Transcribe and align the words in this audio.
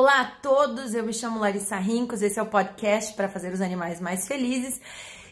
Olá 0.00 0.20
a 0.20 0.26
todos, 0.26 0.94
eu 0.94 1.02
me 1.04 1.12
chamo 1.12 1.40
Larissa 1.40 1.76
Rincos, 1.76 2.22
esse 2.22 2.38
é 2.38 2.42
o 2.42 2.46
podcast 2.46 3.14
para 3.14 3.28
fazer 3.28 3.52
os 3.52 3.60
animais 3.60 4.00
mais 4.00 4.28
felizes. 4.28 4.80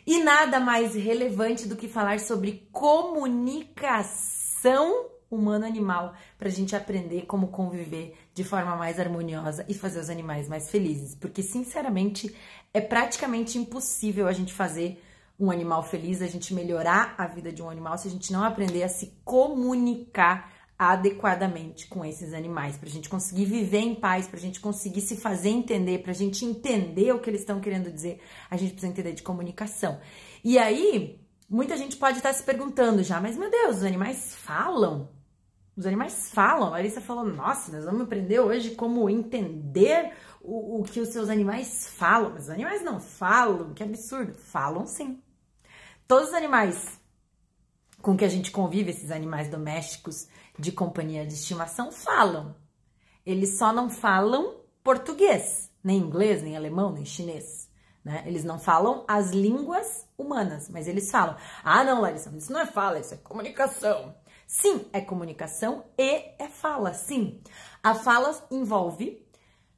E 0.04 0.19
nada 0.25 0.58
mais 0.58 0.92
relevante 0.96 1.69
do 1.69 1.77
que 1.77 1.87
falar 1.87 2.19
sobre 2.19 2.69
comunicação 2.73 3.87
humano-animal 5.31 6.15
para 6.37 6.49
a 6.49 6.51
gente 6.51 6.75
aprender 6.75 7.27
como 7.27 7.47
conviver 7.47 8.19
de 8.35 8.43
forma 8.43 8.75
mais 8.75 8.99
harmoniosa 8.99 9.65
e 9.69 9.75
fazer 9.75 10.01
os 10.01 10.11
animais 10.11 10.48
mais 10.48 10.69
felizes, 10.69 11.14
porque 11.14 11.45
sinceramente 11.45 12.35
é 12.75 12.80
praticamente 12.80 13.59
impossível 13.59 14.27
a 14.27 14.33
gente 14.33 14.53
fazer 14.53 15.01
um 15.39 15.53
animal 15.53 15.85
feliz, 15.85 16.21
a 16.21 16.27
gente 16.27 16.53
melhorar 16.53 17.14
a 17.17 17.29
vida 17.29 17.53
de 17.53 17.62
um 17.62 17.71
animal 17.71 17.96
se 17.98 18.09
a 18.09 18.11
gente 18.11 18.33
não 18.33 18.43
aprender 18.43 18.83
a 18.83 18.89
se 18.89 19.17
comunicar 19.25 20.55
adequadamente 20.79 21.86
com 21.86 22.04
esses 22.04 22.34
animais, 22.34 22.76
para 22.76 22.88
a 22.88 22.93
gente 22.93 23.08
conseguir 23.08 23.46
viver 23.46 23.79
em 23.79 23.95
paz, 23.95 24.26
para 24.26 24.38
a 24.38 24.43
gente 24.43 24.61
conseguir 24.61 25.00
se 25.00 25.16
fazer 25.16 25.48
entender, 25.48 26.02
para 26.02 26.12
a 26.12 26.14
gente 26.14 26.44
entender 26.44 27.12
o 27.12 27.18
que 27.18 27.30
eles 27.30 27.40
estão 27.40 27.61
querendo 27.61 27.90
dizer, 27.90 28.21
a 28.50 28.57
gente 28.57 28.72
precisa 28.72 28.93
entender 28.93 29.12
de 29.12 29.22
comunicação. 29.22 29.98
E 30.44 30.58
aí, 30.58 31.18
muita 31.48 31.76
gente 31.76 31.96
pode 31.96 32.19
estar 32.19 32.33
se 32.33 32.42
perguntando 32.42 33.03
já, 33.03 33.20
mas 33.20 33.36
meu 33.36 33.50
Deus, 33.50 33.78
os 33.78 33.84
animais 33.84 34.34
falam? 34.36 35.08
Os 35.77 35.86
animais 35.86 36.31
falam. 36.31 36.69
A 36.69 36.70
Larissa 36.70 37.00
falou: 37.03 37.25
nossa, 37.25 37.70
nós 37.70 37.84
vamos 37.84 38.03
aprender 38.03 38.41
hoje 38.41 38.75
como 38.75 39.11
entender 39.11 40.12
o, 40.41 40.81
o 40.81 40.84
que 40.84 41.00
os 41.00 41.11
seus 41.11 41.28
animais 41.28 41.89
falam. 41.89 42.31
Mas 42.31 42.45
os 42.45 42.50
animais 42.50 42.83
não 42.83 42.98
falam, 42.98 43.75
que 43.75 43.83
absurdo. 43.83 44.33
Falam 44.34 44.86
sim. 44.86 45.22
Todos 46.08 46.28
os 46.28 46.34
animais 46.34 46.98
com 48.00 48.17
que 48.17 48.25
a 48.25 48.28
gente 48.28 48.50
convive, 48.50 48.91
esses 48.91 49.11
animais 49.11 49.48
domésticos 49.48 50.28
de 50.59 50.73
companhia 50.73 51.27
de 51.27 51.34
estimação, 51.34 51.92
falam. 51.92 52.55
Eles 53.25 53.59
só 53.59 53.73
não 53.73 53.91
falam 53.91 54.61
português, 54.83 55.70
nem 55.83 55.98
inglês, 55.98 56.42
nem 56.42 56.56
alemão, 56.56 56.92
nem 56.92 57.05
chinês. 57.05 57.69
Né? 58.05 58.23
Eles 58.27 58.45
não 58.45 58.59
falam 58.59 59.05
as 59.09 59.31
línguas 59.31 60.07
humanas, 60.17 60.69
mas 60.71 60.87
eles 60.87 61.11
falam. 61.11 61.37
Ah, 61.65 61.83
não, 61.83 62.01
Larissa, 62.01 62.33
isso 62.37 62.53
não 62.53 62.61
é 62.61 62.67
fala, 62.67 63.01
isso 63.01 63.15
é 63.15 63.17
comunicação. 63.17 64.15
Sim, 64.47 64.87
é 64.93 65.01
comunicação 65.01 65.85
e 65.98 66.25
é 66.39 66.48
fala, 66.48 66.95
sim. 66.95 67.41
A 67.83 67.95
fala 67.95 68.33
envolve 68.51 69.27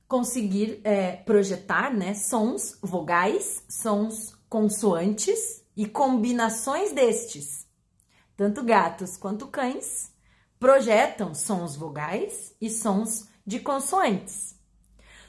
conseguir 0.07 0.81
é, 0.85 1.17
projetar 1.17 1.92
né, 1.92 2.13
sons 2.13 2.79
vogais, 2.83 3.65
sons 3.69 4.37
consoantes 4.48 5.65
e 5.75 5.87
combinações 5.87 6.92
destes 6.92 7.69
tanto 8.39 8.63
gatos 8.63 9.17
quanto 9.17 9.48
cães, 9.48 10.13
projetam 10.59 11.34
sons 11.34 11.77
vogais 11.77 12.55
e 12.61 12.69
sons 12.69 13.28
de 13.47 13.61
consoantes. 13.61 14.56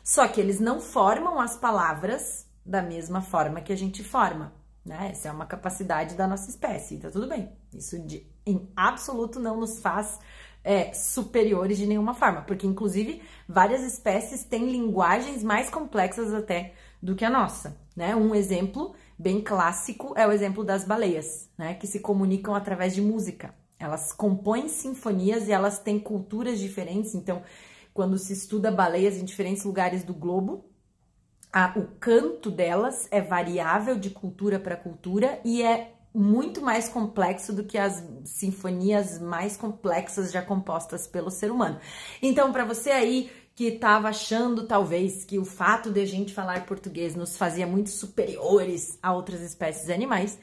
Só 0.03 0.27
que 0.27 0.41
eles 0.41 0.59
não 0.59 0.79
formam 0.79 1.39
as 1.39 1.55
palavras 1.55 2.47
da 2.65 2.81
mesma 2.81 3.21
forma 3.21 3.61
que 3.61 3.71
a 3.71 3.77
gente 3.77 4.03
forma, 4.03 4.53
né? 4.85 5.09
Essa 5.11 5.29
é 5.29 5.31
uma 5.31 5.45
capacidade 5.45 6.15
da 6.15 6.27
nossa 6.27 6.49
espécie, 6.49 6.97
tá 6.97 7.09
tudo 7.09 7.27
bem. 7.27 7.51
Isso 7.73 7.99
de, 7.99 8.25
em 8.45 8.71
absoluto 8.75 9.39
não 9.39 9.59
nos 9.59 9.79
faz 9.79 10.19
é, 10.63 10.93
superiores 10.93 11.77
de 11.77 11.85
nenhuma 11.85 12.13
forma, 12.13 12.41
porque 12.41 12.67
inclusive 12.67 13.21
várias 13.47 13.81
espécies 13.83 14.43
têm 14.43 14.71
linguagens 14.71 15.43
mais 15.43 15.69
complexas 15.69 16.33
até 16.33 16.73
do 17.01 17.15
que 17.15 17.23
a 17.23 17.29
nossa, 17.29 17.77
né? 17.95 18.15
Um 18.15 18.35
exemplo 18.35 18.93
bem 19.17 19.41
clássico 19.41 20.13
é 20.17 20.27
o 20.27 20.31
exemplo 20.31 20.63
das 20.63 20.83
baleias, 20.83 21.49
né, 21.57 21.73
que 21.73 21.85
se 21.85 21.99
comunicam 21.99 22.55
através 22.55 22.95
de 22.95 23.01
música. 23.01 23.53
Elas 23.79 24.11
compõem 24.11 24.67
sinfonias 24.67 25.47
e 25.47 25.51
elas 25.51 25.79
têm 25.79 25.97
culturas 25.97 26.59
diferentes. 26.59 27.15
Então, 27.15 27.41
quando 27.93 28.17
se 28.17 28.33
estuda 28.33 28.69
baleias 28.69 29.17
em 29.17 29.25
diferentes 29.25 29.63
lugares 29.63 30.03
do 30.03 30.13
globo, 30.13 30.65
a, 31.51 31.73
o 31.75 31.87
canto 31.99 32.51
delas 32.51 33.07
é 33.09 33.21
variável 33.21 33.97
de 33.97 34.09
cultura 34.09 34.59
para 34.59 34.75
cultura 34.75 35.39
e 35.43 35.63
é 35.63 35.93
muito 36.13 36.61
mais 36.61 36.89
complexo 36.89 37.53
do 37.53 37.63
que 37.63 37.77
as 37.77 38.03
sinfonias 38.25 39.19
mais 39.19 39.55
complexas 39.55 40.31
já 40.31 40.41
compostas 40.41 41.07
pelo 41.07 41.29
ser 41.29 41.51
humano. 41.51 41.79
Então, 42.21 42.51
para 42.51 42.65
você 42.65 42.91
aí 42.91 43.31
que 43.55 43.65
estava 43.65 44.07
achando 44.07 44.65
talvez 44.65 45.25
que 45.25 45.37
o 45.37 45.43
fato 45.43 45.91
de 45.91 45.99
a 45.99 46.05
gente 46.05 46.33
falar 46.33 46.65
português 46.65 47.15
nos 47.15 47.35
fazia 47.35 47.67
muito 47.67 47.89
superiores 47.89 48.97
a 49.03 49.13
outras 49.13 49.41
espécies 49.41 49.89
animais, 49.89 50.39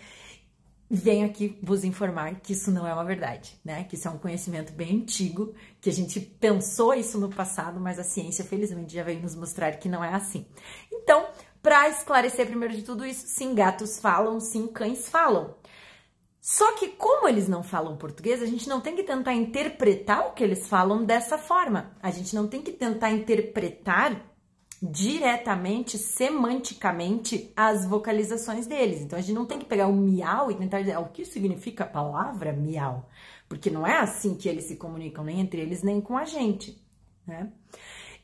venho 0.91 1.27
aqui 1.27 1.59
vos 1.63 1.85
informar 1.85 2.41
que 2.41 2.53
isso 2.53 2.71
não 2.71 2.87
é 2.87 2.93
uma 2.93 3.05
verdade, 3.05 3.59
né? 3.65 3.85
Que 3.85 3.97
isso 3.97 4.07
é 4.07 4.11
um 4.11 4.19
conhecimento 4.19 4.73
bem 4.73 4.97
antigo, 4.97 5.55
que 5.81 5.91
a 5.91 5.93
gente 5.93 6.21
pensou 6.21 6.95
isso 6.95 7.19
no 7.19 7.29
passado, 7.29 7.81
mas 7.81 7.99
a 7.99 8.05
ciência 8.05 8.45
felizmente 8.45 8.95
já 8.95 9.03
veio 9.03 9.21
nos 9.21 9.35
mostrar 9.35 9.73
que 9.77 9.89
não 9.89 10.03
é 10.03 10.15
assim. 10.15 10.47
Então, 10.93 11.27
para 11.63 11.89
esclarecer 11.89 12.47
primeiro 12.47 12.75
de 12.75 12.83
tudo 12.83 13.05
isso, 13.05 13.27
sim, 13.27 13.55
gatos 13.55 13.99
falam, 13.99 14.39
sim, 14.39 14.69
cães 14.69 15.09
falam. 15.09 15.57
Só 16.41 16.77
que, 16.77 16.91
como 16.91 17.29
eles 17.29 17.49
não 17.49 17.65
falam 17.65 17.97
português, 17.97 18.41
a 18.41 18.47
gente 18.47 18.69
não 18.69 18.81
tem 18.81 18.95
que 18.95 19.03
tentar 19.03 19.35
interpretar 19.35 20.29
o 20.29 20.33
que 20.33 20.45
eles 20.45 20.69
falam 20.69 21.05
dessa 21.05 21.37
forma. 21.37 21.97
A 22.01 22.13
gente 22.13 22.37
não 22.37 22.47
tem 22.47 22.63
que 22.63 22.71
tentar 22.71 23.11
interpretar 23.11 24.36
diretamente, 24.91 25.99
semanticamente, 25.99 27.53
as 27.57 27.85
vocalizações 27.85 28.67
deles. 28.67 29.01
Então, 29.01 29.19
a 29.19 29.23
gente 29.23 29.35
não 29.35 29.47
tem 29.47 29.59
que 29.59 29.65
pegar 29.65 29.87
o 29.87 29.93
miau 29.93 30.51
e 30.51 30.55
tentar 30.55 30.81
dizer 30.81 30.93
ah, 30.93 31.01
o 31.01 31.09
que 31.09 31.25
significa 31.25 31.85
a 31.85 31.89
palavra 31.89 32.53
miau. 32.53 33.09
Porque 33.49 33.71
não 33.71 33.87
é 33.87 33.99
assim 33.99 34.35
que 34.35 34.49
eles 34.49 34.65
se 34.65 34.77
comunicam, 34.77 35.25
nem 35.25 35.41
entre 35.41 35.61
eles, 35.61 35.83
nem 35.83 36.01
com 36.01 36.17
a 36.17 36.25
gente, 36.25 36.83
né? 37.27 37.53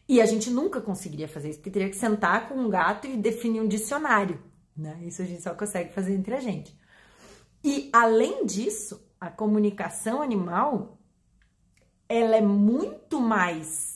E 0.08 0.20
a 0.20 0.26
gente 0.26 0.50
nunca 0.50 0.80
conseguiria 0.80 1.28
fazer 1.28 1.50
isso, 1.50 1.58
porque 1.58 1.70
teria 1.70 1.88
que 1.88 1.96
sentar 1.96 2.48
com 2.48 2.54
um 2.54 2.68
gato 2.68 3.06
e 3.06 3.16
definir 3.16 3.60
um 3.60 3.68
dicionário, 3.68 4.42
né? 4.76 4.98
Isso 5.02 5.22
a 5.22 5.24
gente 5.24 5.42
só 5.42 5.54
consegue 5.54 5.92
fazer 5.92 6.14
entre 6.14 6.34
a 6.34 6.40
gente. 6.40 6.76
E 7.62 7.88
além 7.92 8.44
disso, 8.44 9.06
a 9.20 9.30
comunicação 9.30 10.20
animal 10.20 10.98
ela 12.08 12.36
é 12.36 12.42
muito 12.42 13.20
mais 13.20 13.91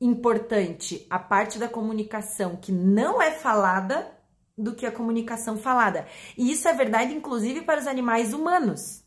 importante 0.00 1.06
a 1.10 1.18
parte 1.18 1.58
da 1.58 1.68
comunicação 1.68 2.56
que 2.56 2.70
não 2.72 3.20
é 3.20 3.30
falada 3.30 4.10
do 4.56 4.74
que 4.74 4.86
a 4.86 4.92
comunicação 4.92 5.56
falada. 5.56 6.06
E 6.36 6.50
isso 6.50 6.68
é 6.68 6.74
verdade 6.74 7.12
inclusive 7.14 7.62
para 7.62 7.80
os 7.80 7.86
animais 7.86 8.32
humanos. 8.32 9.04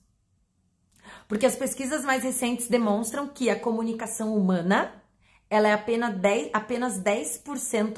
Porque 1.27 1.45
as 1.45 1.55
pesquisas 1.55 2.03
mais 2.03 2.23
recentes 2.23 2.67
demonstram 2.67 3.27
que 3.27 3.49
a 3.49 3.59
comunicação 3.59 4.35
humana 4.35 5.01
ela 5.49 5.67
é 5.67 5.73
apenas 5.73 6.15
10%, 6.15 6.49
apenas 6.53 6.97
10 6.97 7.43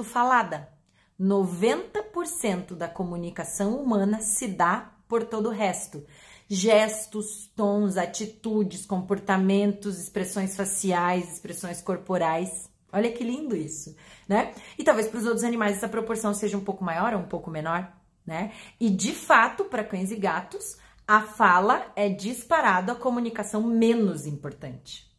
falada. 0.03 0.73
90% 1.19 2.75
da 2.75 2.87
comunicação 2.87 3.77
humana 3.79 4.19
se 4.21 4.47
dá 4.47 4.91
por 5.07 5.23
todo 5.23 5.49
o 5.49 5.51
resto. 5.51 6.03
Gestos, 6.49 7.51
tons, 7.55 7.95
atitudes, 7.95 8.87
comportamentos, 8.87 9.99
expressões 9.99 10.55
faciais, 10.55 11.33
expressões 11.33 11.79
corporais. 11.79 12.72
Olha 12.93 13.11
que 13.11 13.23
lindo 13.23 13.55
isso, 13.55 13.95
né? 14.29 14.53
E 14.77 14.83
talvez 14.83 15.07
para 15.07 15.17
os 15.17 15.25
outros 15.25 15.43
animais 15.43 15.77
essa 15.77 15.89
proporção 15.89 16.31
seja 16.31 16.55
um 16.55 16.63
pouco 16.63 16.83
maior 16.83 17.15
ou 17.15 17.21
um 17.21 17.27
pouco 17.27 17.49
menor, 17.49 17.91
né? 18.23 18.53
E 18.79 18.87
de 18.87 19.13
fato, 19.13 19.65
para 19.65 19.83
cães 19.83 20.11
e 20.11 20.15
gatos, 20.15 20.77
a 21.07 21.21
fala 21.21 21.91
é 21.95 22.07
disparado 22.07 22.91
a 22.91 22.95
comunicação 22.95 23.63
menos 23.63 24.27
importante. 24.27 25.11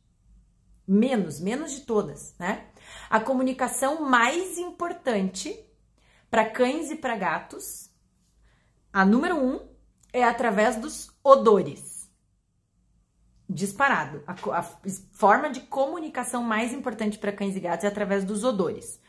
Menos, 0.86 1.40
menos 1.40 1.72
de 1.72 1.80
todas, 1.80 2.36
né? 2.38 2.66
A 3.10 3.18
comunicação 3.18 4.02
mais 4.02 4.56
importante 4.56 5.58
para 6.30 6.48
cães 6.48 6.92
e 6.92 6.96
para 6.96 7.16
gatos, 7.16 7.90
a 8.92 9.04
número 9.04 9.36
um 9.36 9.68
é 10.12 10.22
através 10.22 10.76
dos 10.76 11.10
odores. 11.24 11.93
Disparado. 13.48 14.22
A, 14.26 14.58
a 14.58 14.62
forma 15.12 15.50
de 15.50 15.60
comunicação 15.60 16.42
mais 16.42 16.72
importante 16.72 17.18
para 17.18 17.32
cães 17.32 17.56
e 17.56 17.60
gatos 17.60 17.84
é 17.84 17.88
através 17.88 18.24
dos 18.24 18.44
odores. 18.44 19.00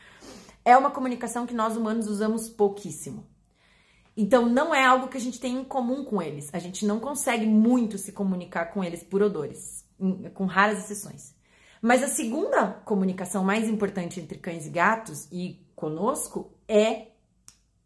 É 0.64 0.76
uma 0.76 0.90
comunicação 0.90 1.46
que 1.46 1.54
nós 1.54 1.76
humanos 1.76 2.08
usamos 2.08 2.48
pouquíssimo. 2.48 3.26
Então, 4.16 4.48
não 4.48 4.74
é 4.74 4.84
algo 4.84 5.08
que 5.08 5.16
a 5.16 5.20
gente 5.20 5.38
tem 5.38 5.58
em 5.58 5.64
comum 5.64 6.04
com 6.04 6.22
eles. 6.22 6.48
A 6.52 6.58
gente 6.58 6.86
não 6.86 6.98
consegue 6.98 7.46
muito 7.46 7.98
se 7.98 8.12
comunicar 8.12 8.66
com 8.66 8.82
eles 8.82 9.02
por 9.02 9.22
odores, 9.22 9.84
com 10.32 10.46
raras 10.46 10.78
exceções. 10.78 11.34
Mas 11.82 12.02
a 12.02 12.08
segunda 12.08 12.68
comunicação 12.84 13.44
mais 13.44 13.68
importante 13.68 14.18
entre 14.18 14.38
cães 14.38 14.66
e 14.66 14.70
gatos 14.70 15.28
e 15.30 15.60
conosco 15.74 16.50
é 16.66 17.08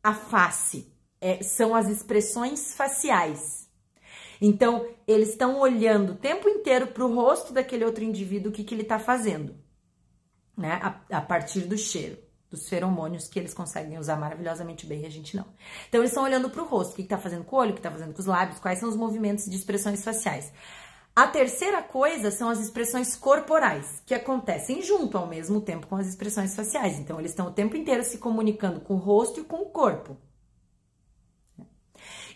a 0.02 0.14
face 0.14 0.90
é, 1.20 1.42
são 1.42 1.74
as 1.74 1.88
expressões 1.88 2.74
faciais. 2.74 3.59
Então, 4.40 4.86
eles 5.06 5.30
estão 5.30 5.60
olhando 5.60 6.12
o 6.12 6.16
tempo 6.16 6.48
inteiro 6.48 6.86
para 6.86 7.04
o 7.04 7.14
rosto 7.14 7.52
daquele 7.52 7.84
outro 7.84 8.02
indivíduo, 8.02 8.50
o 8.50 8.54
que, 8.54 8.64
que 8.64 8.74
ele 8.74 8.82
está 8.82 8.98
fazendo, 8.98 9.54
né? 10.56 10.80
A, 10.82 11.18
a, 11.18 11.20
partir 11.20 11.60
do 11.62 11.76
cheiro, 11.76 12.16
dos 12.50 12.68
feromônios 12.68 13.28
que 13.28 13.38
eles 13.38 13.52
conseguem 13.52 13.98
usar 13.98 14.16
maravilhosamente 14.16 14.86
bem, 14.86 15.04
a 15.04 15.10
gente 15.10 15.36
não. 15.36 15.46
Então, 15.88 16.00
eles 16.00 16.10
estão 16.10 16.24
olhando 16.24 16.48
para 16.48 16.62
o 16.62 16.66
rosto, 16.66 16.92
o 16.92 16.96
que 16.96 17.02
está 17.02 17.18
fazendo 17.18 17.44
com 17.44 17.56
o 17.56 17.58
olho, 17.58 17.70
o 17.70 17.74
que 17.74 17.80
está 17.80 17.90
fazendo 17.90 18.14
com 18.14 18.20
os 18.20 18.26
lábios, 18.26 18.58
quais 18.58 18.78
são 18.78 18.88
os 18.88 18.96
movimentos 18.96 19.44
de 19.44 19.56
expressões 19.56 20.02
faciais. 20.02 20.52
A 21.14 21.26
terceira 21.26 21.82
coisa 21.82 22.30
são 22.30 22.48
as 22.48 22.60
expressões 22.60 23.16
corporais, 23.16 24.02
que 24.06 24.14
acontecem 24.14 24.80
junto 24.80 25.18
ao 25.18 25.26
mesmo 25.26 25.60
tempo 25.60 25.86
com 25.86 25.96
as 25.96 26.06
expressões 26.06 26.54
faciais. 26.54 26.98
Então, 26.98 27.18
eles 27.18 27.32
estão 27.32 27.48
o 27.48 27.52
tempo 27.52 27.76
inteiro 27.76 28.02
se 28.02 28.16
comunicando 28.16 28.80
com 28.80 28.94
o 28.94 28.98
rosto 28.98 29.40
e 29.40 29.44
com 29.44 29.56
o 29.56 29.66
corpo. 29.66 30.16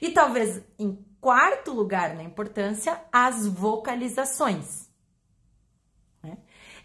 E 0.01 0.11
talvez 0.11 0.63
em 0.79 0.99
quarto 1.21 1.73
lugar 1.73 2.15
na 2.15 2.23
importância, 2.23 3.01
as 3.11 3.47
vocalizações. 3.47 4.91
Né? 6.23 6.37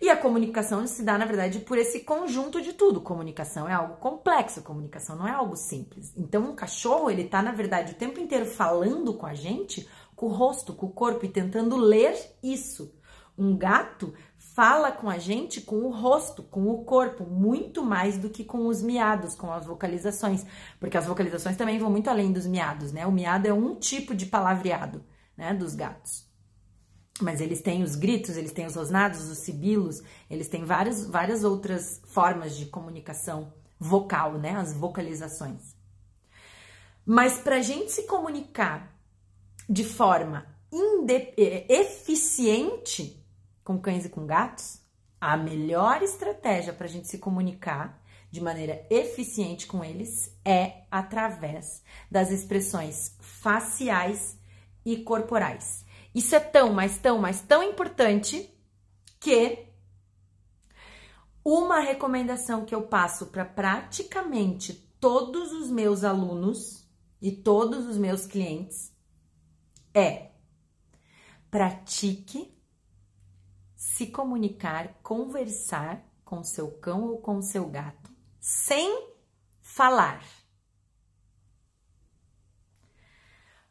E 0.02 0.10
a 0.10 0.16
comunicação 0.16 0.88
se 0.88 1.04
dá, 1.04 1.18
na 1.18 1.26
verdade, 1.26 1.60
por 1.60 1.78
esse 1.78 2.02
conjunto 2.02 2.62
de 2.62 2.74
tudo. 2.74 3.02
Comunicação 3.02 3.68
é 3.68 3.74
algo 3.74 3.98
complexo, 3.98 4.62
comunicação 4.62 5.18
não 5.18 5.28
é 5.28 5.32
algo 5.32 5.58
simples. 5.58 6.14
Então, 6.16 6.44
um 6.44 6.56
cachorro, 6.56 7.10
ele 7.10 7.26
tá, 7.26 7.42
na 7.42 7.52
verdade, 7.52 7.92
o 7.92 7.96
tempo 7.96 8.20
inteiro 8.20 8.46
falando 8.46 9.14
com 9.14 9.26
a 9.26 9.34
gente 9.34 9.90
com 10.20 10.26
o 10.26 10.34
rosto, 10.34 10.74
com 10.74 10.88
o 10.88 10.92
corpo 10.92 11.26
e 11.26 11.30
tentando 11.30 11.78
ler 11.78 12.14
isso. 12.44 12.94
Um 13.38 13.58
gato 13.58 14.14
fala 14.60 14.92
com 14.92 15.10
a 15.10 15.18
gente 15.18 15.62
com 15.62 15.84
o 15.84 15.90
rosto, 15.90 16.44
com 16.44 16.68
o 16.68 16.84
corpo, 16.84 17.24
muito 17.24 17.82
mais 17.82 18.18
do 18.18 18.30
que 18.30 18.44
com 18.44 18.68
os 18.68 18.82
miados, 18.82 19.34
com 19.34 19.50
as 19.54 19.66
vocalizações, 19.66 20.46
porque 20.82 20.98
as 20.98 21.08
vocalizações 21.08 21.56
também 21.56 21.80
vão 21.80 21.90
muito 21.90 22.10
além 22.10 22.34
dos 22.34 22.46
miados, 22.46 22.92
né? 22.92 23.08
O 23.08 23.12
miado 23.12 23.48
é 23.48 23.54
um 23.54 23.74
tipo 23.76 24.14
de 24.14 24.26
palavreado, 24.26 25.02
né, 25.38 25.54
dos 25.54 25.76
gatos. 25.76 26.28
Mas 27.22 27.40
eles 27.40 27.62
têm 27.62 27.84
os 27.84 27.96
gritos, 27.96 28.36
eles 28.36 28.52
têm 28.52 28.66
os 28.66 28.76
rosnados, 28.76 29.30
os 29.30 29.38
sibilos, 29.38 30.04
eles 30.30 30.50
têm 30.50 30.66
várias, 30.66 31.06
várias 31.06 31.46
outras 31.46 32.02
formas 32.08 32.58
de 32.58 32.66
comunicação 32.66 33.54
vocal, 33.80 34.34
né? 34.34 34.58
As 34.58 34.74
vocalizações. 34.74 35.74
Mas 37.06 37.38
para 37.38 37.56
a 37.56 37.62
gente 37.62 37.94
se 37.94 38.04
comunicar 38.04 38.94
de 39.70 39.86
forma 39.86 40.46
é, 41.38 41.80
eficiente 41.80 43.19
com 43.70 43.78
cães 43.78 44.04
e 44.04 44.10
com 44.10 44.26
gatos, 44.26 44.82
a 45.22 45.38
melhor 45.38 46.02
estratégia 46.02 46.74
para 46.74 46.88
a 46.88 46.90
gente 46.90 47.08
se 47.08 47.20
comunicar 47.20 48.02
de 48.32 48.42
maneira 48.42 48.84
eficiente 48.90 49.68
com 49.68 49.84
eles 49.84 50.36
é 50.44 50.86
através 50.90 51.84
das 52.10 52.32
expressões 52.32 53.16
faciais 53.20 54.40
e 54.84 54.98
corporais. 55.04 55.86
Isso 56.16 56.34
é 56.34 56.40
tão, 56.40 56.74
mas 56.74 56.98
tão, 56.98 57.20
mas 57.20 57.42
tão 57.42 57.62
importante 57.62 58.52
que 59.20 59.68
uma 61.46 61.80
recomendação 61.80 62.66
que 62.66 62.74
eu 62.74 62.82
passo 62.82 63.28
para 63.28 63.46
praticamente 63.46 64.74
todos 65.00 65.52
os 65.52 65.70
meus 65.70 66.04
alunos 66.04 66.90
e 67.22 67.32
todos 67.32 67.86
os 67.86 68.00
meus 68.00 68.26
clientes 68.26 68.92
é 69.94 70.32
pratique 71.52 72.58
se 73.80 74.08
comunicar, 74.08 75.00
conversar 75.02 76.04
com 76.26 76.44
seu 76.44 76.70
cão 76.70 77.06
ou 77.06 77.22
com 77.22 77.42
seu 77.42 77.66
gato 77.70 78.12
sem 78.38 79.08
falar. 79.62 80.22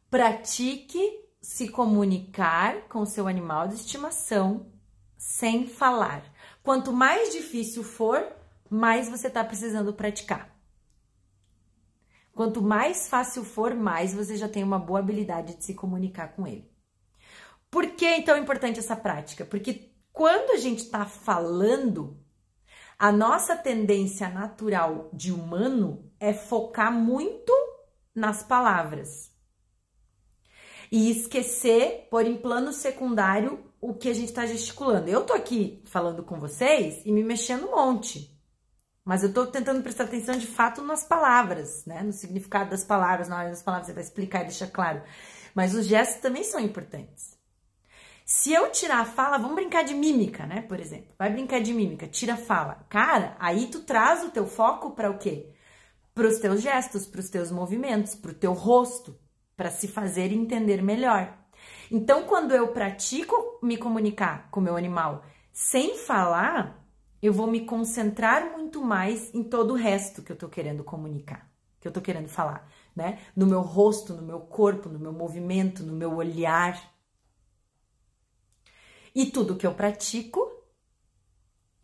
Pratique 0.09 0.99
se 1.43 1.69
comunicar 1.69 2.89
com 2.89 3.05
seu 3.05 3.29
animal 3.29 3.69
de 3.69 3.75
estimação 3.75 4.73
sem 5.19 5.67
falar. 5.67 6.25
Quanto 6.63 6.91
mais 6.91 7.31
difícil 7.31 7.85
for, 7.85 8.27
mais 8.71 9.11
você 9.11 9.27
está 9.27 9.45
precisando 9.45 9.93
praticar. 9.93 10.59
Quanto 12.33 12.63
mais 12.63 13.07
fácil 13.11 13.45
for, 13.45 13.75
mais 13.75 14.15
você 14.15 14.39
já 14.39 14.49
tem 14.49 14.65
uma 14.65 14.79
boa 14.79 15.01
habilidade 15.01 15.57
de 15.57 15.65
se 15.65 15.75
comunicar 15.75 16.29
com 16.29 16.47
ele. 16.47 16.67
Por 17.71 17.91
que 17.91 18.07
então 18.07 18.35
é 18.35 18.41
importante 18.41 18.79
essa 18.79 18.97
prática? 18.97 19.45
Porque 19.45 19.88
quando 20.19 20.51
a 20.51 20.57
gente 20.57 20.81
está 20.81 21.07
falando, 21.07 22.19
a 22.99 23.13
nossa 23.13 23.57
tendência 23.57 24.29
natural 24.29 25.09
de 25.13 25.33
humano 25.33 26.11
é 26.19 26.33
focar 26.33 26.93
muito 26.93 27.53
nas 28.13 28.43
palavras 28.43 29.31
e 30.91 31.09
esquecer, 31.09 32.09
pôr 32.11 32.27
em 32.27 32.37
plano 32.37 32.73
secundário 32.73 33.65
o 33.81 33.95
que 33.95 34.09
a 34.09 34.13
gente 34.13 34.31
está 34.31 34.45
gesticulando. 34.45 35.09
Eu 35.09 35.25
tô 35.25 35.35
aqui 35.35 35.85
falando 35.87 36.25
com 36.25 36.41
vocês 36.41 37.01
e 37.07 37.13
me 37.13 37.23
mexendo 37.23 37.69
um 37.69 37.77
monte. 37.77 38.37
Mas 39.05 39.23
eu 39.23 39.33
tô 39.33 39.47
tentando 39.47 39.85
prestar 39.85 40.03
atenção 40.03 40.37
de 40.37 40.49
fato 40.49 40.83
nas 40.83 41.05
palavras, 41.05 41.87
né? 41.87 42.03
No 42.03 42.13
significado 42.13 42.71
das 42.71 42.83
palavras, 42.83 43.29
na 43.29 43.39
hora 43.39 43.51
das 43.51 43.63
palavras, 43.63 43.87
você 43.87 43.93
vai 43.93 44.03
explicar 44.03 44.41
e 44.41 44.47
deixar 44.47 44.67
claro. 44.67 45.01
Mas 45.55 45.77
os 45.77 45.87
gestos 45.87 46.21
também 46.21 46.43
são 46.43 46.59
importantes. 46.59 47.38
Se 48.31 48.53
eu 48.53 48.71
tirar 48.71 49.01
a 49.01 49.05
fala, 49.07 49.39
vamos 49.39 49.55
brincar 49.55 49.83
de 49.83 49.95
mímica, 49.95 50.45
né? 50.45 50.61
Por 50.61 50.79
exemplo, 50.79 51.15
vai 51.19 51.31
brincar 51.33 51.63
de 51.63 51.73
mímica, 51.73 52.07
tira 52.07 52.35
a 52.35 52.37
fala. 52.37 52.85
Cara, 52.91 53.35
aí 53.41 53.69
tu 53.69 53.81
traz 53.85 54.23
o 54.23 54.31
teu 54.31 54.47
foco 54.47 54.91
para 54.91 55.11
o 55.11 55.17
quê? 55.17 55.51
Para 56.15 56.29
os 56.29 56.39
teus 56.39 56.61
gestos, 56.61 57.07
para 57.07 57.21
os 57.21 57.31
teus 57.31 57.51
movimentos, 57.51 58.15
para 58.15 58.33
o 58.33 58.35
teu 58.35 58.53
rosto, 58.53 59.19
para 59.57 59.71
se 59.71 59.89
fazer 59.89 60.31
entender 60.31 60.83
melhor. 60.83 61.39
Então, 61.91 62.25
quando 62.25 62.55
eu 62.55 62.69
pratico 62.69 63.35
me 63.63 63.79
comunicar 63.79 64.51
com 64.51 64.61
o 64.61 64.63
meu 64.63 64.77
animal 64.77 65.25
sem 65.51 65.97
falar, 65.97 66.87
eu 67.23 67.33
vou 67.33 67.47
me 67.47 67.65
concentrar 67.65 68.53
muito 68.53 68.85
mais 68.85 69.33
em 69.35 69.43
todo 69.43 69.73
o 69.73 69.77
resto 69.77 70.23
que 70.23 70.31
eu 70.31 70.37
tô 70.37 70.51
querendo 70.51 70.85
comunicar, 70.85 71.51
que 71.81 71.89
eu 71.89 71.93
tô 71.93 72.03
querendo 72.03 72.29
falar, 72.29 72.71
né? 72.95 73.21
No 73.35 73.47
meu 73.47 73.63
rosto, 73.63 74.13
no 74.13 74.21
meu 74.21 74.41
corpo, 74.41 74.91
no 74.91 74.99
meu 74.99 75.15
movimento, 75.15 75.83
no 75.83 75.95
meu 75.95 76.15
olhar. 76.15 76.98
E 79.19 79.27
tudo 79.27 79.57
que 79.57 79.67
eu 79.67 79.75
pratico, 79.75 80.41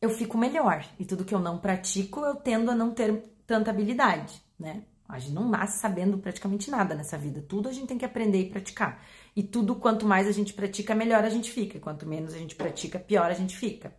eu 0.01 0.09
fico 0.09 0.39
melhor. 0.39 0.87
E 1.01 1.05
tudo 1.05 1.25
que 1.25 1.35
eu 1.35 1.41
não 1.41 1.59
pratico, 1.59 2.21
eu 2.21 2.37
tendo 2.37 2.71
a 2.71 2.77
não 2.77 2.95
ter 2.95 3.13
tanta 3.45 3.73
habilidade, 3.73 4.41
né? 4.57 4.85
A 5.09 5.19
gente 5.19 5.33
não 5.33 5.49
nasce 5.49 5.81
sabendo 5.81 6.17
praticamente 6.19 6.71
nada 6.71 6.95
nessa 6.95 7.19
vida. 7.19 7.43
Tudo 7.43 7.69
a 7.69 7.73
gente 7.73 7.89
tem 7.89 7.99
que 7.99 8.05
aprender 8.05 8.39
e 8.39 8.51
praticar. 8.51 9.05
E 9.35 9.43
tudo, 9.43 9.75
quanto 9.75 10.07
mais 10.07 10.29
a 10.29 10.31
gente 10.31 10.55
pratica, 10.55 10.95
melhor 10.95 11.25
a 11.25 11.29
gente 11.29 11.51
fica. 11.51 11.81
Quanto 11.81 12.07
menos 12.07 12.33
a 12.33 12.39
gente 12.39 12.55
pratica, 12.55 13.01
pior 13.01 13.29
a 13.29 13.35
gente 13.35 13.57
fica. 13.57 13.93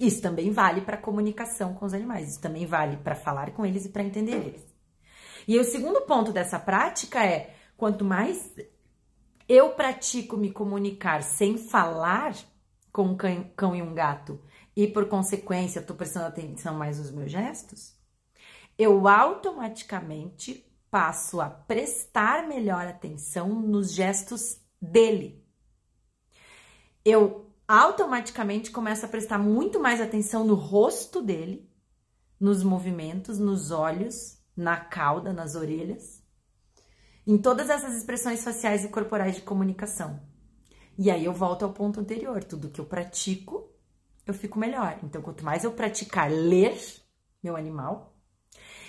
Isso 0.00 0.20
também 0.20 0.50
vale 0.50 0.80
para 0.80 0.96
comunicação 0.96 1.74
com 1.74 1.84
os 1.84 1.92
animais, 1.92 2.30
isso 2.30 2.40
também 2.40 2.64
vale 2.64 2.96
para 2.96 3.14
falar 3.14 3.52
com 3.52 3.66
eles 3.66 3.84
e 3.84 3.90
para 3.90 4.02
entender 4.02 4.36
eles. 4.36 4.64
E 5.46 5.58
o 5.58 5.62
segundo 5.62 6.00
ponto 6.00 6.32
dessa 6.32 6.58
prática 6.58 7.22
é: 7.22 7.54
quanto 7.76 8.02
mais 8.02 8.50
eu 9.52 9.70
pratico 9.70 10.36
me 10.36 10.52
comunicar 10.52 11.24
sem 11.24 11.58
falar 11.58 12.36
com 12.92 13.02
um 13.02 13.16
cão 13.16 13.74
e 13.74 13.82
um 13.82 13.92
gato, 13.92 14.40
e 14.76 14.86
por 14.86 15.08
consequência 15.08 15.80
estou 15.80 15.96
prestando 15.96 16.26
atenção 16.26 16.72
mais 16.74 17.00
nos 17.00 17.10
meus 17.10 17.32
gestos, 17.32 17.96
eu 18.78 19.08
automaticamente 19.08 20.64
passo 20.88 21.40
a 21.40 21.50
prestar 21.50 22.46
melhor 22.46 22.86
atenção 22.86 23.48
nos 23.48 23.92
gestos 23.92 24.60
dele. 24.80 25.44
Eu 27.04 27.52
automaticamente 27.66 28.70
começa 28.70 29.06
a 29.06 29.08
prestar 29.08 29.38
muito 29.38 29.80
mais 29.80 30.00
atenção 30.00 30.44
no 30.44 30.54
rosto 30.54 31.20
dele, 31.20 31.68
nos 32.38 32.62
movimentos, 32.62 33.40
nos 33.40 33.72
olhos, 33.72 34.38
na 34.56 34.76
cauda, 34.76 35.32
nas 35.32 35.56
orelhas, 35.56 36.19
em 37.30 37.38
todas 37.38 37.70
essas 37.70 37.94
expressões 37.94 38.42
faciais 38.42 38.84
e 38.84 38.88
corporais 38.88 39.36
de 39.36 39.42
comunicação. 39.42 40.20
E 40.98 41.10
aí 41.10 41.24
eu 41.24 41.32
volto 41.32 41.64
ao 41.64 41.72
ponto 41.72 42.00
anterior, 42.00 42.42
tudo 42.44 42.70
que 42.70 42.80
eu 42.80 42.84
pratico, 42.84 43.70
eu 44.26 44.34
fico 44.34 44.58
melhor. 44.58 44.98
Então, 45.02 45.22
quanto 45.22 45.44
mais 45.44 45.64
eu 45.64 45.72
praticar 45.72 46.30
ler 46.30 46.78
meu 47.42 47.56
animal, 47.56 48.14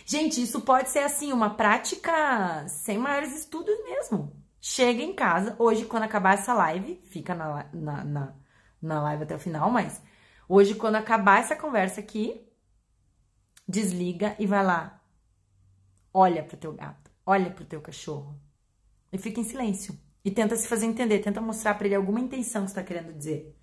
gente, 0.05 0.41
isso 0.41 0.61
pode 0.61 0.89
ser 0.89 0.99
assim 0.99 1.31
uma 1.31 1.51
prática 1.51 2.67
sem 2.67 2.97
maiores 2.97 3.33
estudos 3.33 3.75
mesmo. 3.85 4.35
Chega 4.59 5.01
em 5.01 5.13
casa, 5.13 5.55
hoje, 5.57 5.85
quando 5.85 6.03
acabar 6.03 6.33
essa 6.33 6.53
live, 6.53 7.01
fica 7.05 7.33
na, 7.33 7.65
na, 7.73 8.03
na 8.03 8.41
na 8.81 9.01
live 9.01 9.23
até 9.23 9.35
o 9.35 9.39
final, 9.39 9.69
mas 9.69 10.01
hoje, 10.49 10.73
quando 10.73 10.95
acabar 10.95 11.39
essa 11.39 11.55
conversa 11.55 11.99
aqui, 11.99 12.47
desliga 13.67 14.35
e 14.39 14.47
vai 14.47 14.65
lá. 14.65 14.99
Olha 16.13 16.43
pro 16.43 16.57
teu 16.57 16.73
gato, 16.73 17.10
olha 17.25 17.51
pro 17.51 17.65
teu 17.65 17.81
cachorro 17.81 18.39
e 19.11 19.17
fica 19.17 19.39
em 19.39 19.43
silêncio. 19.43 19.97
E 20.23 20.29
tenta 20.29 20.55
se 20.55 20.67
fazer 20.67 20.85
entender, 20.85 21.19
tenta 21.19 21.41
mostrar 21.41 21.73
para 21.73 21.87
ele 21.87 21.95
alguma 21.95 22.19
intenção 22.19 22.63
que 22.63 22.69
você 22.71 22.75
tá 22.75 22.83
querendo 22.83 23.13
dizer. 23.13 23.57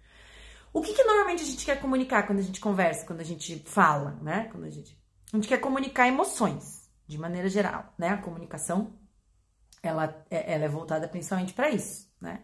O 0.73 0.83
que, 0.83 0.93
que 0.93 1.05
normalmente 1.05 1.43
a 1.43 1.47
gente 1.47 1.65
quer 1.65 1.81
comunicar 1.81 2.27
quando 2.27 2.41
a 2.41 2.43
gente 2.43 2.61
conversa, 2.61 3.07
quando 3.07 3.21
a 3.21 3.25
gente 3.25 3.62
fala, 3.65 4.19
né? 4.23 4.49
Quando 4.50 4.65
a 4.65 4.71
gente, 4.71 4.99
a 5.33 5.37
gente 5.37 5.49
quer 5.49 5.59
comunicar 5.59 6.09
emoções, 6.09 6.91
de 7.07 7.17
maneira 7.17 7.49
geral, 7.49 7.95
né? 7.97 8.11
A 8.11 8.19
comunicação, 8.19 8.93
ela, 9.83 10.25
é, 10.31 10.55
ela 10.55 10.65
é 10.65 10.69
voltada 10.69 11.09
principalmente 11.09 11.55
para 11.55 11.71
isso, 11.71 12.12
né? 12.21 12.43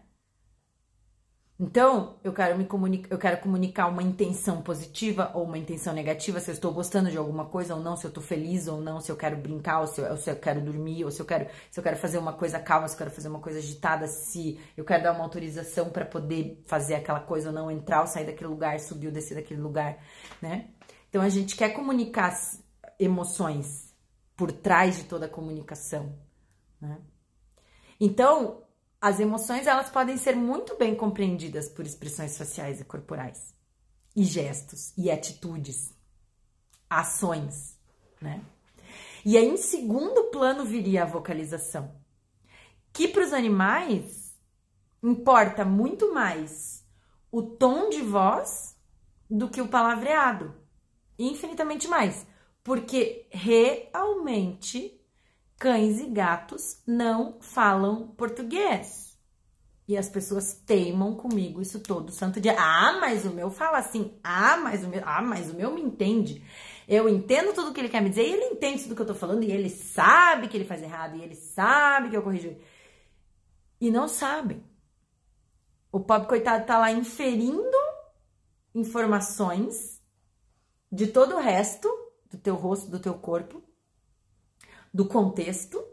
Então, 1.57 2.17
eu 2.21 2.33
quero 2.33 2.57
me 2.57 2.65
comunicar, 2.65 3.07
eu 3.09 3.17
quero 3.17 3.37
comunicar 3.37 3.87
uma 3.87 4.03
intenção 4.03 4.61
positiva 4.61 5.31
ou 5.33 5.45
uma 5.45 5.57
intenção 5.57 5.93
negativa, 5.93 6.37
se 6.41 6.51
eu 6.51 6.53
estou 6.53 6.73
gostando 6.73 7.09
de 7.09 7.17
alguma 7.17 7.45
coisa 7.45 7.73
ou 7.75 7.81
não, 7.81 7.95
se 7.95 8.05
eu 8.05 8.09
estou 8.09 8.21
feliz 8.21 8.67
ou 8.67 8.81
não, 8.81 8.99
se 8.99 9.09
eu 9.09 9.15
quero 9.15 9.37
brincar 9.37 9.79
ou 9.79 9.87
se 9.87 10.01
eu, 10.01 10.11
ou 10.11 10.17
se 10.17 10.29
eu 10.29 10.35
quero 10.35 10.59
dormir, 10.59 11.05
ou 11.05 11.11
se 11.11 11.21
eu 11.21 11.25
quero, 11.25 11.47
se 11.71 11.79
eu 11.79 11.83
quero 11.83 11.95
fazer 11.95 12.17
uma 12.17 12.33
coisa 12.33 12.59
calma, 12.59 12.89
se 12.89 12.95
eu 12.95 12.97
quero 12.97 13.11
fazer 13.11 13.29
uma 13.29 13.39
coisa 13.39 13.59
agitada, 13.59 14.05
se 14.05 14.59
eu 14.75 14.83
quero 14.83 15.03
dar 15.03 15.13
uma 15.13 15.23
autorização 15.23 15.89
para 15.89 16.03
poder 16.03 16.61
fazer 16.67 16.95
aquela 16.95 17.21
coisa 17.21 17.47
ou 17.47 17.55
não, 17.55 17.71
entrar 17.71 18.01
ou 18.01 18.07
sair 18.07 18.25
daquele 18.25 18.49
lugar, 18.49 18.77
subir 18.81 19.07
ou 19.07 19.13
descer 19.13 19.35
daquele 19.35 19.61
lugar, 19.61 19.97
né? 20.41 20.71
Então 21.07 21.21
a 21.21 21.29
gente 21.29 21.55
quer 21.55 21.69
comunicar 21.69 22.37
emoções 22.99 23.95
por 24.35 24.51
trás 24.51 24.97
de 24.97 25.05
toda 25.05 25.27
a 25.27 25.29
comunicação, 25.29 26.19
né? 26.81 26.97
Então, 27.97 28.64
as 29.05 29.19
emoções 29.19 29.67
elas 29.67 29.87
podem 29.91 30.17
ser 30.17 30.35
muito 30.35 30.75
bem 30.77 30.95
compreendidas 30.95 31.69
por 31.69 31.85
expressões 31.85 32.35
faciais 32.35 32.81
e 32.81 32.83
corporais, 32.83 33.53
e 34.15 34.23
gestos, 34.23 34.93
e 34.97 35.11
atitudes, 35.11 35.93
ações, 36.89 37.77
né? 38.19 38.41
E 39.23 39.37
aí, 39.37 39.47
em 39.47 39.57
segundo 39.57 40.31
plano, 40.31 40.65
viria 40.65 41.03
a 41.03 41.05
vocalização, 41.05 41.93
que 42.91 43.07
para 43.07 43.23
os 43.23 43.31
animais 43.31 44.35
importa 45.03 45.63
muito 45.63 46.11
mais 46.11 46.83
o 47.31 47.43
tom 47.43 47.91
de 47.91 48.01
voz 48.01 48.75
do 49.29 49.51
que 49.51 49.61
o 49.61 49.67
palavreado, 49.67 50.51
infinitamente 51.19 51.87
mais, 51.87 52.25
porque 52.63 53.27
realmente 53.29 54.94
cães 55.57 55.99
e 55.99 56.07
gatos 56.07 56.81
não 56.85 57.37
falam 57.39 58.07
português. 58.09 59.17
E 59.87 59.95
as 59.95 60.09
pessoas 60.09 60.53
teimam 60.65 61.15
comigo 61.15 61.61
isso 61.61 61.79
todo 61.79 62.11
santo 62.11 62.41
dia. 62.41 62.55
Ah, 62.57 62.97
mas 62.99 63.23
o 63.25 63.29
meu 63.29 63.51
fala 63.51 63.77
assim. 63.77 64.17
Ah, 64.23 64.57
mas 64.57 64.83
o 64.83 64.87
meu, 64.87 65.03
ah, 65.05 65.21
mas 65.21 65.49
o 65.51 65.53
meu 65.53 65.71
me 65.71 65.81
entende. 65.81 66.43
Eu 66.87 67.07
entendo 67.07 67.53
tudo 67.53 67.71
que 67.71 67.79
ele 67.79 67.89
quer 67.89 68.01
me 68.01 68.09
dizer 68.09 68.23
e 68.23 68.33
ele 68.33 68.45
entende 68.45 68.83
tudo 68.83 68.95
que 68.95 69.01
eu 69.01 69.07
tô 69.07 69.15
falando 69.15 69.43
e 69.43 69.51
ele 69.51 69.69
sabe 69.69 70.47
que 70.47 70.57
ele 70.57 70.65
faz 70.65 70.81
errado 70.81 71.15
e 71.17 71.21
ele 71.21 71.35
sabe 71.35 72.09
que 72.09 72.17
eu 72.17 72.23
corrijo. 72.23 72.55
E 73.79 73.91
não 73.91 74.07
sabem. 74.07 74.63
O 75.91 75.99
pobre 75.99 76.27
coitado 76.27 76.65
tá 76.65 76.77
lá 76.77 76.91
inferindo 76.91 77.77
informações 78.73 80.01
de 80.91 81.07
todo 81.07 81.35
o 81.35 81.39
resto 81.39 81.87
do 82.29 82.37
teu 82.37 82.55
rosto, 82.55 82.89
do 82.89 82.99
teu 82.99 83.13
corpo, 83.13 83.63
do 84.95 85.05
contexto, 85.05 85.85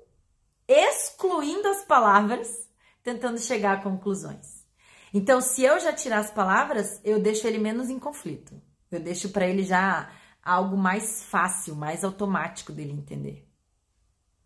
excluindo 0.69 1.67
as 1.67 1.85
palavras, 1.85 2.69
tentando 3.03 3.37
chegar 3.37 3.79
a 3.79 3.83
conclusões. 3.83 4.65
Então, 5.13 5.41
se 5.41 5.65
eu 5.65 5.81
já 5.81 5.93
tirar 5.93 6.21
as 6.21 6.31
palavras, 6.31 7.01
eu 7.03 7.21
deixo 7.21 7.49
ele 7.49 7.59
menos 7.59 7.91
em 7.91 7.99
conflito. 7.99 8.55
Eu 8.93 9.01
deixo 9.01 9.31
para 9.31 9.45
ele 9.45 9.65
já 9.65 10.09
algo 10.41 10.77
mais 10.77 11.25
fácil, 11.25 11.75
mais 11.75 12.05
automático 12.05 12.73
dele 12.73 12.93
entender, 12.93 13.45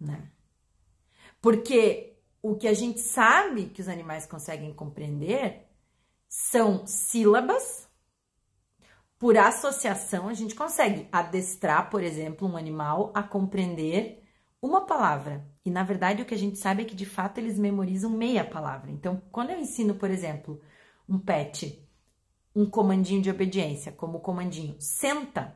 né? 0.01 0.33
Porque 1.43 2.17
o 2.41 2.57
que 2.57 2.67
a 2.67 2.73
gente 2.73 3.01
sabe 3.01 3.67
que 3.67 3.83
os 3.83 3.89
animais 3.89 4.25
conseguem 4.25 4.73
compreender 4.73 5.69
são 6.27 6.87
sílabas. 6.87 7.87
Por 9.19 9.37
associação, 9.37 10.29
a 10.29 10.35
gente 10.35 10.55
consegue 10.55 11.07
adestrar, 11.13 11.91
por 11.91 12.03
exemplo, 12.03 12.49
um 12.49 12.57
animal 12.57 13.13
a 13.15 13.23
compreender 13.23 14.26
uma 14.61 14.87
palavra. 14.87 15.47
E 15.65 15.71
na 15.71 15.83
verdade 15.83 16.23
o 16.23 16.25
que 16.25 16.35
a 16.35 16.39
gente 16.39 16.59
sabe 16.59 16.83
é 16.83 16.85
que 16.87 16.95
de 16.95 17.07
fato 17.07 17.39
eles 17.39 17.59
memorizam 17.59 18.11
meia 18.11 18.45
palavra. 18.45 18.91
Então, 18.91 19.23
quando 19.31 19.51
eu 19.51 19.59
ensino, 19.59 19.95
por 19.95 20.11
exemplo, 20.11 20.61
um 21.09 21.19
pet 21.19 21.87
um 22.57 22.65
comandinho 22.65 23.21
de 23.21 23.31
obediência, 23.31 23.93
como 23.93 24.17
o 24.17 24.21
comandinho 24.21 24.77
senta, 24.81 25.55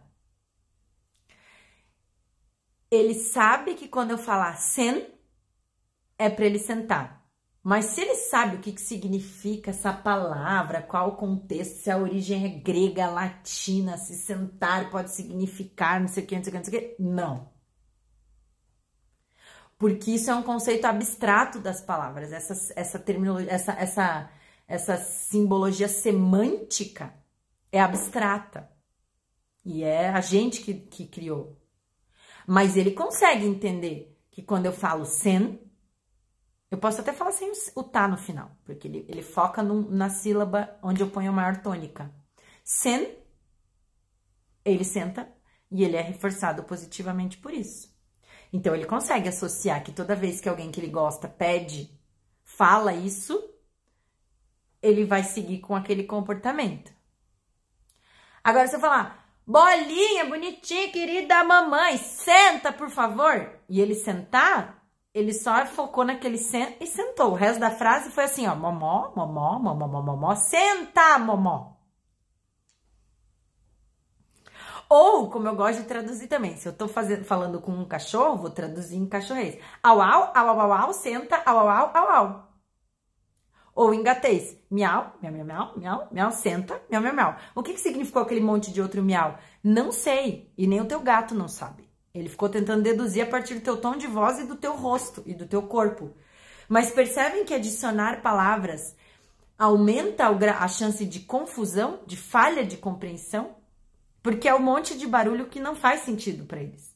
ele 2.90 3.14
sabe 3.14 3.74
que 3.74 3.88
quando 3.88 4.10
eu 4.10 4.18
falar 4.18 4.56
sen 4.56 5.06
é 6.18 6.28
para 6.28 6.44
ele 6.44 6.58
sentar. 6.58 7.26
Mas 7.62 7.86
se 7.86 8.02
ele 8.02 8.14
sabe 8.16 8.56
o 8.56 8.60
que, 8.60 8.72
que 8.72 8.80
significa 8.80 9.70
essa 9.70 9.92
palavra, 9.92 10.82
qual 10.82 11.10
o 11.10 11.16
contexto, 11.16 11.82
se 11.82 11.90
a 11.90 11.96
origem 11.96 12.44
é 12.44 12.48
grega, 12.48 13.08
latina, 13.08 13.96
se 13.96 14.14
sentar 14.14 14.90
pode 14.90 15.10
significar 15.10 16.00
não 16.00 16.08
sei 16.08 16.24
o 16.24 16.26
que, 16.26 16.36
não 16.36 16.44
sei 16.44 16.50
o 16.50 16.52
que, 16.52 16.58
não 16.58 16.64
sei 16.64 16.78
o 16.78 16.96
que, 16.96 17.02
não 17.02 17.59
porque 19.80 20.10
isso 20.10 20.30
é 20.30 20.34
um 20.34 20.42
conceito 20.42 20.84
abstrato 20.84 21.58
das 21.58 21.80
palavras, 21.80 22.34
essa, 22.34 22.74
essa 22.76 22.98
terminologia, 22.98 23.50
essa, 23.50 23.72
essa, 23.72 24.30
essa 24.68 24.96
simbologia 24.98 25.88
semântica 25.88 27.14
é 27.72 27.80
abstrata. 27.80 28.70
E 29.64 29.82
é 29.82 30.10
a 30.10 30.20
gente 30.20 30.60
que, 30.60 30.74
que 30.74 31.06
criou. 31.06 31.58
Mas 32.46 32.76
ele 32.76 32.90
consegue 32.90 33.46
entender 33.46 34.20
que 34.30 34.42
quando 34.42 34.66
eu 34.66 34.72
falo 34.72 35.06
sen, 35.06 35.58
eu 36.70 36.76
posso 36.76 37.00
até 37.00 37.14
falar 37.14 37.32
sem 37.32 37.50
o, 37.74 37.82
tá 37.82 38.06
no 38.06 38.18
final, 38.18 38.54
porque 38.64 38.86
ele, 38.86 39.06
ele 39.08 39.22
foca 39.22 39.62
na 39.62 40.10
sílaba 40.10 40.78
onde 40.82 41.00
eu 41.00 41.08
ponho 41.08 41.30
a 41.30 41.34
maior 41.34 41.62
tônica. 41.62 42.14
Sen, 42.62 43.16
ele 44.62 44.84
senta 44.84 45.26
e 45.70 45.82
ele 45.84 45.96
é 45.96 46.02
reforçado 46.02 46.64
positivamente 46.64 47.38
por 47.38 47.54
isso. 47.54 47.98
Então 48.52 48.74
ele 48.74 48.84
consegue 48.84 49.28
associar 49.28 49.82
que 49.82 49.92
toda 49.92 50.16
vez 50.16 50.40
que 50.40 50.48
alguém 50.48 50.70
que 50.70 50.80
ele 50.80 50.90
gosta 50.90 51.28
pede, 51.28 51.90
fala 52.42 52.92
isso, 52.92 53.42
ele 54.82 55.04
vai 55.04 55.22
seguir 55.22 55.60
com 55.60 55.76
aquele 55.76 56.04
comportamento. 56.04 56.92
Agora 58.42 58.66
se 58.66 58.76
eu 58.76 58.80
falar, 58.80 59.32
bolinha, 59.46 60.24
bonitinha, 60.24 60.90
querida 60.90 61.44
mamãe, 61.44 61.96
senta, 61.98 62.72
por 62.72 62.90
favor, 62.90 63.60
e 63.68 63.80
ele 63.80 63.94
sentar, 63.94 64.82
ele 65.12 65.32
só 65.32 65.64
focou 65.66 66.04
naquele 66.04 66.38
sen 66.38 66.76
e 66.80 66.86
sentou. 66.86 67.32
O 67.32 67.34
resto 67.34 67.60
da 67.60 67.70
frase 67.70 68.10
foi 68.10 68.24
assim, 68.24 68.46
ó, 68.46 68.54
momó, 68.54 69.12
momó, 69.14 69.58
momó, 69.58 69.74
momó, 69.74 70.02
momó, 70.02 70.34
senta, 70.34 71.18
momó. 71.18 71.79
Ou, 74.90 75.30
como 75.30 75.46
eu 75.46 75.54
gosto 75.54 75.82
de 75.82 75.86
traduzir 75.86 76.26
também, 76.26 76.56
se 76.56 76.66
eu 76.68 76.72
tô 76.72 76.88
fazendo, 76.88 77.24
falando 77.24 77.60
com 77.60 77.70
um 77.70 77.84
cachorro, 77.84 78.38
vou 78.38 78.50
traduzir 78.50 78.96
em 78.96 79.06
cachorrês. 79.06 79.56
Au, 79.82 80.00
au, 80.00 80.32
au, 80.34 80.48
au, 80.48 80.60
au, 80.60 80.88
au, 80.88 80.92
senta, 80.92 81.40
au, 81.46 81.58
au, 81.58 81.90
au, 81.94 82.26
au. 82.26 82.50
Ou 83.72 83.94
em 83.94 84.02
gatês, 84.02 84.58
miau, 84.68 85.12
miau, 85.22 85.32
miau, 85.32 85.44
miau, 85.46 85.72
miau, 85.78 86.08
miau, 86.10 86.32
senta, 86.32 86.82
miau, 86.90 87.00
miau, 87.00 87.14
miau. 87.14 87.36
O 87.54 87.62
que, 87.62 87.74
que 87.74 87.80
significou 87.80 88.20
aquele 88.22 88.40
monte 88.40 88.72
de 88.72 88.82
outro 88.82 89.00
miau? 89.00 89.38
Não 89.62 89.92
sei, 89.92 90.52
e 90.58 90.66
nem 90.66 90.80
o 90.80 90.88
teu 90.88 90.98
gato 91.00 91.36
não 91.36 91.46
sabe. 91.46 91.88
Ele 92.12 92.28
ficou 92.28 92.48
tentando 92.48 92.82
deduzir 92.82 93.22
a 93.22 93.30
partir 93.30 93.54
do 93.54 93.60
teu 93.60 93.80
tom 93.80 93.96
de 93.96 94.08
voz 94.08 94.40
e 94.40 94.44
do 94.44 94.56
teu 94.56 94.74
rosto 94.74 95.22
e 95.24 95.32
do 95.32 95.46
teu 95.46 95.62
corpo. 95.62 96.10
Mas 96.68 96.90
percebem 96.90 97.44
que 97.44 97.54
adicionar 97.54 98.22
palavras 98.22 98.96
aumenta 99.56 100.26
a 100.26 100.68
chance 100.68 101.06
de 101.06 101.20
confusão, 101.20 102.00
de 102.06 102.16
falha 102.16 102.64
de 102.64 102.76
compreensão? 102.76 103.59
Porque 104.22 104.48
é 104.48 104.54
um 104.54 104.60
monte 104.60 104.96
de 104.96 105.06
barulho 105.06 105.46
que 105.46 105.60
não 105.60 105.74
faz 105.74 106.00
sentido 106.00 106.44
para 106.44 106.60
eles. 106.60 106.94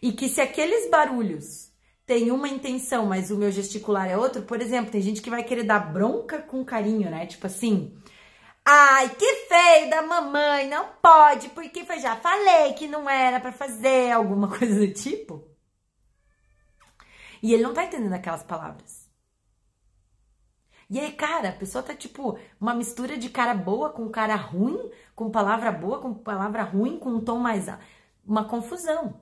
E 0.00 0.12
que 0.12 0.28
se 0.28 0.40
aqueles 0.40 0.90
barulhos 0.90 1.72
têm 2.06 2.30
uma 2.30 2.48
intenção, 2.48 3.06
mas 3.06 3.30
o 3.30 3.36
meu 3.36 3.50
gesticular 3.50 4.08
é 4.08 4.16
outro, 4.16 4.42
por 4.42 4.60
exemplo, 4.60 4.90
tem 4.90 5.00
gente 5.00 5.22
que 5.22 5.30
vai 5.30 5.42
querer 5.42 5.64
dar 5.64 5.92
bronca 5.92 6.40
com 6.40 6.64
carinho, 6.64 7.10
né? 7.10 7.26
Tipo 7.26 7.46
assim, 7.46 7.94
Ai, 8.66 9.10
que 9.10 9.46
feio 9.46 9.90
da 9.90 10.00
mamãe, 10.02 10.68
não 10.68 10.94
pode, 11.02 11.50
porque 11.50 11.80
eu 11.80 12.00
já 12.00 12.16
falei 12.16 12.72
que 12.72 12.86
não 12.88 13.08
era 13.08 13.38
para 13.38 13.52
fazer 13.52 14.10
alguma 14.10 14.48
coisa 14.56 14.74
do 14.74 14.92
tipo. 14.92 15.46
E 17.42 17.52
ele 17.52 17.62
não 17.62 17.74
tá 17.74 17.84
entendendo 17.84 18.14
aquelas 18.14 18.42
palavras. 18.42 19.03
E 20.90 21.00
aí, 21.00 21.12
cara, 21.12 21.50
a 21.50 21.52
pessoa 21.52 21.82
tá 21.82 21.94
tipo 21.94 22.38
uma 22.60 22.74
mistura 22.74 23.16
de 23.16 23.28
cara 23.28 23.54
boa 23.54 23.90
com 23.90 24.08
cara 24.10 24.36
ruim, 24.36 24.90
com 25.14 25.30
palavra 25.30 25.72
boa 25.72 26.00
com 26.00 26.14
palavra 26.14 26.62
ruim, 26.62 26.98
com 26.98 27.10
um 27.10 27.20
tom 27.20 27.38
mais. 27.38 27.66
Uma 28.26 28.44
confusão. 28.44 29.20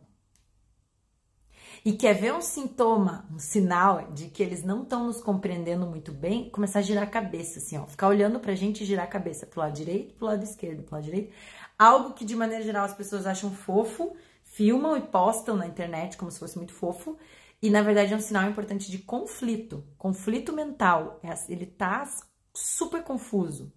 E 1.84 1.92
quer 1.92 2.14
ver 2.14 2.32
um 2.32 2.40
sintoma, 2.40 3.26
um 3.32 3.40
sinal 3.40 4.12
de 4.12 4.28
que 4.28 4.40
eles 4.40 4.62
não 4.62 4.84
estão 4.84 5.06
nos 5.06 5.20
compreendendo 5.20 5.84
muito 5.84 6.12
bem? 6.12 6.48
Começar 6.50 6.78
a 6.78 6.82
girar 6.82 7.02
a 7.02 7.08
cabeça, 7.08 7.58
assim, 7.58 7.76
ó. 7.76 7.86
Ficar 7.86 8.06
olhando 8.06 8.38
pra 8.38 8.54
gente 8.54 8.82
e 8.82 8.86
girar 8.86 9.04
a 9.04 9.08
cabeça 9.08 9.46
pro 9.46 9.60
lado 9.60 9.72
direito, 9.72 10.14
pro 10.14 10.26
lado 10.26 10.44
esquerdo, 10.44 10.84
pro 10.84 10.94
lado 10.94 11.04
direito. 11.04 11.32
Algo 11.76 12.14
que 12.14 12.24
de 12.24 12.36
maneira 12.36 12.62
geral 12.62 12.84
as 12.84 12.94
pessoas 12.94 13.26
acham 13.26 13.50
fofo, 13.50 14.14
filmam 14.44 14.96
e 14.96 15.00
postam 15.00 15.56
na 15.56 15.66
internet 15.66 16.16
como 16.16 16.30
se 16.30 16.38
fosse 16.38 16.56
muito 16.56 16.72
fofo. 16.72 17.18
E 17.62 17.70
na 17.70 17.80
verdade 17.80 18.12
é 18.12 18.16
um 18.16 18.20
sinal 18.20 18.50
importante 18.50 18.90
de 18.90 18.98
conflito, 18.98 19.86
conflito 19.96 20.52
mental. 20.52 21.20
É 21.22 21.32
ele 21.48 21.64
tá 21.64 22.04
super 22.52 23.04
confuso. 23.04 23.72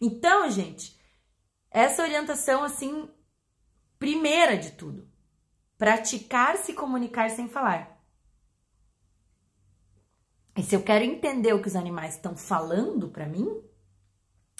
Então, 0.00 0.50
gente, 0.50 0.98
essa 1.70 2.02
orientação 2.02 2.64
assim, 2.64 3.08
primeira 4.00 4.58
de 4.58 4.72
tudo, 4.72 5.08
praticar 5.78 6.56
se 6.56 6.72
comunicar 6.72 7.30
sem 7.30 7.48
falar. 7.48 7.96
E 10.56 10.62
se 10.62 10.74
eu 10.74 10.82
quero 10.82 11.04
entender 11.04 11.52
o 11.52 11.62
que 11.62 11.68
os 11.68 11.76
animais 11.76 12.14
estão 12.14 12.36
falando 12.36 13.08
para 13.08 13.26
mim, 13.26 13.62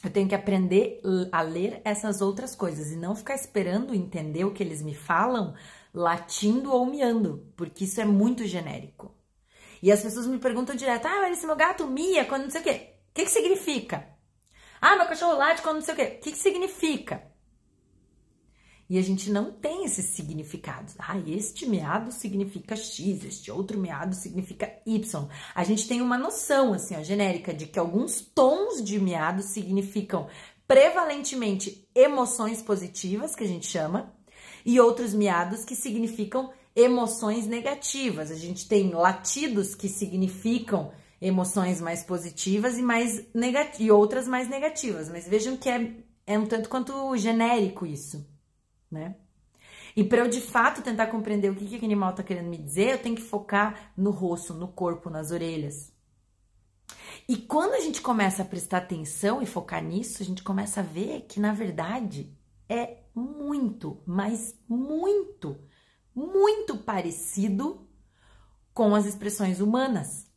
eu 0.05 0.11
tenho 0.11 0.29
que 0.29 0.35
aprender 0.35 1.01
a 1.33 1.41
ler 1.41 1.81
essas 1.85 2.21
outras 2.21 2.55
coisas 2.55 2.93
e 2.93 2.97
não 2.97 3.17
ficar 3.17 3.35
esperando 3.35 3.95
entender 3.95 4.45
o 4.45 4.53
que 4.53 4.63
eles 4.63 4.83
me 4.83 4.95
falam 4.95 5.55
latindo 5.97 6.73
ou 6.73 6.85
miando, 6.85 7.51
porque 7.57 7.85
isso 7.85 8.01
é 8.01 8.05
muito 8.05 8.47
genérico. 8.47 9.17
E 9.83 9.91
as 9.91 10.03
pessoas 10.03 10.27
me 10.27 10.39
perguntam 10.39 10.77
direto: 10.77 11.07
ah, 11.07 11.23
mas 11.23 11.39
esse 11.39 11.47
meu 11.47 11.57
gato 11.57 11.87
mia 11.87 12.25
quando 12.27 12.45
não 12.45 12.51
sei 12.51 12.61
o 12.61 12.65
quê. 12.65 12.91
O 13.11 13.15
que, 13.15 13.25
que 13.25 13.31
significa? 13.31 14.07
Ah, 14.81 14.95
meu 14.95 15.07
cachorro 15.07 15.39
late 15.39 15.63
quando 15.63 15.77
não 15.77 15.83
sei 15.83 15.95
o 15.95 15.97
quê. 15.97 16.17
O 16.19 16.21
que, 16.21 16.33
que 16.33 16.39
significa? 16.39 17.23
E 18.89 18.99
a 18.99 19.03
gente 19.03 19.31
não 19.31 19.51
tem 19.51 19.85
esses 19.85 20.05
significados. 20.15 20.95
Ah, 20.99 21.19
este 21.27 21.67
meado 21.67 22.13
significa 22.13 22.77
X, 22.77 23.25
este 23.25 23.51
outro 23.51 23.79
meado 23.79 24.15
significa 24.15 24.71
Y. 24.87 25.29
A 25.55 25.65
gente 25.65 25.89
tem 25.89 26.01
uma 26.01 26.17
noção, 26.17 26.73
assim, 26.73 26.95
ó, 26.95 27.03
genérica 27.03 27.53
de 27.53 27.67
que 27.67 27.79
alguns 27.79 28.21
tons 28.21 28.85
de 28.85 29.01
meado 29.01 29.43
significam 29.43 30.29
prevalentemente 30.69 31.89
emoções 31.95 32.63
positivas, 32.63 33.35
que 33.35 33.43
a 33.43 33.49
gente 33.49 33.67
chama, 33.67 34.16
e 34.67 34.79
outros 34.79 35.15
meados 35.15 35.65
que 35.65 35.75
significam 35.75 36.53
emoções 36.75 37.47
negativas. 37.47 38.31
A 38.31 38.37
gente 38.37 38.69
tem 38.69 38.91
latidos 38.91 39.75
que 39.75 39.89
significam 39.89 40.93
emoções 41.23 41.81
mais 41.81 42.03
positivas 42.03 42.77
e 42.77 42.83
mais 42.83 43.25
e 43.79 43.91
outras 43.91 44.29
mais 44.29 44.49
negativas. 44.49 45.09
Mas 45.09 45.27
vejam 45.27 45.57
que 45.57 45.71
é, 45.71 45.93
é 46.27 46.39
um 46.39 46.45
tanto 46.45 46.69
quanto 46.69 47.17
genérico 47.17 47.87
isso 47.87 48.27
né? 48.91 49.17
E 49.97 50.05
para 50.05 50.19
eu 50.19 50.29
de 50.29 50.41
fato 50.41 50.83
tentar 50.83 51.07
compreender 51.07 51.51
o 51.51 51.55
que, 51.55 51.67
que 51.67 51.77
o 51.77 51.85
animal 51.85 52.11
está 52.11 52.23
querendo 52.23 52.49
me 52.49 52.59
dizer, 52.59 52.91
eu 52.91 52.99
tenho 52.99 53.17
que 53.17 53.23
focar 53.23 53.93
no 53.97 54.11
rosto, 54.11 54.53
no 54.53 54.69
corpo, 54.69 55.09
nas 55.09 55.31
orelhas. 55.31 55.93
E 57.29 57.37
quando 57.37 57.73
a 57.73 57.81
gente 57.81 58.01
começa 58.01 58.43
a 58.43 58.47
prestar 58.47 58.79
atenção 58.79 59.43
e 59.43 59.47
focar 59.47 59.83
nisso, 59.83 60.23
a 60.23 60.27
gente 60.27 60.43
começa 60.43 60.81
a 60.81 60.83
ver 60.83 61.23
que 61.23 61.41
na 61.41 61.53
verdade 61.53 62.31
é 62.69 62.99
muito, 63.17 64.03
mas 64.05 64.55
muito, 64.69 65.59
muito 66.15 66.77
parecido 66.77 67.89
com 68.75 68.95
as 68.95 69.07
expressões 69.07 69.59
humanas. 69.59 70.31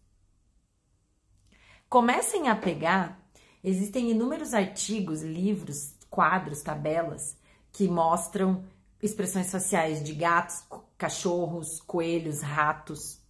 Comecem 1.90 2.48
a 2.48 2.56
pegar, 2.56 3.22
existem 3.62 4.12
inúmeros 4.12 4.54
artigos, 4.54 5.22
livros, 5.22 5.94
quadros, 6.10 6.62
tabelas 6.62 7.38
que 7.72 7.88
mostram 7.88 8.64
expressões 9.02 9.52
faciais 9.52 10.02
de 10.02 10.14
gatos, 10.14 10.64
cachorros, 10.98 11.82
coelhos, 11.82 12.42
ratos. 12.42 13.22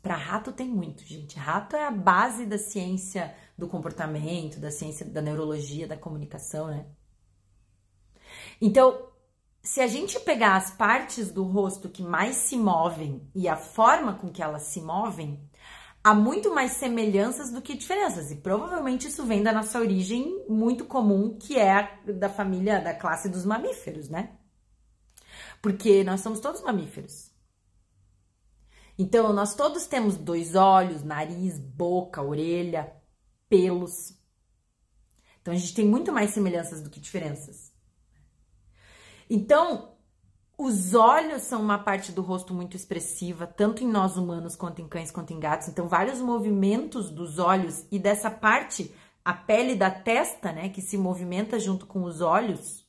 Para 0.00 0.14
rato 0.14 0.52
tem 0.52 0.68
muito, 0.68 1.02
gente. 1.04 1.36
Rato 1.36 1.74
é 1.74 1.84
a 1.84 1.90
base 1.90 2.46
da 2.46 2.56
ciência 2.56 3.34
do 3.56 3.66
comportamento, 3.66 4.60
da 4.60 4.70
ciência 4.70 5.04
da 5.04 5.20
neurologia, 5.20 5.88
da 5.88 5.96
comunicação, 5.96 6.68
né? 6.68 6.86
Então, 8.60 9.08
se 9.62 9.80
a 9.80 9.86
gente 9.86 10.18
pegar 10.20 10.56
as 10.56 10.70
partes 10.70 11.30
do 11.30 11.42
rosto 11.42 11.88
que 11.88 12.02
mais 12.02 12.36
se 12.36 12.56
movem 12.56 13.28
e 13.34 13.48
a 13.48 13.56
forma 13.56 14.14
com 14.14 14.30
que 14.30 14.42
elas 14.42 14.62
se 14.62 14.80
movem, 14.80 15.40
há 16.02 16.14
muito 16.14 16.54
mais 16.54 16.72
semelhanças 16.72 17.50
do 17.50 17.60
que 17.60 17.76
diferenças. 17.76 18.30
E 18.30 18.36
provavelmente 18.36 19.08
isso 19.08 19.24
vem 19.24 19.42
da 19.42 19.52
nossa 19.52 19.78
origem 19.78 20.44
muito 20.48 20.84
comum, 20.84 21.36
que 21.38 21.58
é 21.58 22.00
da 22.12 22.28
família, 22.28 22.80
da 22.80 22.94
classe 22.94 23.28
dos 23.28 23.44
mamíferos, 23.44 24.08
né? 24.08 24.36
Porque 25.60 26.04
nós 26.04 26.20
somos 26.20 26.40
todos 26.40 26.62
mamíferos. 26.62 27.30
Então, 28.98 29.32
nós 29.32 29.54
todos 29.54 29.86
temos 29.86 30.16
dois 30.16 30.54
olhos, 30.54 31.04
nariz, 31.04 31.58
boca, 31.58 32.20
orelha, 32.20 32.92
pelos. 33.48 34.18
Então, 35.40 35.54
a 35.54 35.56
gente 35.56 35.74
tem 35.74 35.86
muito 35.86 36.12
mais 36.12 36.30
semelhanças 36.30 36.82
do 36.82 36.90
que 36.90 36.98
diferenças. 36.98 37.67
Então, 39.30 39.90
os 40.56 40.92
olhos 40.94 41.42
são 41.42 41.62
uma 41.62 41.78
parte 41.78 42.10
do 42.10 42.20
rosto 42.20 42.52
muito 42.52 42.76
expressiva, 42.76 43.46
tanto 43.46 43.84
em 43.84 43.86
nós 43.86 44.16
humanos 44.16 44.56
quanto 44.56 44.82
em 44.82 44.88
cães 44.88 45.10
quanto 45.10 45.32
em 45.32 45.38
gatos. 45.38 45.68
Então, 45.68 45.86
vários 45.86 46.20
movimentos 46.20 47.10
dos 47.10 47.38
olhos 47.38 47.86
e 47.92 47.98
dessa 47.98 48.30
parte, 48.30 48.92
a 49.24 49.32
pele 49.32 49.76
da 49.76 49.90
testa, 49.90 50.50
né, 50.50 50.68
que 50.68 50.82
se 50.82 50.96
movimenta 50.98 51.60
junto 51.60 51.86
com 51.86 52.02
os 52.02 52.20
olhos. 52.20 52.84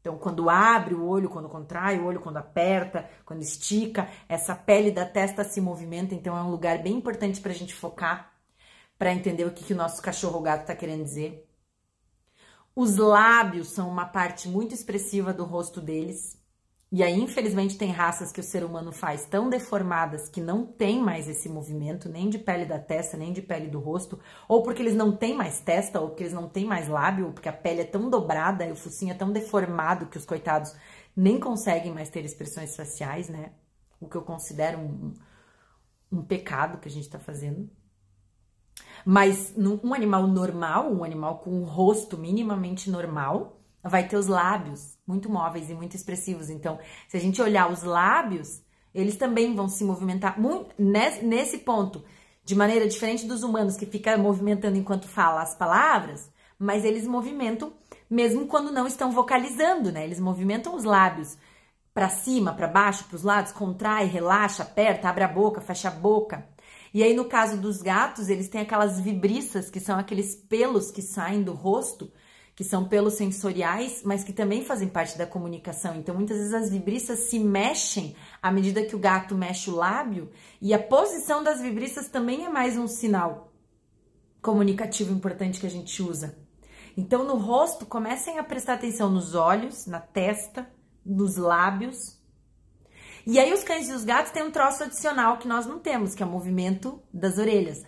Então, 0.00 0.18
quando 0.18 0.50
abre 0.50 0.94
o 0.94 1.06
olho, 1.06 1.30
quando 1.30 1.48
contrai 1.48 1.96
o 1.96 2.06
olho, 2.06 2.18
quando 2.18 2.38
aperta, 2.38 3.08
quando 3.24 3.40
estica, 3.40 4.08
essa 4.28 4.52
pele 4.52 4.90
da 4.90 5.06
testa 5.06 5.44
se 5.44 5.60
movimenta. 5.60 6.16
Então, 6.16 6.36
é 6.36 6.42
um 6.42 6.50
lugar 6.50 6.78
bem 6.82 6.94
importante 6.94 7.40
para 7.40 7.52
a 7.52 7.54
gente 7.54 7.72
focar, 7.72 8.32
para 8.98 9.12
entender 9.12 9.44
o 9.44 9.52
que, 9.52 9.62
que 9.62 9.74
o 9.74 9.76
nosso 9.76 10.02
cachorro 10.02 10.38
ou 10.38 10.42
gato 10.42 10.62
está 10.62 10.74
querendo 10.74 11.04
dizer. 11.04 11.48
Os 12.74 12.96
lábios 12.96 13.68
são 13.68 13.88
uma 13.88 14.06
parte 14.06 14.48
muito 14.48 14.74
expressiva 14.74 15.32
do 15.32 15.44
rosto 15.44 15.80
deles. 15.80 16.40
E 16.90 17.02
aí, 17.02 17.18
infelizmente, 17.18 17.78
tem 17.78 17.90
raças 17.90 18.30
que 18.32 18.40
o 18.40 18.42
ser 18.42 18.64
humano 18.64 18.92
faz 18.92 19.24
tão 19.26 19.48
deformadas 19.48 20.28
que 20.28 20.40
não 20.40 20.66
tem 20.66 21.00
mais 21.00 21.26
esse 21.28 21.48
movimento, 21.48 22.08
nem 22.08 22.28
de 22.28 22.38
pele 22.38 22.66
da 22.66 22.78
testa, 22.78 23.16
nem 23.16 23.32
de 23.32 23.40
pele 23.42 23.68
do 23.68 23.78
rosto, 23.78 24.18
ou 24.46 24.62
porque 24.62 24.82
eles 24.82 24.94
não 24.94 25.16
têm 25.16 25.34
mais 25.34 25.60
testa, 25.60 26.00
ou 26.00 26.08
porque 26.08 26.24
eles 26.24 26.34
não 26.34 26.48
têm 26.48 26.66
mais 26.66 26.88
lábio, 26.88 27.26
ou 27.26 27.32
porque 27.32 27.48
a 27.48 27.52
pele 27.52 27.80
é 27.80 27.84
tão 27.84 28.10
dobrada 28.10 28.66
e 28.66 28.72
o 28.72 28.76
focinho 28.76 29.12
é 29.12 29.14
tão 29.14 29.32
deformado 29.32 30.06
que 30.06 30.18
os 30.18 30.26
coitados 30.26 30.74
nem 31.16 31.40
conseguem 31.40 31.92
mais 31.92 32.10
ter 32.10 32.24
expressões 32.24 32.76
faciais, 32.76 33.28
né? 33.28 33.52
O 34.00 34.06
que 34.08 34.16
eu 34.16 34.22
considero 34.22 34.78
um, 34.78 35.14
um 36.10 36.22
pecado 36.22 36.78
que 36.78 36.88
a 36.88 36.90
gente 36.90 37.08
tá 37.08 37.18
fazendo. 37.18 37.70
Mas 39.04 39.54
um 39.56 39.94
animal 39.94 40.26
normal, 40.26 40.92
um 40.92 41.02
animal 41.04 41.38
com 41.38 41.50
um 41.50 41.64
rosto 41.64 42.16
minimamente 42.16 42.90
normal, 42.90 43.60
vai 43.82 44.06
ter 44.06 44.16
os 44.16 44.26
lábios 44.26 44.96
muito 45.06 45.28
móveis 45.28 45.68
e 45.68 45.74
muito 45.74 45.96
expressivos. 45.96 46.48
Então, 46.48 46.78
se 47.08 47.16
a 47.16 47.20
gente 47.20 47.42
olhar 47.42 47.70
os 47.70 47.82
lábios, 47.82 48.62
eles 48.94 49.16
também 49.16 49.54
vão 49.54 49.68
se 49.68 49.84
movimentar 49.84 50.40
muito 50.40 50.74
nesse 50.78 51.58
ponto, 51.58 52.04
de 52.44 52.54
maneira 52.54 52.88
diferente 52.88 53.26
dos 53.26 53.42
humanos 53.42 53.76
que 53.76 53.86
fica 53.86 54.16
movimentando 54.16 54.76
enquanto 54.76 55.08
fala 55.08 55.42
as 55.42 55.54
palavras, 55.54 56.30
mas 56.58 56.84
eles 56.84 57.06
movimentam 57.06 57.72
mesmo 58.08 58.46
quando 58.46 58.70
não 58.70 58.86
estão 58.86 59.10
vocalizando, 59.10 59.90
né? 59.90 60.04
Eles 60.04 60.20
movimentam 60.20 60.74
os 60.76 60.84
lábios 60.84 61.38
para 61.94 62.08
cima, 62.08 62.52
para 62.52 62.68
baixo, 62.68 63.04
para 63.04 63.16
os 63.16 63.22
lados, 63.22 63.52
contrai, 63.52 64.06
relaxa, 64.06 64.62
aperta, 64.62 65.08
abre 65.08 65.24
a 65.24 65.28
boca, 65.28 65.60
fecha 65.60 65.88
a 65.88 65.90
boca. 65.90 66.46
E 66.94 67.02
aí 67.02 67.14
no 67.14 67.24
caso 67.24 67.56
dos 67.56 67.80
gatos, 67.80 68.28
eles 68.28 68.48
têm 68.48 68.60
aquelas 68.60 69.00
vibriças, 69.00 69.70
que 69.70 69.80
são 69.80 69.98
aqueles 69.98 70.34
pelos 70.34 70.90
que 70.90 71.00
saem 71.00 71.42
do 71.42 71.52
rosto, 71.52 72.12
que 72.54 72.62
são 72.62 72.86
pelos 72.86 73.14
sensoriais, 73.14 74.02
mas 74.04 74.22
que 74.22 74.32
também 74.32 74.62
fazem 74.62 74.88
parte 74.88 75.16
da 75.16 75.26
comunicação. 75.26 75.96
Então, 75.96 76.14
muitas 76.14 76.36
vezes 76.36 76.52
as 76.52 76.70
vibriças 76.70 77.20
se 77.20 77.38
mexem 77.38 78.14
à 78.42 78.52
medida 78.52 78.84
que 78.84 78.94
o 78.94 78.98
gato 78.98 79.34
mexe 79.34 79.70
o 79.70 79.74
lábio, 79.74 80.30
e 80.60 80.74
a 80.74 80.78
posição 80.78 81.42
das 81.42 81.60
vibriças 81.60 82.08
também 82.08 82.44
é 82.44 82.48
mais 82.50 82.76
um 82.76 82.86
sinal 82.86 83.52
comunicativo 84.42 85.12
importante 85.12 85.60
que 85.60 85.66
a 85.66 85.70
gente 85.70 86.02
usa. 86.02 86.36
Então, 86.96 87.24
no 87.24 87.36
rosto, 87.36 87.86
comecem 87.86 88.38
a 88.38 88.44
prestar 88.44 88.74
atenção 88.74 89.08
nos 89.08 89.34
olhos, 89.34 89.86
na 89.86 90.00
testa, 90.00 90.68
nos 91.06 91.36
lábios. 91.36 92.20
E 93.26 93.38
aí, 93.38 93.52
os 93.52 93.62
cães 93.62 93.88
e 93.88 93.92
os 93.92 94.04
gatos 94.04 94.32
têm 94.32 94.42
um 94.42 94.50
troço 94.50 94.82
adicional 94.82 95.38
que 95.38 95.46
nós 95.46 95.64
não 95.66 95.78
temos, 95.78 96.14
que 96.14 96.22
é 96.22 96.26
o 96.26 96.28
movimento 96.28 97.00
das 97.12 97.38
orelhas. 97.38 97.84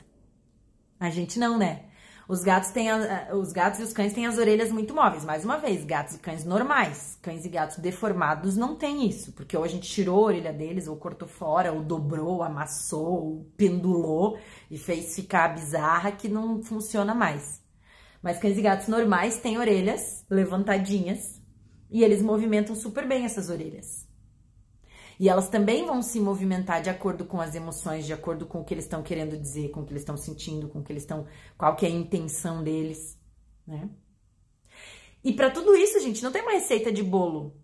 A 1.00 1.10
gente 1.10 1.38
não, 1.38 1.58
né? 1.58 1.86
Os 2.26 2.42
gatos 2.42 2.70
têm 2.70 2.90
a, 2.90 3.30
os 3.34 3.52
gatos 3.52 3.80
e 3.80 3.82
os 3.82 3.92
cães 3.92 4.14
têm 4.14 4.26
as 4.26 4.38
orelhas 4.38 4.72
muito 4.72 4.94
móveis. 4.94 5.24
Mais 5.24 5.44
uma 5.44 5.58
vez, 5.58 5.84
gatos 5.84 6.14
e 6.14 6.18
cães 6.18 6.44
normais. 6.44 7.18
Cães 7.20 7.44
e 7.44 7.48
gatos 7.48 7.76
deformados 7.78 8.56
não 8.56 8.76
têm 8.76 9.06
isso, 9.06 9.32
porque 9.32 9.56
ou 9.56 9.64
a 9.64 9.68
gente 9.68 9.90
tirou 9.90 10.24
a 10.24 10.28
orelha 10.28 10.52
deles, 10.52 10.88
ou 10.88 10.96
cortou 10.96 11.28
fora, 11.28 11.72
ou 11.72 11.82
dobrou, 11.82 12.42
amassou, 12.42 13.24
ou 13.24 13.52
pendulou 13.56 14.38
e 14.70 14.78
fez 14.78 15.14
ficar 15.14 15.48
bizarra 15.48 16.12
que 16.12 16.28
não 16.28 16.62
funciona 16.62 17.14
mais. 17.14 17.62
Mas 18.22 18.38
cães 18.38 18.56
e 18.56 18.62
gatos 18.62 18.88
normais 18.88 19.38
têm 19.38 19.58
orelhas 19.58 20.24
levantadinhas 20.30 21.42
e 21.90 22.02
eles 22.02 22.22
movimentam 22.22 22.74
super 22.74 23.06
bem 23.06 23.26
essas 23.26 23.50
orelhas. 23.50 24.03
E 25.18 25.28
elas 25.28 25.48
também 25.48 25.86
vão 25.86 26.02
se 26.02 26.18
movimentar 26.20 26.82
de 26.82 26.90
acordo 26.90 27.24
com 27.24 27.40
as 27.40 27.54
emoções, 27.54 28.06
de 28.06 28.12
acordo 28.12 28.46
com 28.46 28.60
o 28.60 28.64
que 28.64 28.74
eles 28.74 28.84
estão 28.84 29.02
querendo 29.02 29.36
dizer, 29.36 29.70
com 29.70 29.80
o 29.80 29.84
que 29.84 29.92
eles 29.92 30.02
estão 30.02 30.16
sentindo, 30.16 30.68
com 30.68 30.80
o 30.80 30.82
que 30.82 30.92
eles 30.92 31.02
estão, 31.02 31.26
qual 31.56 31.76
que 31.76 31.86
é 31.86 31.88
a 31.88 31.92
intenção 31.92 32.62
deles, 32.62 33.18
né? 33.66 33.88
E 35.22 35.32
para 35.32 35.50
tudo 35.50 35.74
isso, 35.74 35.98
gente, 36.00 36.22
não 36.22 36.30
tem 36.30 36.42
uma 36.42 36.52
receita 36.52 36.92
de 36.92 37.02
bolo. 37.02 37.56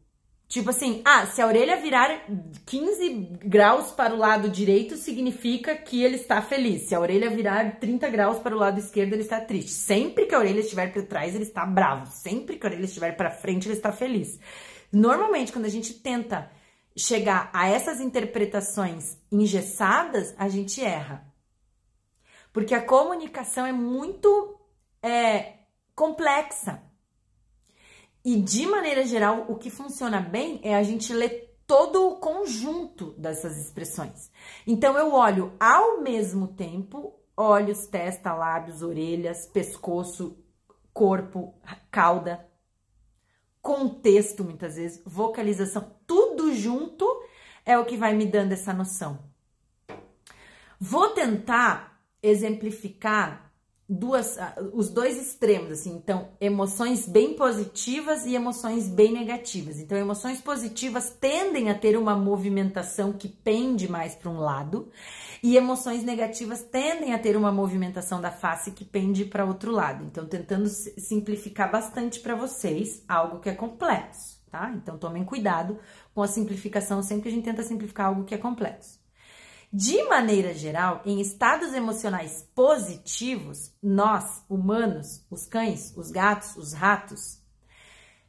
Tipo 0.51 0.71
assim, 0.71 1.01
ah, 1.05 1.27
se 1.27 1.41
a 1.41 1.47
orelha 1.47 1.77
virar 1.77 2.27
15 2.67 3.39
graus 3.45 3.93
para 3.93 4.13
o 4.13 4.19
lado 4.19 4.49
direito, 4.49 4.97
significa 4.97 5.77
que 5.77 6.03
ele 6.03 6.17
está 6.17 6.43
feliz. 6.43 6.89
Se 6.89 6.95
a 6.95 6.99
orelha 6.99 7.31
virar 7.31 7.79
30 7.79 8.09
graus 8.09 8.39
para 8.39 8.57
o 8.57 8.59
lado 8.59 8.81
esquerdo, 8.81 9.13
ele 9.13 9.23
está 9.23 9.41
triste. 9.41 9.71
Sempre 9.71 10.27
que 10.27 10.35
a 10.35 10.39
orelha 10.41 10.59
estiver 10.59 10.93
para 10.93 11.03
trás, 11.05 11.37
ele 11.37 11.45
está 11.45 11.65
bravo. 11.65 12.11
Sempre 12.11 12.59
que 12.59 12.67
a 12.67 12.71
orelha 12.71 12.85
estiver 12.85 13.17
para 13.17 13.31
frente, 13.31 13.69
ele 13.69 13.77
está 13.77 13.93
feliz. 13.93 14.41
Normalmente, 14.91 15.53
quando 15.53 15.67
a 15.67 15.71
gente 15.71 15.95
tenta 15.95 16.51
chegar 16.97 17.51
a 17.53 17.69
essas 17.69 18.01
interpretações 18.01 19.17
engessadas, 19.31 20.35
a 20.37 20.49
gente 20.49 20.83
erra. 20.83 21.27
Porque 22.53 22.75
a 22.75 22.85
comunicação 22.85 23.65
é 23.65 23.73
muito 23.73 24.59
é, 25.03 25.55
complexa. 25.95 26.83
E 28.25 28.41
de 28.41 28.67
maneira 28.67 29.05
geral, 29.07 29.47
o 29.49 29.57
que 29.57 29.71
funciona 29.71 30.21
bem 30.21 30.61
é 30.63 30.75
a 30.75 30.83
gente 30.83 31.13
ler 31.13 31.57
todo 31.67 32.09
o 32.09 32.17
conjunto 32.17 33.13
dessas 33.13 33.57
expressões. 33.57 34.31
Então 34.67 34.99
eu 34.99 35.13
olho 35.15 35.53
ao 35.59 36.01
mesmo 36.01 36.49
tempo 36.49 37.21
olhos, 37.37 37.87
testa, 37.87 38.35
lábios, 38.35 38.83
orelhas, 38.83 39.47
pescoço, 39.47 40.37
corpo, 40.93 41.55
cauda, 41.91 42.47
contexto 43.63 44.45
muitas 44.45 44.77
vezes, 44.77 45.03
vocalização, 45.05 45.95
tudo 46.07 46.55
junto 46.55 47.07
é 47.65 47.79
o 47.79 47.85
que 47.85 47.97
vai 47.97 48.15
me 48.15 48.27
dando 48.27 48.53
essa 48.53 48.73
noção. 48.73 49.19
Vou 50.79 51.11
tentar 51.11 52.03
exemplificar 52.23 53.50
duas, 53.91 54.39
ah, 54.39 54.55
os 54.73 54.89
dois 54.89 55.21
extremos, 55.21 55.73
assim, 55.73 55.93
então, 55.97 56.29
emoções 56.41 57.09
bem 57.09 57.35
positivas 57.35 58.25
e 58.25 58.37
emoções 58.37 58.87
bem 58.89 59.13
negativas. 59.13 59.81
Então, 59.81 59.99
emoções 59.99 60.41
positivas 60.41 61.11
tendem 61.11 61.71
a 61.71 61.75
ter 61.75 61.99
uma 61.99 62.15
movimentação 62.15 63.13
que 63.13 63.29
pende 63.29 63.91
mais 63.91 64.15
para 64.15 64.31
um 64.31 64.39
lado, 64.39 64.89
e 65.43 65.57
emoções 65.57 66.05
negativas 66.05 66.63
tendem 66.63 67.13
a 67.13 67.19
ter 67.19 67.37
uma 67.37 67.51
movimentação 67.51 68.21
da 68.21 68.31
face 68.31 68.71
que 68.71 68.85
pende 68.85 69.25
para 69.25 69.45
outro 69.45 69.73
lado. 69.73 70.05
Então, 70.05 70.25
tentando 70.25 70.69
simplificar 70.69 71.73
bastante 71.73 72.21
para 72.21 72.37
vocês 72.37 73.03
algo 73.09 73.41
que 73.41 73.49
é 73.49 73.55
complexo, 73.55 74.41
tá? 74.53 74.71
Então, 74.77 74.97
tomem 74.99 75.25
cuidado 75.25 75.79
com 76.15 76.23
a 76.23 76.29
simplificação 76.29 77.03
sempre 77.03 77.25
que 77.25 77.29
a 77.29 77.33
gente 77.33 77.45
tenta 77.45 77.65
simplificar 77.65 78.07
algo 78.07 78.23
que 78.23 78.35
é 78.37 78.39
complexo. 78.39 79.00
De 79.73 80.03
maneira 80.09 80.53
geral, 80.53 81.01
em 81.05 81.21
estados 81.21 81.73
emocionais 81.73 82.45
positivos, 82.57 83.73
nós, 83.81 84.45
humanos, 84.49 85.25
os 85.31 85.47
cães, 85.47 85.95
os 85.97 86.11
gatos, 86.11 86.57
os 86.57 86.73
ratos, 86.73 87.41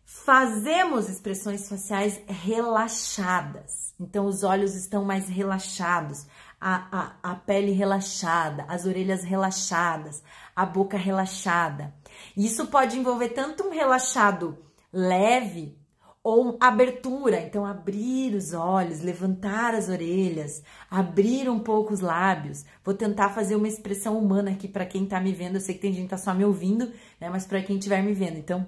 fazemos 0.05 1.09
expressões 1.09 1.67
faciais 1.67 2.21
relaxadas. 2.27 3.95
Então, 3.99 4.27
os 4.27 4.43
olhos 4.43 4.75
estão 4.75 5.03
mais 5.03 5.27
relaxados, 5.29 6.27
a, 6.59 7.15
a, 7.23 7.31
a 7.31 7.35
pele 7.35 7.71
relaxada, 7.71 8.63
as 8.67 8.85
orelhas 8.85 9.23
relaxadas, 9.23 10.21
a 10.55 10.63
boca 10.63 10.95
relaxada. 10.95 11.91
Isso 12.37 12.67
pode 12.67 12.99
envolver 12.99 13.29
tanto 13.29 13.63
um 13.63 13.71
relaxado 13.71 14.63
leve 14.93 15.80
ou 16.23 16.57
abertura, 16.59 17.41
então 17.41 17.65
abrir 17.65 18.35
os 18.35 18.53
olhos, 18.53 19.01
levantar 19.01 19.73
as 19.73 19.89
orelhas, 19.89 20.63
abrir 20.89 21.49
um 21.49 21.59
pouco 21.59 21.93
os 21.93 21.99
lábios. 21.99 22.63
Vou 22.83 22.93
tentar 22.93 23.29
fazer 23.29 23.55
uma 23.55 23.67
expressão 23.67 24.17
humana 24.17 24.51
aqui 24.51 24.67
para 24.67 24.85
quem 24.85 25.05
tá 25.05 25.19
me 25.19 25.33
vendo. 25.33 25.55
Eu 25.55 25.61
sei 25.61 25.75
que 25.75 25.81
tem 25.81 25.93
gente 25.93 26.03
que 26.03 26.09
tá 26.09 26.17
só 26.17 26.33
me 26.33 26.45
ouvindo, 26.45 26.91
né, 27.19 27.29
mas 27.29 27.45
para 27.47 27.63
quem 27.63 27.77
estiver 27.77 28.03
me 28.03 28.13
vendo. 28.13 28.37
Então, 28.37 28.67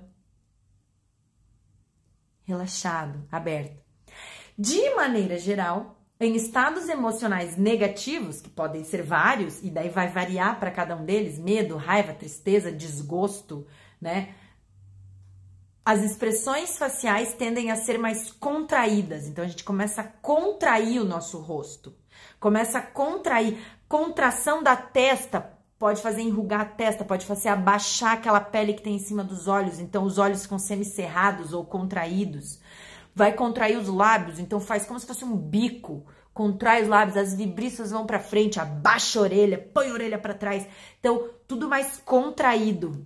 relaxado, 2.44 3.24
aberto. 3.32 3.82
De 4.58 4.90
maneira 4.96 5.38
geral, 5.38 6.00
em 6.20 6.36
estados 6.36 6.90
emocionais 6.90 7.58
negativos, 7.58 8.42
que 8.42 8.50
podem 8.50 8.84
ser 8.84 9.04
vários 9.04 9.62
e 9.64 9.70
daí 9.70 9.90
vai 9.90 10.08
variar 10.08 10.60
para 10.60 10.72
cada 10.72 10.96
um 10.96 11.06
deles, 11.06 11.38
medo, 11.38 11.76
raiva, 11.76 12.14
tristeza, 12.14 12.72
desgosto, 12.72 13.68
né? 14.02 14.34
As 15.86 16.02
expressões 16.02 16.78
faciais 16.78 17.34
tendem 17.34 17.70
a 17.70 17.76
ser 17.76 17.98
mais 17.98 18.32
contraídas. 18.32 19.28
Então 19.28 19.44
a 19.44 19.48
gente 19.48 19.64
começa 19.64 20.02
a 20.02 20.08
contrair 20.08 21.02
o 21.02 21.06
nosso 21.06 21.40
rosto. 21.40 21.94
Começa 22.40 22.78
a 22.78 22.82
contrair. 22.82 23.60
Contração 23.88 24.64
da 24.64 24.76
testa 24.76 25.52
pode 25.78 26.02
fazer 26.02 26.22
enrugar 26.22 26.62
a 26.62 26.66
testa, 26.66 27.04
pode 27.04 27.26
fazer 27.26 27.50
abaixar 27.50 28.14
aquela 28.14 28.40
pele 28.40 28.74
que 28.74 28.82
tem 28.82 28.96
em 28.96 29.00
cima 29.00 29.24
dos 29.24 29.50
olhos. 29.50 29.80
Então 29.80 30.06
os 30.06 30.18
olhos 30.18 30.44
ficam 30.44 30.58
semicerrados 30.58 31.52
ou 31.52 31.66
contraídos. 31.66 32.62
Vai 33.14 33.34
contrair 33.34 33.78
os 33.78 33.90
lábios, 33.90 34.40
então 34.40 34.60
faz 34.60 34.86
como 34.86 35.00
se 35.00 35.06
fosse 35.06 35.26
um 35.26 35.36
bico. 35.36 36.06
Contrai 36.34 36.82
os 36.82 36.88
lábios, 36.88 37.18
as 37.18 37.36
vibriças 37.36 37.92
vão 37.92 38.08
para 38.08 38.20
frente, 38.20 38.60
abaixa 38.60 39.20
a 39.20 39.22
orelha, 39.22 39.70
põe 39.72 39.90
a 39.90 39.94
orelha 39.94 40.18
para 40.18 40.34
trás. 40.34 40.66
Então, 41.00 41.30
tudo 41.48 41.70
mais 41.70 41.98
contraído. 41.98 43.06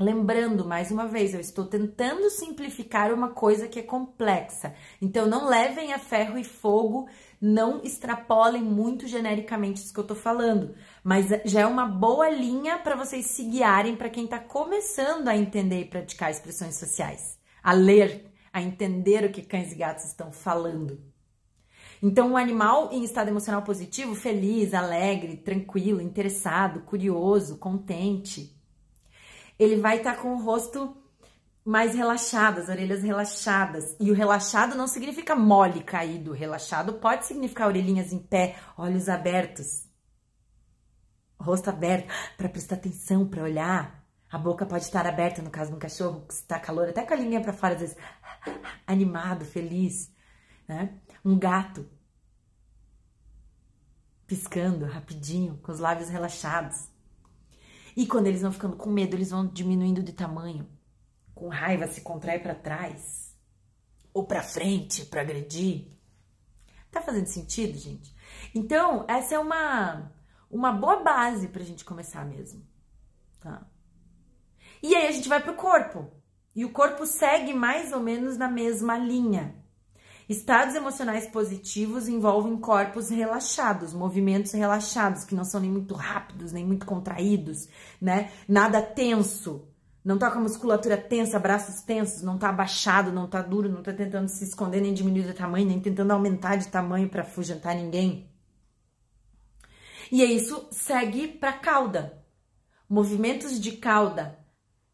Lembrando, 0.00 0.64
mais 0.64 0.90
uma 0.90 1.06
vez, 1.06 1.34
eu 1.34 1.40
estou 1.40 1.66
tentando 1.66 2.30
simplificar 2.30 3.12
uma 3.12 3.28
coisa 3.28 3.68
que 3.68 3.78
é 3.78 3.82
complexa. 3.82 4.74
Então, 4.98 5.26
não 5.26 5.46
levem 5.46 5.92
a 5.92 5.98
ferro 5.98 6.38
e 6.38 6.42
fogo, 6.42 7.06
não 7.38 7.82
extrapolem 7.82 8.62
muito 8.62 9.06
genericamente 9.06 9.82
isso 9.82 9.92
que 9.92 10.00
eu 10.00 10.04
estou 10.04 10.16
falando. 10.16 10.74
Mas 11.04 11.26
já 11.44 11.60
é 11.60 11.66
uma 11.66 11.84
boa 11.84 12.30
linha 12.30 12.78
para 12.78 12.96
vocês 12.96 13.26
se 13.26 13.44
guiarem 13.44 13.94
para 13.94 14.08
quem 14.08 14.24
está 14.24 14.38
começando 14.38 15.28
a 15.28 15.36
entender 15.36 15.82
e 15.82 15.84
praticar 15.84 16.30
expressões 16.30 16.76
sociais, 16.76 17.38
a 17.62 17.74
ler, 17.74 18.24
a 18.50 18.62
entender 18.62 19.22
o 19.26 19.30
que 19.30 19.42
cães 19.42 19.70
e 19.70 19.74
gatos 19.74 20.06
estão 20.06 20.32
falando. 20.32 20.98
Então, 22.02 22.30
um 22.30 22.36
animal 22.38 22.88
em 22.90 23.04
estado 23.04 23.28
emocional 23.28 23.60
positivo, 23.60 24.14
feliz, 24.14 24.72
alegre, 24.72 25.36
tranquilo, 25.36 26.00
interessado, 26.00 26.80
curioso, 26.80 27.58
contente 27.58 28.58
ele 29.60 29.76
vai 29.76 29.98
estar 29.98 30.16
tá 30.16 30.22
com 30.22 30.32
o 30.32 30.42
rosto 30.42 30.96
mais 31.62 31.94
relaxado, 31.94 32.60
as 32.60 32.70
orelhas 32.70 33.02
relaxadas. 33.02 33.94
E 34.00 34.10
o 34.10 34.14
relaxado 34.14 34.74
não 34.74 34.86
significa 34.86 35.36
mole 35.36 35.82
caído. 35.82 36.32
Relaxado 36.32 36.94
pode 36.94 37.26
significar 37.26 37.68
orelhinhas 37.68 38.10
em 38.10 38.18
pé, 38.18 38.56
olhos 38.74 39.06
abertos, 39.06 39.84
rosto 41.38 41.68
aberto, 41.68 42.08
para 42.38 42.48
prestar 42.48 42.76
atenção, 42.76 43.28
para 43.28 43.42
olhar. 43.42 44.02
A 44.30 44.38
boca 44.38 44.64
pode 44.64 44.84
estar 44.84 45.06
aberta, 45.06 45.42
no 45.42 45.50
caso 45.50 45.70
de 45.70 45.76
um 45.76 45.80
cachorro 45.80 46.24
que 46.26 46.32
está 46.32 46.58
calor, 46.58 46.88
até 46.88 47.02
com 47.02 47.12
a 47.12 47.16
linha 47.16 47.40
para 47.42 47.52
fora, 47.52 47.74
às 47.74 47.80
vezes 47.80 47.96
animado, 48.86 49.44
feliz. 49.44 50.10
Né? 50.66 50.94
Um 51.22 51.38
gato 51.38 51.86
piscando 54.26 54.86
rapidinho, 54.86 55.58
com 55.58 55.70
os 55.70 55.80
lábios 55.80 56.08
relaxados. 56.08 56.89
E 58.00 58.06
quando 58.06 58.28
eles 58.28 58.40
vão 58.40 58.50
ficando 58.50 58.78
com 58.78 58.88
medo, 58.88 59.14
eles 59.14 59.30
vão 59.30 59.46
diminuindo 59.46 60.02
de 60.02 60.14
tamanho. 60.14 60.66
Com 61.34 61.48
raiva 61.48 61.86
se 61.86 62.00
contrai 62.00 62.38
para 62.38 62.54
trás 62.54 63.36
ou 64.10 64.24
para 64.24 64.42
frente 64.42 65.04
para 65.04 65.20
agredir. 65.20 65.86
Tá 66.90 67.02
fazendo 67.02 67.26
sentido, 67.26 67.76
gente? 67.76 68.16
Então, 68.54 69.04
essa 69.06 69.34
é 69.34 69.38
uma 69.38 70.10
uma 70.50 70.72
boa 70.72 71.02
base 71.02 71.48
pra 71.48 71.62
gente 71.62 71.84
começar 71.84 72.24
mesmo, 72.24 72.66
tá? 73.38 73.66
E 74.82 74.96
aí 74.96 75.06
a 75.06 75.12
gente 75.12 75.28
vai 75.28 75.42
pro 75.42 75.54
corpo. 75.54 76.10
E 76.56 76.64
o 76.64 76.72
corpo 76.72 77.04
segue 77.04 77.52
mais 77.52 77.92
ou 77.92 78.00
menos 78.00 78.38
na 78.38 78.48
mesma 78.48 78.96
linha. 78.96 79.59
Estados 80.30 80.76
emocionais 80.76 81.26
positivos 81.26 82.06
envolvem 82.06 82.56
corpos 82.56 83.10
relaxados, 83.10 83.92
movimentos 83.92 84.52
relaxados, 84.52 85.24
que 85.24 85.34
não 85.34 85.44
são 85.44 85.60
nem 85.60 85.68
muito 85.68 85.92
rápidos, 85.92 86.52
nem 86.52 86.64
muito 86.64 86.86
contraídos, 86.86 87.68
né? 88.00 88.30
Nada 88.46 88.80
tenso. 88.80 89.66
Não 90.04 90.16
tá 90.16 90.30
com 90.30 90.38
a 90.38 90.42
musculatura 90.42 90.96
tensa, 90.96 91.36
braços 91.36 91.82
tensos, 91.82 92.22
não 92.22 92.38
tá 92.38 92.48
abaixado, 92.48 93.10
não 93.10 93.26
tá 93.26 93.42
duro, 93.42 93.68
não 93.68 93.82
tá 93.82 93.92
tentando 93.92 94.28
se 94.28 94.44
esconder, 94.44 94.80
nem 94.80 94.94
diminuir 94.94 95.24
de 95.24 95.32
tamanho, 95.32 95.66
nem 95.66 95.80
tentando 95.80 96.12
aumentar 96.12 96.54
de 96.54 96.68
tamanho 96.68 97.08
para 97.08 97.22
afugentar 97.22 97.74
ninguém. 97.74 98.30
E 100.12 100.22
é 100.22 100.26
isso 100.26 100.68
segue 100.70 101.26
para 101.26 101.54
cauda. 101.54 102.22
Movimentos 102.88 103.60
de 103.60 103.72
cauda 103.72 104.38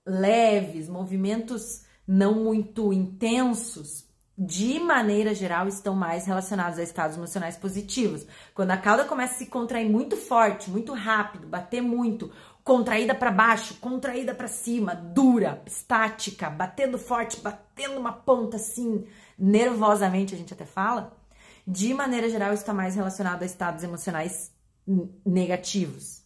leves, 0.06 0.88
movimentos 0.88 1.84
não 2.08 2.42
muito 2.42 2.90
intensos, 2.90 4.05
de 4.38 4.78
maneira 4.78 5.34
geral, 5.34 5.66
estão 5.66 5.94
mais 5.94 6.26
relacionados 6.26 6.78
a 6.78 6.82
estados 6.82 7.16
emocionais 7.16 7.56
positivos. 7.56 8.26
Quando 8.54 8.72
a 8.72 8.76
cauda 8.76 9.04
começa 9.04 9.34
a 9.34 9.38
se 9.38 9.46
contrair 9.46 9.88
muito 9.88 10.16
forte, 10.16 10.70
muito 10.70 10.92
rápido, 10.92 11.46
bater 11.46 11.80
muito, 11.80 12.30
contraída 12.62 13.14
para 13.14 13.30
baixo, 13.30 13.76
contraída 13.80 14.34
para 14.34 14.48
cima, 14.48 14.94
dura, 14.94 15.62
estática, 15.64 16.50
batendo 16.50 16.98
forte, 16.98 17.40
batendo 17.40 17.98
uma 17.98 18.12
ponta 18.12 18.56
assim, 18.56 19.06
nervosamente 19.38 20.34
a 20.34 20.38
gente 20.38 20.52
até 20.52 20.66
fala, 20.66 21.16
de 21.66 21.94
maneira 21.94 22.28
geral 22.28 22.52
está 22.52 22.74
mais 22.74 22.94
relacionado 22.94 23.42
a 23.42 23.46
estados 23.46 23.82
emocionais 23.82 24.52
negativos. 25.24 26.25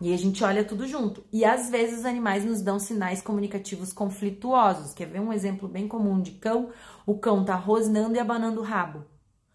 E 0.00 0.14
a 0.14 0.16
gente 0.16 0.44
olha 0.44 0.64
tudo 0.64 0.86
junto. 0.86 1.24
E 1.32 1.44
às 1.44 1.68
vezes 1.68 2.00
os 2.00 2.04
animais 2.04 2.44
nos 2.44 2.62
dão 2.62 2.78
sinais 2.78 3.20
comunicativos 3.20 3.92
conflituosos. 3.92 4.94
Quer 4.94 5.06
ver 5.06 5.20
um 5.20 5.32
exemplo 5.32 5.68
bem 5.68 5.88
comum 5.88 6.20
de 6.20 6.32
cão? 6.32 6.70
O 7.04 7.18
cão 7.18 7.44
tá 7.44 7.56
rosnando 7.56 8.14
e 8.14 8.18
abanando 8.18 8.60
o 8.60 8.64
rabo. 8.64 9.04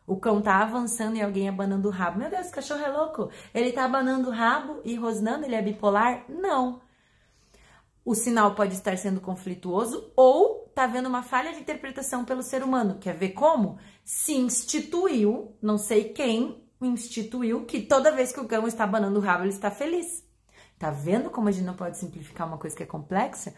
O 0.05 0.17
cão 0.17 0.41
tá 0.41 0.57
avançando 0.57 1.15
e 1.15 1.21
alguém 1.21 1.47
abanando 1.47 1.87
o 1.87 1.91
rabo. 1.91 2.19
Meu 2.19 2.29
Deus, 2.29 2.41
esse 2.41 2.51
cachorro 2.53 2.83
é 2.83 2.89
louco. 2.89 3.29
Ele 3.53 3.71
tá 3.71 3.85
abanando 3.85 4.29
o 4.29 4.33
rabo 4.33 4.81
e 4.83 4.95
rosnando, 4.95 5.45
ele 5.45 5.55
é 5.55 5.61
bipolar? 5.61 6.25
Não. 6.27 6.81
O 8.03 8.13
sinal 8.13 8.53
pode 8.53 8.73
estar 8.73 8.97
sendo 8.97 9.21
conflituoso 9.21 10.11
ou 10.13 10.69
tá 10.75 10.85
vendo 10.85 11.07
uma 11.07 11.23
falha 11.23 11.53
de 11.53 11.61
interpretação 11.61 12.25
pelo 12.25 12.43
ser 12.43 12.63
humano. 12.63 12.97
Quer 12.99 13.15
ver 13.15 13.29
como? 13.29 13.77
Se 14.03 14.33
instituiu, 14.33 15.55
não 15.61 15.77
sei 15.77 16.09
quem, 16.09 16.61
instituiu 16.81 17.63
que 17.63 17.81
toda 17.81 18.11
vez 18.11 18.33
que 18.33 18.41
o 18.41 18.47
cão 18.47 18.67
está 18.67 18.83
abanando 18.83 19.19
o 19.19 19.21
rabo, 19.21 19.43
ele 19.43 19.53
está 19.53 19.71
feliz. 19.71 20.22
Tá 20.83 20.89
vendo 20.89 21.29
como 21.29 21.47
a 21.47 21.51
gente 21.53 21.63
não 21.63 21.77
pode 21.77 21.97
simplificar 21.97 22.45
uma 22.45 22.57
coisa 22.57 22.75
que 22.75 22.83
é 22.83 22.85
complexa? 22.85 23.55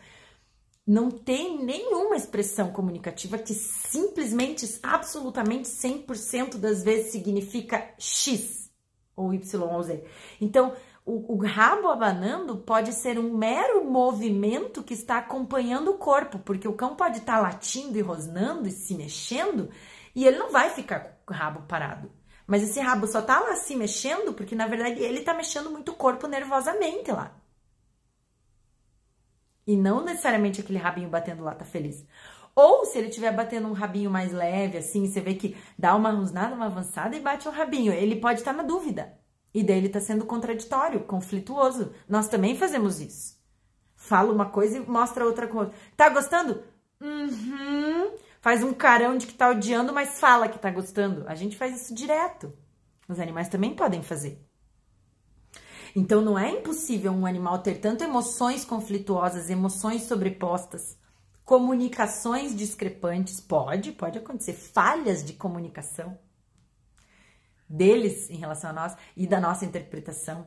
Não 0.85 1.09
tem 1.09 1.57
nenhuma 1.65 2.15
expressão 2.15 2.71
comunicativa 2.71 3.35
que 3.39 3.51
simplesmente, 3.51 4.63
absolutamente 4.83 5.67
100% 5.67 6.57
das 6.57 6.83
vezes 6.83 7.11
significa 7.11 7.83
X 7.97 8.69
ou 9.15 9.33
Y 9.33 9.63
ou 9.63 9.81
Z. 9.81 10.03
Então, 10.39 10.75
o, 11.03 11.33
o, 11.33 11.43
rabo 11.43 11.87
abanando 11.87 12.57
pode 12.57 12.93
ser 12.93 13.17
um 13.17 13.35
mero 13.35 13.83
movimento 13.85 14.83
que 14.83 14.93
está 14.93 15.17
acompanhando 15.17 15.89
o 15.89 15.97
corpo, 15.97 16.37
porque 16.37 16.67
o 16.67 16.73
cão 16.73 16.95
pode 16.95 17.17
estar 17.17 17.39
latindo 17.39 17.97
e 17.97 18.01
rosnando 18.01 18.67
e 18.67 18.71
se 18.71 18.93
mexendo 18.93 19.71
e 20.13 20.27
ele 20.27 20.37
não 20.37 20.51
vai 20.51 20.69
ficar 20.69 21.17
com 21.25 21.33
o 21.33 21.35
rabo 21.35 21.63
parado. 21.63 22.11
Mas 22.47 22.63
esse 22.63 22.79
rabo 22.79 23.07
só 23.07 23.21
tá 23.21 23.39
lá 23.39 23.55
se 23.55 23.75
mexendo 23.75 24.33
porque, 24.33 24.55
na 24.55 24.67
verdade, 24.67 25.01
ele 25.01 25.21
tá 25.21 25.33
mexendo 25.33 25.71
muito 25.71 25.91
o 25.91 25.95
corpo 25.95 26.27
nervosamente 26.27 27.11
lá. 27.11 27.35
E 29.65 29.75
não 29.75 30.03
necessariamente 30.03 30.61
aquele 30.61 30.77
rabinho 30.77 31.09
batendo 31.09 31.43
lá 31.43 31.55
tá 31.55 31.65
feliz. 31.65 32.05
Ou 32.53 32.85
se 32.85 32.97
ele 32.97 33.07
estiver 33.07 33.33
batendo 33.33 33.67
um 33.67 33.73
rabinho 33.73 34.11
mais 34.11 34.31
leve, 34.31 34.77
assim, 34.77 35.07
você 35.07 35.19
vê 35.19 35.33
que 35.33 35.57
dá 35.77 35.95
uma 35.95 36.11
rosnada, 36.11 36.55
uma 36.55 36.67
avançada 36.67 37.15
e 37.15 37.19
bate 37.19 37.47
um 37.47 37.51
rabinho. 37.51 37.91
Ele 37.91 38.15
pode 38.15 38.39
estar 38.39 38.51
tá 38.51 38.57
na 38.57 38.63
dúvida. 38.63 39.17
E 39.53 39.63
daí 39.63 39.77
ele 39.77 39.89
tá 39.89 39.99
sendo 39.99 40.25
contraditório, 40.25 41.01
conflituoso. 41.01 41.93
Nós 42.07 42.27
também 42.27 42.55
fazemos 42.55 43.01
isso. 43.01 43.35
Fala 43.95 44.31
uma 44.31 44.45
coisa 44.49 44.77
e 44.77 44.81
mostra 44.81 45.25
outra 45.25 45.47
coisa. 45.47 45.71
Tá 45.97 46.09
gostando? 46.09 46.63
Uhum 47.01 48.24
faz 48.45 48.61
um 48.61 48.75
carão 48.75 49.17
de 49.17 49.25
que 49.25 49.33
tá 49.33 49.49
odiando, 49.49 49.91
mas 49.91 50.19
fala 50.19 50.47
que 50.47 50.59
tá 50.59 50.69
gostando. 50.69 51.27
A 51.27 51.33
gente 51.33 51.57
faz 51.57 51.81
isso 51.81 51.95
direto. 51.95 52.53
Os 53.09 53.19
animais 53.19 53.49
também 53.49 53.75
podem 53.75 54.03
fazer. 54.03 54.39
Então 55.95 56.21
não 56.21 56.37
é 56.37 56.51
impossível 56.51 57.11
um 57.11 57.25
animal 57.25 57.57
ter 57.63 57.79
tanto 57.79 58.03
emoções 58.03 58.63
conflituosas, 58.63 59.49
emoções 59.49 60.03
sobrepostas, 60.03 60.95
comunicações 61.43 62.55
discrepantes. 62.55 63.41
Pode, 63.41 63.93
pode 63.93 64.19
acontecer. 64.19 64.53
Falhas 64.53 65.25
de 65.25 65.33
comunicação 65.33 66.15
deles 67.67 68.29
em 68.29 68.37
relação 68.37 68.69
a 68.69 68.73
nós 68.73 68.95
e 69.17 69.25
da 69.25 69.41
nossa 69.41 69.65
interpretação. 69.65 70.45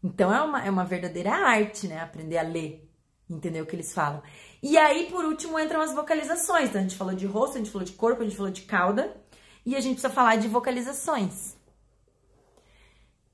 Então 0.00 0.32
é 0.32 0.40
uma, 0.40 0.64
é 0.64 0.70
uma 0.70 0.84
verdadeira 0.84 1.32
arte, 1.32 1.88
né? 1.88 2.00
Aprender 2.00 2.38
a 2.38 2.42
ler, 2.42 2.88
entender 3.28 3.60
o 3.60 3.66
que 3.66 3.74
eles 3.74 3.92
falam. 3.92 4.22
E 4.62 4.76
aí, 4.76 5.06
por 5.10 5.24
último, 5.24 5.58
entram 5.58 5.80
as 5.80 5.92
vocalizações. 5.92 6.68
Então, 6.68 6.80
a 6.80 6.84
gente 6.84 6.96
falou 6.96 7.14
de 7.14 7.26
rosto, 7.26 7.54
a 7.54 7.58
gente 7.58 7.70
falou 7.70 7.86
de 7.86 7.92
corpo, 7.92 8.22
a 8.22 8.24
gente 8.24 8.36
falou 8.36 8.50
de 8.50 8.62
cauda. 8.62 9.16
E 9.64 9.76
a 9.76 9.80
gente 9.80 9.94
precisa 9.94 10.12
falar 10.12 10.36
de 10.36 10.48
vocalizações. 10.48 11.56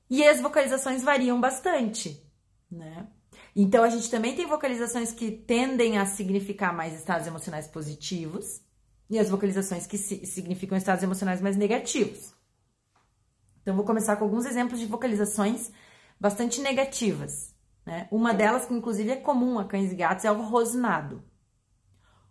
E 0.09 0.23
as 0.23 0.39
vocalizações 0.39 1.03
variam 1.03 1.39
bastante, 1.39 2.21
né? 2.69 3.07
Então, 3.55 3.83
a 3.83 3.89
gente 3.89 4.11
também 4.11 4.35
tem 4.35 4.45
vocalizações 4.45 5.11
que 5.11 5.31
tendem 5.31 5.97
a 5.97 6.05
significar 6.05 6.75
mais 6.75 6.93
estados 6.93 7.25
emocionais 7.25 7.67
positivos 7.67 8.61
e 9.09 9.17
as 9.17 9.29
vocalizações 9.29 9.87
que 9.87 9.97
significam 9.97 10.77
estados 10.77 11.03
emocionais 11.03 11.41
mais 11.41 11.55
negativos. 11.55 12.33
Então, 13.61 13.75
vou 13.75 13.85
começar 13.85 14.17
com 14.17 14.25
alguns 14.25 14.45
exemplos 14.45 14.79
de 14.79 14.85
vocalizações 14.85 15.71
bastante 16.19 16.61
negativas. 16.61 17.54
Né? 17.85 18.07
Uma 18.11 18.33
delas, 18.33 18.65
que 18.65 18.73
inclusive 18.73 19.11
é 19.11 19.15
comum 19.15 19.59
a 19.59 19.65
cães 19.65 19.91
e 19.91 19.95
gatos, 19.95 20.25
é 20.25 20.31
o 20.31 20.41
rosnado. 20.41 21.23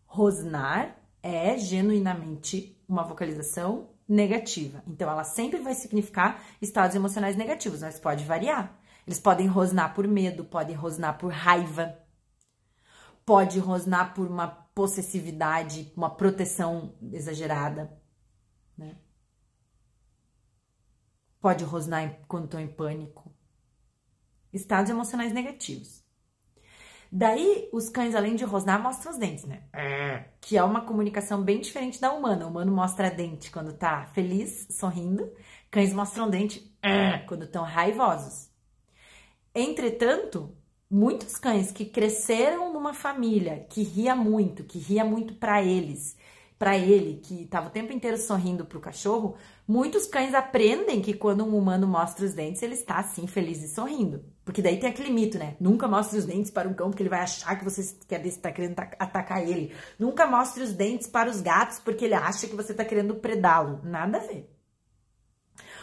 Rosnar 0.04 0.96
é 1.22 1.56
genuinamente 1.56 2.82
uma 2.88 3.04
vocalização 3.04 3.90
negativa. 4.08 4.82
Então, 4.86 5.08
ela 5.08 5.24
sempre 5.24 5.60
vai 5.60 5.74
significar 5.74 6.42
estados 6.60 6.96
emocionais 6.96 7.36
negativos, 7.36 7.80
mas 7.80 7.98
pode 7.98 8.24
variar. 8.24 8.78
Eles 9.06 9.20
podem 9.20 9.46
rosnar 9.46 9.94
por 9.94 10.06
medo, 10.08 10.44
podem 10.44 10.74
rosnar 10.74 11.18
por 11.18 11.32
raiva, 11.32 11.98
pode 13.24 13.58
rosnar 13.58 14.14
por 14.14 14.26
uma 14.26 14.48
possessividade, 14.48 15.92
uma 15.96 16.10
proteção 16.10 16.94
exagerada, 17.12 17.96
né? 18.76 18.96
Pode 21.40 21.64
rosnar 21.64 22.20
quando 22.26 22.46
estão 22.46 22.60
em 22.60 22.66
pânico 22.66 23.23
estados 24.54 24.90
emocionais 24.90 25.32
negativos. 25.32 26.02
Daí, 27.10 27.68
os 27.72 27.88
cães, 27.88 28.14
além 28.14 28.34
de 28.34 28.44
rosnar, 28.44 28.82
mostram 28.82 29.12
os 29.12 29.18
dentes, 29.18 29.44
né? 29.44 29.62
Que 30.40 30.56
é 30.56 30.64
uma 30.64 30.80
comunicação 30.80 31.42
bem 31.42 31.60
diferente 31.60 32.00
da 32.00 32.12
humana. 32.12 32.46
O 32.46 32.50
humano 32.50 32.72
mostra 32.72 33.10
dente 33.10 33.50
quando 33.50 33.72
tá 33.72 34.06
feliz, 34.06 34.66
sorrindo. 34.70 35.32
Cães 35.70 35.92
mostram 35.92 36.28
dente 36.28 36.76
quando 37.28 37.44
estão 37.44 37.62
raivosos. 37.62 38.50
Entretanto, 39.54 40.56
muitos 40.90 41.38
cães 41.38 41.70
que 41.70 41.84
cresceram 41.84 42.72
numa 42.72 42.92
família 42.92 43.64
que 43.70 43.82
ria 43.82 44.16
muito, 44.16 44.64
que 44.64 44.78
ria 44.78 45.04
muito 45.04 45.34
para 45.34 45.62
eles, 45.62 46.16
para 46.58 46.76
ele, 46.76 47.20
que 47.20 47.42
estava 47.42 47.68
o 47.68 47.70
tempo 47.70 47.92
inteiro 47.92 48.16
sorrindo 48.16 48.64
para 48.64 48.78
o 48.78 48.80
cachorro, 48.80 49.36
muitos 49.66 50.06
cães 50.06 50.34
aprendem 50.34 51.00
que 51.00 51.14
quando 51.14 51.44
um 51.44 51.56
humano 51.56 51.86
mostra 51.86 52.24
os 52.24 52.34
dentes, 52.34 52.62
ele 52.62 52.74
está 52.74 52.98
assim 52.98 53.26
feliz 53.26 53.62
e 53.62 53.68
sorrindo. 53.68 54.24
Porque 54.44 54.60
daí 54.60 54.78
tem 54.78 54.90
aquele 54.90 55.10
mito, 55.10 55.38
né? 55.38 55.56
Nunca 55.58 55.88
mostre 55.88 56.18
os 56.18 56.26
dentes 56.26 56.50
para 56.50 56.68
um 56.68 56.74
cão, 56.74 56.90
porque 56.90 57.02
ele 57.02 57.10
vai 57.10 57.20
achar 57.20 57.58
que 57.58 57.64
você 57.64 57.80
está 57.80 58.52
querendo 58.52 58.78
atacar 58.98 59.42
ele. 59.42 59.74
Nunca 59.98 60.26
mostre 60.26 60.62
os 60.62 60.72
dentes 60.72 61.06
para 61.06 61.30
os 61.30 61.40
gatos, 61.40 61.78
porque 61.78 62.04
ele 62.04 62.14
acha 62.14 62.46
que 62.46 62.56
você 62.56 62.72
está 62.72 62.84
querendo 62.84 63.14
predá-lo. 63.14 63.80
Nada 63.82 64.18
a 64.18 64.20
ver. 64.20 64.50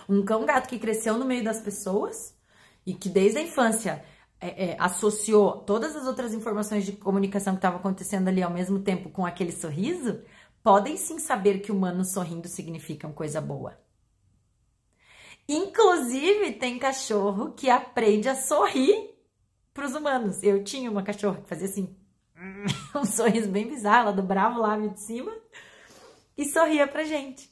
Um 0.07 0.23
cão 0.23 0.45
gato 0.45 0.67
que 0.67 0.77
cresceu 0.77 1.17
no 1.17 1.25
meio 1.25 1.43
das 1.43 1.61
pessoas 1.61 2.35
e 2.85 2.93
que 2.93 3.09
desde 3.09 3.39
a 3.39 3.41
infância 3.41 4.03
é, 4.39 4.71
é, 4.71 4.77
associou 4.79 5.59
todas 5.59 5.95
as 5.95 6.07
outras 6.07 6.33
informações 6.33 6.83
de 6.83 6.93
comunicação 6.93 7.53
que 7.53 7.59
estavam 7.59 7.79
acontecendo 7.79 8.27
ali 8.27 8.41
ao 8.41 8.51
mesmo 8.51 8.79
tempo 8.79 9.09
com 9.09 9.25
aquele 9.25 9.51
sorriso, 9.51 10.19
podem 10.63 10.97
sim 10.97 11.19
saber 11.19 11.59
que 11.59 11.71
humano 11.71 12.03
sorrindo 12.03 12.47
significa 12.47 13.07
uma 13.07 13.13
coisa 13.13 13.41
boa. 13.41 13.79
Inclusive, 15.47 16.53
tem 16.53 16.79
cachorro 16.79 17.51
que 17.53 17.69
aprende 17.69 18.29
a 18.29 18.35
sorrir 18.35 19.11
para 19.73 19.85
os 19.85 19.95
humanos. 19.95 20.43
Eu 20.43 20.63
tinha 20.63 20.89
uma 20.89 21.03
cachorra 21.03 21.41
que 21.41 21.49
fazia 21.49 21.67
assim, 21.67 21.95
um 22.95 23.05
sorriso 23.05 23.49
bem 23.49 23.67
bizarro, 23.67 24.09
ela 24.09 24.13
dobrava 24.13 24.57
o 24.57 24.61
lábio 24.61 24.91
de 24.91 25.01
cima 25.01 25.31
e 26.37 26.45
sorria 26.45 26.87
pra 26.87 27.03
gente. 27.03 27.51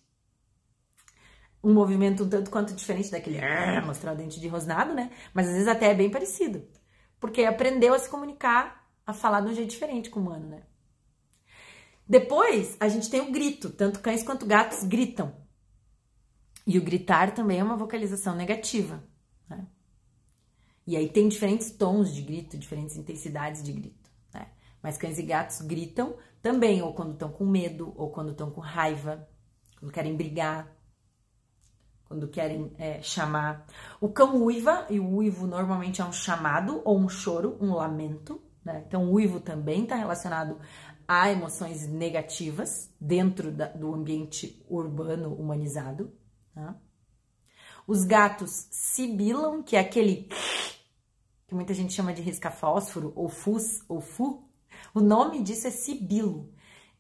Um 1.61 1.73
movimento 1.73 2.23
um 2.23 2.29
tanto 2.29 2.49
quanto 2.49 2.73
diferente 2.73 3.11
daquele 3.11 3.37
mostrar 3.85 4.13
o 4.13 4.15
dente 4.15 4.39
de 4.39 4.47
rosnado, 4.47 4.93
né? 4.93 5.11
Mas 5.33 5.47
às 5.47 5.53
vezes 5.53 5.67
até 5.67 5.91
é 5.91 5.93
bem 5.93 6.09
parecido. 6.09 6.65
Porque 7.19 7.43
aprendeu 7.43 7.93
a 7.93 7.99
se 7.99 8.09
comunicar, 8.09 8.89
a 9.05 9.11
falar 9.11 9.41
de 9.41 9.49
um 9.49 9.53
jeito 9.53 9.69
diferente 9.69 10.09
com 10.09 10.21
o 10.21 10.23
humano, 10.23 10.47
né? 10.47 10.63
Depois, 12.09 12.75
a 12.79 12.89
gente 12.89 13.07
tem 13.07 13.21
o 13.21 13.31
grito. 13.31 13.69
Tanto 13.69 13.99
cães 13.99 14.23
quanto 14.23 14.47
gatos 14.47 14.83
gritam. 14.83 15.31
E 16.65 16.79
o 16.79 16.83
gritar 16.83 17.35
também 17.35 17.59
é 17.59 17.63
uma 17.63 17.77
vocalização 17.77 18.35
negativa. 18.35 19.03
Né? 19.47 19.67
E 20.87 20.97
aí 20.97 21.07
tem 21.07 21.27
diferentes 21.27 21.69
tons 21.69 22.13
de 22.13 22.23
grito, 22.23 22.57
diferentes 22.57 22.97
intensidades 22.97 23.61
de 23.61 23.71
grito. 23.71 24.09
Né? 24.33 24.47
Mas 24.81 24.97
cães 24.97 25.19
e 25.19 25.23
gatos 25.23 25.61
gritam 25.61 26.15
também, 26.41 26.81
ou 26.81 26.93
quando 26.95 27.13
estão 27.13 27.31
com 27.31 27.45
medo, 27.45 27.93
ou 27.95 28.09
quando 28.09 28.31
estão 28.31 28.49
com 28.49 28.61
raiva, 28.61 29.27
quando 29.79 29.91
querem 29.91 30.15
brigar, 30.15 30.67
quando 32.05 32.27
querem 32.27 32.73
é, 32.79 33.01
chamar. 33.03 33.67
O 34.01 34.09
cão 34.09 34.41
uiva, 34.43 34.87
e 34.89 34.99
o 34.99 35.07
uivo 35.07 35.45
normalmente 35.45 36.01
é 36.01 36.05
um 36.05 36.11
chamado 36.11 36.81
ou 36.83 36.97
um 36.97 37.07
choro, 37.07 37.55
um 37.61 37.71
lamento. 37.71 38.41
Né? 38.65 38.83
Então, 38.87 39.05
o 39.05 39.13
uivo 39.13 39.39
também 39.39 39.83
está 39.83 39.95
relacionado 39.95 40.59
há 41.09 41.31
emoções 41.31 41.87
negativas 41.87 42.87
dentro 43.01 43.51
da, 43.51 43.65
do 43.65 43.95
ambiente 43.95 44.63
urbano 44.69 45.33
humanizado. 45.33 46.13
Tá? 46.53 46.75
Os 47.87 48.03
gatos 48.03 48.67
sibilam, 48.69 49.63
que 49.63 49.75
é 49.75 49.79
aquele 49.79 50.29
que 51.47 51.55
muita 51.55 51.73
gente 51.73 51.93
chama 51.93 52.13
de 52.13 52.21
risca-fósforo, 52.21 53.11
ou 53.15 53.27
fus, 53.27 53.83
ou 53.89 53.99
fu. 53.99 54.47
O 54.93 54.99
nome 54.99 55.41
disso 55.41 55.65
é 55.65 55.71
sibilo. 55.71 56.53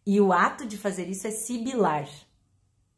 E 0.03 0.19
o 0.19 0.33
ato 0.33 0.65
de 0.65 0.75
fazer 0.75 1.07
isso 1.07 1.27
é 1.27 1.31
sibilar. 1.31 2.09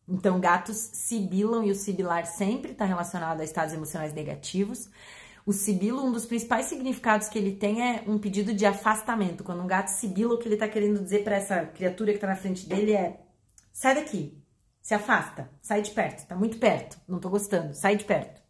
Então, 0.08 0.40
gatos 0.40 0.78
sibilam 0.78 1.62
e 1.66 1.72
o 1.72 1.76
sibilar 1.76 2.26
sempre 2.26 2.72
está 2.72 2.86
relacionado 2.86 3.42
a 3.42 3.44
estados 3.44 3.74
emocionais 3.74 4.14
negativos. 4.14 4.90
O 5.52 5.54
sibilo, 5.54 6.02
um 6.02 6.14
dos 6.14 6.26
principais 6.26 6.68
significados 6.68 7.28
que 7.28 7.38
ele 7.38 7.54
tem 7.54 7.86
é 7.86 8.06
um 8.08 8.18
pedido 8.18 8.54
de 8.54 8.66
afastamento. 8.66 9.44
Quando 9.44 9.62
um 9.62 9.68
gato 9.68 9.90
sibila, 9.90 10.36
o 10.36 10.38
que 10.38 10.48
ele 10.48 10.54
está 10.54 10.66
querendo 10.66 11.04
dizer 11.04 11.26
para 11.26 11.36
essa 11.36 11.66
criatura 11.66 12.14
que 12.14 12.20
está 12.20 12.28
na 12.28 12.38
frente 12.38 12.66
dele 12.66 12.94
é: 12.94 13.20
sai 13.74 13.96
daqui, 13.96 14.42
se 14.82 14.94
afasta, 14.94 15.52
sai 15.62 15.82
de 15.82 15.92
perto, 15.92 16.26
tá 16.26 16.38
muito 16.38 16.58
perto, 16.58 16.98
não 17.06 17.20
tô 17.20 17.30
gostando, 17.30 17.74
sai 17.74 17.98
de 17.98 18.06
perto. 18.06 18.42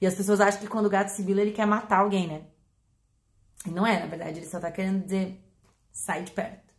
E 0.00 0.06
as 0.08 0.16
pessoas 0.16 0.40
acham 0.40 0.60
que 0.60 0.66
quando 0.66 0.86
o 0.86 0.90
gato 0.90 1.10
sibila, 1.10 1.40
ele 1.40 1.52
quer 1.52 1.68
matar 1.68 2.00
alguém, 2.00 2.26
né? 2.26 2.48
E 3.64 3.70
não 3.70 3.86
é, 3.86 4.00
na 4.00 4.06
verdade, 4.06 4.40
ele 4.40 4.46
só 4.46 4.58
tá 4.58 4.72
querendo 4.72 5.04
dizer: 5.04 5.40
sai 5.92 6.24
de 6.24 6.32
perto. 6.32 6.74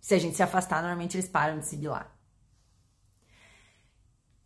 Se 0.00 0.14
a 0.14 0.18
gente 0.20 0.36
se 0.36 0.44
afastar, 0.44 0.80
normalmente 0.80 1.16
eles 1.16 1.28
param 1.28 1.58
de 1.58 1.66
sibilar. 1.66 2.16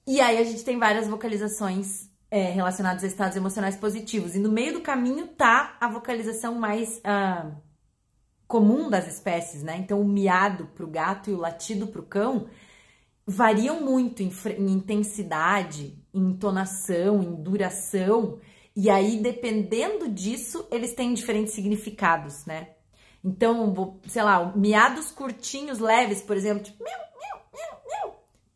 E 0.07 0.18
aí 0.18 0.38
a 0.38 0.44
gente 0.44 0.64
tem 0.64 0.79
várias 0.79 1.07
vocalizações 1.07 2.11
é, 2.33 2.45
relacionadas 2.51 3.05
a 3.05 3.07
estados 3.07 3.37
emocionais 3.37 3.77
positivos. 3.77 4.35
E 4.35 4.38
no 4.38 4.51
meio 4.51 4.73
do 4.73 4.81
caminho 4.81 5.27
tá 5.27 5.77
a 5.79 5.87
vocalização 5.87 6.55
mais 6.55 6.99
ah, 7.05 7.51
comum 8.49 8.88
das 8.88 9.07
espécies, 9.07 9.62
né? 9.62 9.77
Então 9.77 10.01
o 10.01 10.09
miado 10.09 10.66
pro 10.75 10.87
gato 10.87 11.29
e 11.29 11.35
o 11.35 11.37
latido 11.37 11.88
pro 11.88 12.03
cão 12.03 12.47
variam 13.27 13.83
muito 13.83 14.23
em, 14.23 14.33
em 14.59 14.73
intensidade, 14.73 16.03
em 16.12 16.31
entonação, 16.31 17.23
em 17.23 17.35
duração. 17.35 18.38
E 18.75 18.88
aí, 18.88 19.18
dependendo 19.18 20.09
disso, 20.09 20.66
eles 20.71 20.95
têm 20.95 21.12
diferentes 21.12 21.53
significados, 21.53 22.47
né? 22.47 22.71
Então, 23.23 24.01
sei 24.07 24.23
lá, 24.23 24.57
miados 24.57 25.11
curtinhos, 25.11 25.79
leves, 25.79 26.23
por 26.23 26.35
exemplo, 26.35 26.64
tipo, 26.64 26.83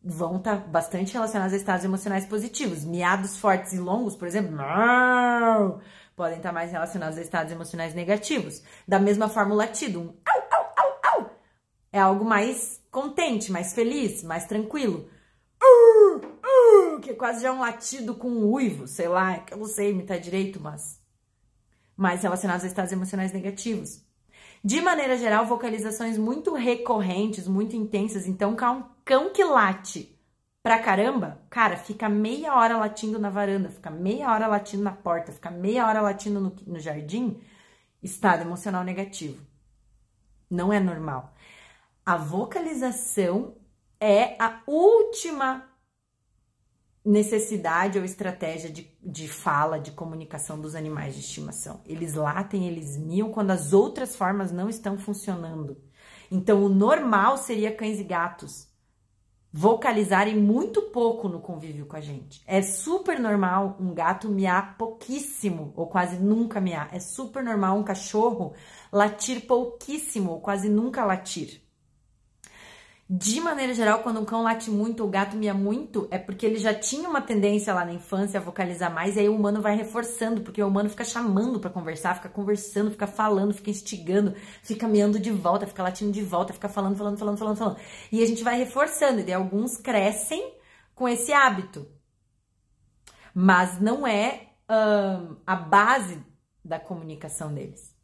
vão 0.09 0.37
estar 0.37 0.61
tá 0.61 0.67
bastante 0.69 1.13
relacionados 1.13 1.53
a 1.53 1.57
estados 1.57 1.85
emocionais 1.85 2.25
positivos. 2.25 2.85
Miados 2.85 3.37
fortes 3.39 3.73
e 3.73 3.79
longos, 3.79 4.15
por 4.15 4.29
exemplo, 4.29 4.57
podem 6.15 6.37
estar 6.37 6.51
tá 6.51 6.53
mais 6.53 6.71
relacionados 6.71 7.19
a 7.19 7.23
estados 7.23 7.53
emocionais 7.53 7.93
negativos. 7.93 8.63
Da 8.87 9.01
mesma 9.01 9.29
forma, 9.29 9.53
o 9.53 9.57
latido, 9.57 10.01
um 10.01 10.15
au, 10.25 10.49
au, 10.53 10.75
au, 10.77 11.23
au, 11.23 11.31
é 11.93 11.99
algo 11.99 12.25
mais 12.25 12.81
contente, 12.89 13.51
mais 13.51 13.73
feliz, 13.73 14.23
mais 14.23 14.47
tranquilo. 14.47 15.11
Uh, 15.61 16.17
uh, 16.17 17.01
que 17.01 17.13
quase 17.15 17.43
já 17.43 17.49
é 17.49 17.53
um 17.53 17.59
latido 17.59 18.15
com 18.15 18.29
um 18.29 18.53
uivo, 18.53 18.87
sei 18.87 19.09
lá, 19.09 19.41
que 19.41 19.55
eu 19.55 19.59
não 19.59 19.67
sei 19.67 19.91
imitar 19.91 20.21
direito, 20.21 20.61
mas 20.61 21.01
mais 21.97 22.23
relacionados 22.23 22.65
a 22.65 22.69
estados 22.69 22.93
emocionais 22.93 23.33
negativos. 23.33 24.05
De 24.63 24.81
maneira 24.81 25.17
geral, 25.17 25.47
vocalizações 25.47 26.17
muito 26.17 26.55
recorrentes, 26.55 27.49
muito 27.49 27.75
intensas. 27.75 28.27
Então, 28.27 28.55
cão 29.07 29.31
que 29.33 29.45
late 29.45 30.13
pra 30.65 30.81
caramba, 30.81 31.41
cara, 31.49 31.77
fica 31.77 32.09
meia 32.09 32.57
hora 32.57 32.77
latindo 32.77 33.21
na 33.21 33.31
varanda, 33.31 33.71
fica 33.71 33.89
meia 33.89 34.33
hora 34.33 34.49
latindo 34.49 34.83
na 34.83 34.91
porta, 34.91 35.31
fica 35.31 35.49
meia 35.49 35.87
hora 35.87 36.01
latindo 36.01 36.41
no, 36.41 36.53
no 36.67 36.81
jardim, 36.81 37.41
estado 38.03 38.43
emocional 38.43 38.83
negativo. 38.83 39.41
Não 40.51 40.73
é 40.73 40.81
normal. 40.81 41.33
A 42.05 42.17
vocalização 42.17 43.55
é 44.01 44.37
a 44.43 44.61
última 44.67 45.71
necessidade 47.05 47.97
ou 47.97 48.05
estratégia 48.05 48.69
de, 48.69 48.91
de 49.01 49.29
fala, 49.29 49.79
de 49.79 49.93
comunicação 49.93 50.61
dos 50.61 50.75
animais 50.75 51.15
de 51.15 51.21
estimação. 51.21 51.81
Eles 51.87 52.15
latem, 52.15 52.67
eles 52.67 52.97
miam 52.97 53.31
quando 53.31 53.53
as 53.53 53.73
outras 53.73 54.17
formas 54.17 54.51
não 54.51 54.69
estão 54.69 54.99
funcionando. 54.99 55.81
Então, 56.29 56.65
o 56.65 56.69
normal 56.69 57.39
seria 57.39 57.73
cães 57.73 58.01
e 58.01 58.05
gatos 58.05 58.75
vocalizarem 59.57 60.37
muito 60.37 60.83
pouco 60.83 61.31
no 61.31 61.41
convívio 61.41 61.87
com 61.87 61.97
a 61.97 62.01
gente. 62.03 62.43
É 62.47 62.61
super 62.61 63.19
normal 63.19 63.75
um 63.81 63.95
gato 63.95 64.29
miar 64.29 64.77
pouquíssimo 64.77 65.73
ou 65.75 65.87
quase 65.87 66.17
nunca 66.17 66.61
miar. 66.61 66.91
É 66.93 67.01
super 67.01 67.43
normal 67.43 67.79
um 67.79 67.83
cachorro 67.83 68.53
latir 68.93 69.47
pouquíssimo 69.47 70.33
ou 70.33 70.41
quase 70.41 70.69
nunca 70.69 71.07
latir. 71.07 71.66
De 73.09 73.41
maneira 73.41 73.73
geral, 73.73 74.03
quando 74.03 74.19
um 74.19 74.25
cão 74.25 74.43
late 74.43 74.69
muito 74.69 75.01
ou 75.01 75.07
o 75.09 75.11
gato 75.11 75.37
mia 75.37 75.55
muito, 75.55 76.09
é 76.11 76.19
porque 76.19 76.45
ele 76.45 76.59
já 76.59 76.75
tinha 76.75 77.09
uma 77.09 77.23
tendência 77.23 77.73
lá 77.73 77.85
na 77.85 77.93
infância 77.93 78.41
a 78.41 78.43
vocalizar 78.43 78.93
mais, 78.93 79.15
e 79.15 79.21
aí 79.21 79.29
o 79.29 79.37
humano 79.37 79.63
vai 79.63 79.77
reforçando, 79.77 80.41
porque 80.41 80.61
o 80.61 80.67
humano 80.67 80.91
fica 80.91 81.05
chamando 81.05 81.61
para 81.61 81.71
conversar, 81.71 82.17
fica 82.17 82.29
conversando, 82.29 82.91
fica 82.91 83.07
falando, 83.07 83.55
fica 83.55 83.71
instigando, 83.71 84.35
fica 84.61 84.89
miando 84.89 85.21
de 85.21 85.31
volta, 85.31 85.69
fica 85.69 85.85
latindo 85.85 86.11
de 86.11 86.23
volta, 86.23 86.53
fica 86.53 86.69
falando, 86.69 86.97
falando, 86.97 87.17
falando, 87.17 87.39
falando, 87.39 87.57
falando. 87.57 87.79
E 88.11 88.21
a 88.21 88.27
gente 88.27 88.43
vai 88.43 88.59
reforçando, 88.59 89.21
e 89.21 89.23
daí 89.23 89.35
alguns 89.35 89.77
crescem 89.77 90.55
com 90.93 91.09
esse 91.09 91.33
hábito. 91.33 91.87
Mas 93.33 93.81
não 93.81 94.05
é 94.05 94.49
um, 94.69 95.37
a 95.47 95.55
base 95.55 96.25
da 96.65 96.81
comunicação 96.81 97.55
deles. 97.55 97.96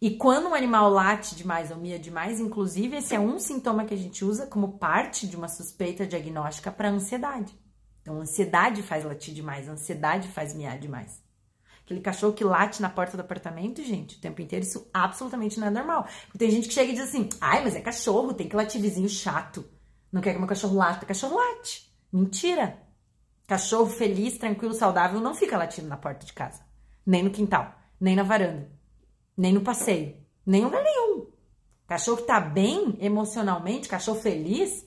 E 0.00 0.12
quando 0.12 0.48
um 0.48 0.54
animal 0.54 0.88
late 0.88 1.36
demais 1.36 1.70
ou 1.70 1.76
mia 1.76 1.98
demais, 1.98 2.40
inclusive, 2.40 2.96
esse 2.96 3.14
é 3.14 3.20
um 3.20 3.38
sintoma 3.38 3.84
que 3.84 3.92
a 3.92 3.96
gente 3.96 4.24
usa 4.24 4.46
como 4.46 4.78
parte 4.78 5.26
de 5.26 5.36
uma 5.36 5.46
suspeita 5.46 6.06
diagnóstica 6.06 6.72
para 6.72 6.88
ansiedade. 6.88 7.54
Então, 8.00 8.18
ansiedade 8.18 8.82
faz 8.82 9.04
latir 9.04 9.34
demais, 9.34 9.68
ansiedade 9.68 10.26
faz 10.28 10.54
miar 10.54 10.78
demais. 10.78 11.22
Aquele 11.84 12.00
cachorro 12.00 12.32
que 12.32 12.42
late 12.42 12.80
na 12.80 12.88
porta 12.88 13.14
do 13.14 13.20
apartamento, 13.20 13.84
gente, 13.84 14.16
o 14.16 14.20
tempo 14.20 14.40
inteiro, 14.40 14.64
isso 14.64 14.88
absolutamente 14.94 15.60
não 15.60 15.66
é 15.66 15.70
normal. 15.70 16.08
Tem 16.38 16.50
gente 16.50 16.68
que 16.68 16.74
chega 16.74 16.92
e 16.92 16.94
diz 16.94 17.02
assim: 17.02 17.28
ai, 17.38 17.62
mas 17.62 17.76
é 17.76 17.80
cachorro, 17.82 18.32
tem 18.32 18.48
que 18.48 18.56
latir 18.56 18.80
vizinho 18.80 19.08
chato. 19.08 19.68
Não 20.10 20.22
quer 20.22 20.32
que 20.32 20.38
meu 20.38 20.48
cachorro 20.48 20.76
late, 20.76 21.04
cachorro 21.04 21.36
late. 21.36 21.92
Mentira. 22.10 22.80
Cachorro 23.46 23.86
feliz, 23.86 24.38
tranquilo, 24.38 24.72
saudável 24.72 25.20
não 25.20 25.34
fica 25.34 25.58
latindo 25.58 25.88
na 25.88 25.96
porta 25.96 26.24
de 26.24 26.32
casa, 26.32 26.62
nem 27.04 27.22
no 27.22 27.30
quintal, 27.30 27.74
nem 28.00 28.16
na 28.16 28.22
varanda 28.22 28.79
nem 29.40 29.54
no 29.54 29.62
passeio, 29.62 30.14
nem 30.44 30.62
lugar 30.62 30.82
nenhum. 30.82 31.26
Cachorro 31.88 32.18
que 32.18 32.24
tá 32.24 32.38
bem 32.38 32.98
emocionalmente, 33.00 33.88
cachorro 33.88 34.20
feliz, 34.20 34.84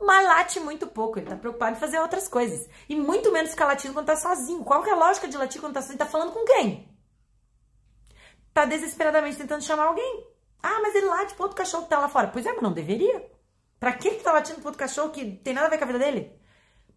mas 0.00 0.26
late 0.26 0.58
muito 0.58 0.88
pouco. 0.88 1.20
Ele 1.20 1.30
tá 1.30 1.36
preocupado 1.36 1.76
em 1.76 1.80
fazer 1.80 2.00
outras 2.00 2.26
coisas. 2.26 2.68
E 2.88 2.96
muito 2.96 3.30
menos 3.30 3.52
ficar 3.52 3.66
latindo 3.66 3.94
quando 3.94 4.06
tá 4.06 4.16
sozinho. 4.16 4.64
Qual 4.64 4.82
que 4.82 4.90
é 4.90 4.92
a 4.92 4.96
lógica 4.96 5.28
de 5.28 5.36
latir 5.36 5.60
quando 5.60 5.74
tá 5.74 5.80
sozinho? 5.80 5.98
Tá 5.98 6.06
falando 6.06 6.32
com 6.32 6.44
quem? 6.44 6.88
Tá 8.52 8.64
desesperadamente 8.64 9.36
tentando 9.36 9.62
chamar 9.62 9.84
alguém. 9.84 10.26
Ah, 10.60 10.80
mas 10.82 10.96
ele 10.96 11.06
late 11.06 11.34
pro 11.34 11.44
outro 11.44 11.56
cachorro 11.56 11.84
que 11.84 11.90
tá 11.90 12.00
lá 12.00 12.08
fora. 12.08 12.26
Pois 12.26 12.44
é, 12.44 12.52
mas 12.52 12.62
não 12.62 12.72
deveria. 12.72 13.24
Pra 13.78 13.92
que 13.92 14.10
que 14.10 14.24
tá 14.24 14.32
latindo 14.32 14.58
pro 14.58 14.68
outro 14.68 14.80
cachorro 14.80 15.10
que 15.10 15.24
tem 15.36 15.54
nada 15.54 15.68
a 15.68 15.70
ver 15.70 15.78
com 15.78 15.84
a 15.84 15.86
vida 15.86 16.00
dele? 16.00 16.32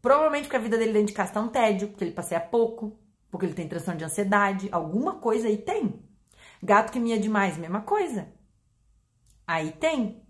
Provavelmente 0.02 0.46
porque 0.46 0.58
a 0.58 0.60
vida 0.60 0.78
dele 0.78 0.94
dentro 0.94 1.08
de 1.10 1.14
casa 1.14 1.34
tá 1.34 1.40
um 1.40 1.50
tédio, 1.50 1.90
porque 1.90 2.04
ele 2.04 2.12
passeia 2.12 2.42
pouco, 2.42 3.00
porque 3.30 3.46
ele 3.46 3.54
tem 3.54 3.68
transtorno 3.68 4.00
de 4.00 4.06
ansiedade. 4.06 4.70
Alguma 4.72 5.20
coisa 5.20 5.48
aí 5.48 5.58
tem. 5.58 6.04
Gato 6.66 6.92
que 6.92 7.00
mia 7.00 7.20
demais, 7.20 7.58
mesma 7.58 7.82
coisa. 7.82 8.28
Aí 9.46 9.72
tem. 9.72 10.26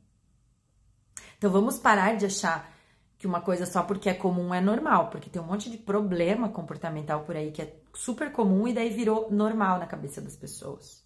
Então 1.37 1.49
vamos 1.49 1.79
parar 1.79 2.17
de 2.17 2.25
achar 2.25 2.73
que 3.17 3.25
uma 3.25 3.39
coisa 3.39 3.65
só 3.65 3.83
porque 3.83 4.09
é 4.09 4.13
comum 4.13 4.53
é 4.53 4.59
normal, 4.59 5.09
porque 5.09 5.29
tem 5.29 5.41
um 5.41 5.45
monte 5.45 5.69
de 5.69 5.77
problema 5.77 6.49
comportamental 6.49 7.23
por 7.23 7.37
aí 7.37 7.51
que 7.51 7.61
é 7.61 7.79
super 7.93 8.33
comum 8.33 8.67
e 8.67 8.73
daí 8.73 8.89
virou 8.89 9.31
normal 9.31 9.79
na 9.79 9.87
cabeça 9.87 10.21
das 10.21 10.35
pessoas, 10.35 11.05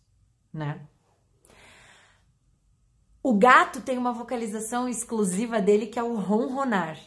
né? 0.52 0.88
O 3.22 3.38
gato 3.38 3.82
tem 3.82 3.98
uma 4.00 4.12
vocalização 4.12 4.90
exclusiva 4.90 5.62
dele 5.62 5.86
que 5.86 6.00
é 6.00 6.04
o 6.04 6.16
ronronar. 6.16 6.98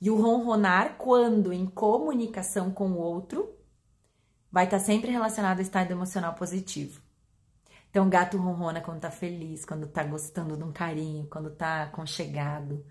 E 0.00 0.08
o 0.10 0.14
ronronar, 0.14 0.96
quando 0.96 1.52
em 1.52 1.66
comunicação 1.66 2.70
com 2.70 2.92
o 2.92 2.98
outro, 2.98 3.57
vai 4.50 4.64
estar 4.64 4.78
tá 4.78 4.84
sempre 4.84 5.10
relacionado 5.10 5.58
ao 5.58 5.62
estado 5.62 5.90
emocional 5.90 6.34
positivo. 6.34 7.00
Então, 7.90 8.06
o 8.06 8.10
gato 8.10 8.36
ronrona 8.36 8.80
quando 8.80 9.00
tá 9.00 9.10
feliz, 9.10 9.64
quando 9.64 9.86
tá 9.86 10.04
gostando 10.04 10.56
de 10.56 10.62
um 10.62 10.72
carinho, 10.72 11.26
quando 11.30 11.50
tá 11.50 11.84
aconchegado, 11.84 12.84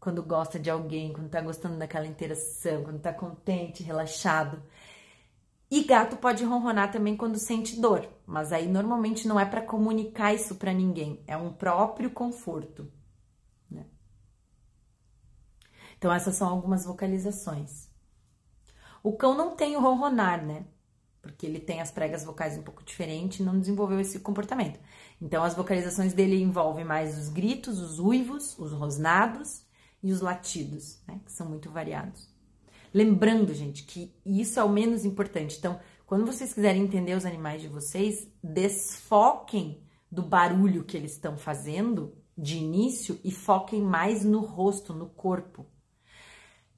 quando 0.00 0.22
gosta 0.22 0.58
de 0.58 0.68
alguém, 0.70 1.12
quando 1.12 1.28
tá 1.28 1.40
gostando 1.40 1.78
daquela 1.78 2.06
interação, 2.06 2.84
quando 2.84 3.00
tá 3.00 3.12
contente, 3.12 3.82
relaxado. 3.82 4.62
E 5.70 5.84
gato 5.84 6.16
pode 6.16 6.44
ronronar 6.44 6.92
também 6.92 7.16
quando 7.16 7.38
sente 7.38 7.80
dor, 7.80 8.08
mas 8.24 8.52
aí 8.52 8.68
normalmente 8.68 9.26
não 9.26 9.38
é 9.38 9.44
para 9.44 9.62
comunicar 9.62 10.32
isso 10.34 10.56
para 10.56 10.72
ninguém, 10.72 11.22
é 11.26 11.36
um 11.36 11.52
próprio 11.52 12.10
conforto. 12.10 12.90
Né? 13.70 13.86
Então, 15.98 16.12
essas 16.12 16.36
são 16.36 16.48
algumas 16.48 16.84
vocalizações. 16.84 17.88
O 19.02 19.16
cão 19.16 19.36
não 19.36 19.56
tem 19.56 19.76
o 19.76 19.80
ronronar, 19.80 20.44
né? 20.44 20.66
Porque 21.26 21.46
ele 21.46 21.58
tem 21.58 21.80
as 21.80 21.90
pregas 21.90 22.24
vocais 22.24 22.56
um 22.56 22.62
pouco 22.62 22.84
diferente 22.84 23.42
e 23.42 23.44
não 23.44 23.58
desenvolveu 23.58 24.00
esse 24.00 24.20
comportamento. 24.20 24.80
Então, 25.20 25.42
as 25.42 25.54
vocalizações 25.54 26.12
dele 26.12 26.40
envolvem 26.40 26.84
mais 26.84 27.18
os 27.18 27.28
gritos, 27.28 27.80
os 27.80 27.98
uivos, 27.98 28.58
os 28.58 28.72
rosnados 28.72 29.62
e 30.02 30.12
os 30.12 30.20
latidos, 30.20 31.00
né, 31.06 31.20
que 31.24 31.32
são 31.32 31.48
muito 31.48 31.70
variados. 31.70 32.28
Lembrando, 32.92 33.52
gente, 33.52 33.84
que 33.84 34.14
isso 34.24 34.58
é 34.58 34.64
o 34.64 34.68
menos 34.68 35.04
importante. 35.04 35.56
Então, 35.58 35.78
quando 36.06 36.24
vocês 36.24 36.54
quiserem 36.54 36.82
entender 36.82 37.14
os 37.14 37.26
animais 37.26 37.60
de 37.60 37.68
vocês, 37.68 38.28
desfoquem 38.42 39.82
do 40.10 40.22
barulho 40.22 40.84
que 40.84 40.96
eles 40.96 41.12
estão 41.12 41.36
fazendo 41.36 42.14
de 42.38 42.58
início 42.58 43.18
e 43.24 43.32
foquem 43.32 43.82
mais 43.82 44.24
no 44.24 44.40
rosto, 44.40 44.94
no 44.94 45.06
corpo 45.06 45.66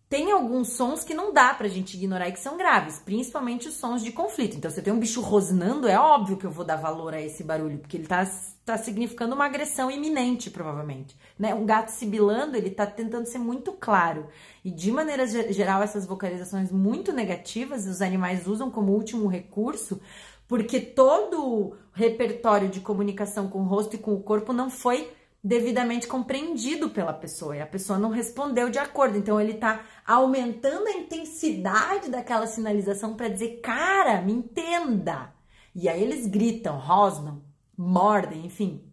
tem 0.09 0.33
alguns 0.33 0.73
sons 0.73 1.05
que 1.05 1.13
não 1.13 1.35
dá 1.35 1.53
pra 1.53 1.69
gente 1.69 1.95
ignorar 1.95 2.29
e 2.29 2.33
que 2.33 2.41
são 2.41 2.57
graves, 2.57 2.99
principalmente 2.99 3.69
os 3.69 3.75
sons 3.75 4.03
de 4.03 4.11
conflito. 4.11 4.57
Então, 4.57 4.71
se 4.71 4.81
eu 4.81 4.85
tenho 4.85 4.97
um 4.97 5.01
bicho 5.01 5.21
rosnando, 5.21 5.87
é 5.87 5.99
óbvio 5.99 6.39
que 6.39 6.47
eu 6.47 6.51
vou 6.51 6.65
dar 6.65 6.77
valor 6.77 7.13
a 7.13 7.21
esse 7.21 7.45
barulho, 7.45 7.79
porque 7.79 7.99
ele 7.99 8.07
tá, 8.07 8.27
tá 8.65 8.79
significando 8.79 9.35
uma 9.35 9.45
agressão 9.45 9.91
iminente, 9.91 10.49
provavelmente. 10.51 11.15
Né? 11.39 11.55
Um 11.55 11.67
gato 11.67 11.91
sibilando, 11.91 12.57
ele 12.57 12.71
tá 12.71 12.87
tentando 12.87 13.27
ser 13.27 13.39
muito 13.39 13.73
claro. 13.73 14.29
E 14.65 14.71
de 14.71 14.91
maneira 14.91 15.27
geral, 15.27 15.83
essas 15.83 16.07
vocalizações 16.07 16.73
muito 16.73 17.13
negativas, 17.13 17.87
os 17.87 18.01
animais 18.01 18.47
usam 18.47 18.71
como 18.71 18.93
último 18.93 19.29
recurso, 19.29 20.01
porque 20.47 20.81
todo 20.81 21.45
o 21.45 21.77
repertório 21.93 22.71
de 22.71 22.81
comunicação 22.81 23.49
com 23.49 23.61
o 23.61 23.67
rosto 23.67 23.97
e 23.97 23.99
com 23.99 24.15
o 24.15 24.23
corpo 24.23 24.55
não 24.55 24.71
foi 24.71 25.13
devidamente 25.49 26.07
compreendido 26.07 26.91
pela 26.91 27.15
pessoa 27.15 27.57
e 27.57 27.63
a 27.63 27.67
pessoa 27.67 27.99
não 27.99 28.11
respondeu 28.11 28.69
de 28.69 28.79
acordo. 28.79 29.17
Então 29.17 29.41
ele 29.41 29.53
está 29.53 29.83
aumentando 30.07 30.87
a 30.87 30.93
intensidade 30.93 32.11
daquela 32.11 32.47
sinalização 32.47 33.17
para 33.17 33.31
dizer, 33.31 33.63
cara, 33.63 34.21
me 34.21 34.35
entenda. 34.35 35.33
E 35.75 35.89
aí 35.89 36.03
eles 36.03 36.27
gritam, 36.27 36.79
rosnam, 36.79 37.43
mordem, 37.75 38.45
enfim, 38.45 38.93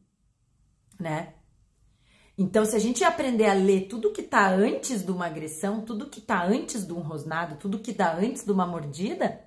né? 0.97 1.33
Então, 2.37 2.65
se 2.65 2.75
a 2.75 2.79
gente 2.79 3.03
aprender 3.03 3.47
a 3.47 3.53
ler 3.53 3.87
tudo 3.87 4.11
que 4.11 4.21
está 4.21 4.49
antes 4.49 5.05
de 5.05 5.11
uma 5.11 5.25
agressão, 5.25 5.81
tudo 5.81 6.09
que 6.09 6.19
está 6.19 6.45
antes 6.45 6.85
de 6.85 6.93
um 6.93 6.99
rosnado, 6.99 7.55
tudo 7.55 7.79
que 7.79 7.91
está 7.91 8.13
antes 8.13 8.43
de 8.43 8.51
uma 8.51 8.65
mordida, 8.65 9.41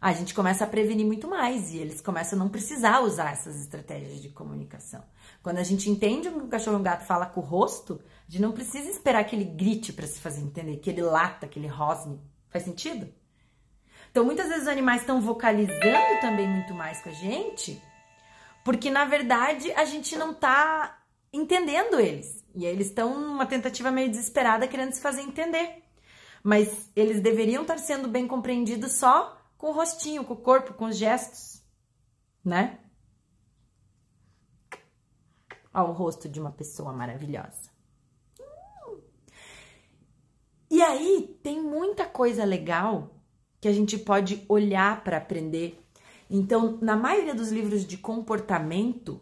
a 0.00 0.12
gente 0.12 0.34
começa 0.34 0.64
a 0.64 0.66
prevenir 0.66 1.06
muito 1.06 1.28
mais 1.28 1.72
e 1.72 1.78
eles 1.78 2.00
começam 2.00 2.38
a 2.38 2.42
não 2.42 2.50
precisar 2.50 3.00
usar 3.00 3.32
essas 3.32 3.58
estratégias 3.60 4.20
de 4.20 4.28
comunicação. 4.28 5.02
Quando 5.46 5.58
a 5.58 5.62
gente 5.62 5.88
entende 5.88 6.26
o 6.26 6.32
que 6.32 6.38
um 6.38 6.48
cachorro 6.48 6.76
e 6.76 6.80
um 6.80 6.82
gato 6.82 7.06
fala 7.06 7.24
com 7.24 7.40
o 7.40 7.44
rosto, 7.44 8.02
a 8.26 8.28
gente 8.28 8.42
não 8.42 8.50
precisa 8.50 8.90
esperar 8.90 9.22
que 9.22 9.36
ele 9.36 9.44
grite 9.44 9.92
para 9.92 10.04
se 10.04 10.18
fazer 10.18 10.40
entender, 10.40 10.78
que 10.78 10.90
ele 10.90 11.02
lata, 11.02 11.46
que 11.46 11.56
ele 11.56 11.68
rosne. 11.68 12.20
Faz 12.48 12.64
sentido? 12.64 13.08
Então, 14.10 14.24
muitas 14.24 14.48
vezes 14.48 14.64
os 14.64 14.68
animais 14.68 15.02
estão 15.02 15.20
vocalizando 15.20 16.20
também 16.20 16.48
muito 16.48 16.74
mais 16.74 17.00
com 17.00 17.10
a 17.10 17.12
gente, 17.12 17.80
porque 18.64 18.90
na 18.90 19.04
verdade 19.04 19.70
a 19.74 19.84
gente 19.84 20.16
não 20.16 20.34
tá 20.34 21.00
entendendo 21.32 22.00
eles. 22.00 22.44
E 22.52 22.66
aí 22.66 22.72
eles 22.72 22.88
estão 22.88 23.16
numa 23.16 23.46
tentativa 23.46 23.92
meio 23.92 24.10
desesperada 24.10 24.66
querendo 24.66 24.94
se 24.94 25.00
fazer 25.00 25.20
entender. 25.20 25.80
Mas 26.42 26.90
eles 26.96 27.20
deveriam 27.20 27.62
estar 27.62 27.78
sendo 27.78 28.08
bem 28.08 28.26
compreendidos 28.26 28.94
só 28.94 29.40
com 29.56 29.68
o 29.68 29.72
rostinho, 29.72 30.24
com 30.24 30.34
o 30.34 30.42
corpo, 30.42 30.74
com 30.74 30.86
os 30.86 30.96
gestos, 30.96 31.62
né? 32.44 32.80
Ao 35.76 35.92
rosto 35.92 36.26
de 36.26 36.40
uma 36.40 36.50
pessoa 36.50 36.90
maravilhosa. 36.90 37.70
E 40.70 40.80
aí 40.80 41.38
tem 41.42 41.62
muita 41.62 42.06
coisa 42.06 42.44
legal 42.44 43.10
que 43.60 43.68
a 43.68 43.72
gente 43.72 43.98
pode 43.98 44.42
olhar 44.48 45.04
para 45.04 45.18
aprender. 45.18 45.78
Então, 46.30 46.78
na 46.80 46.96
maioria 46.96 47.34
dos 47.34 47.50
livros 47.50 47.84
de 47.84 47.98
comportamento, 47.98 49.20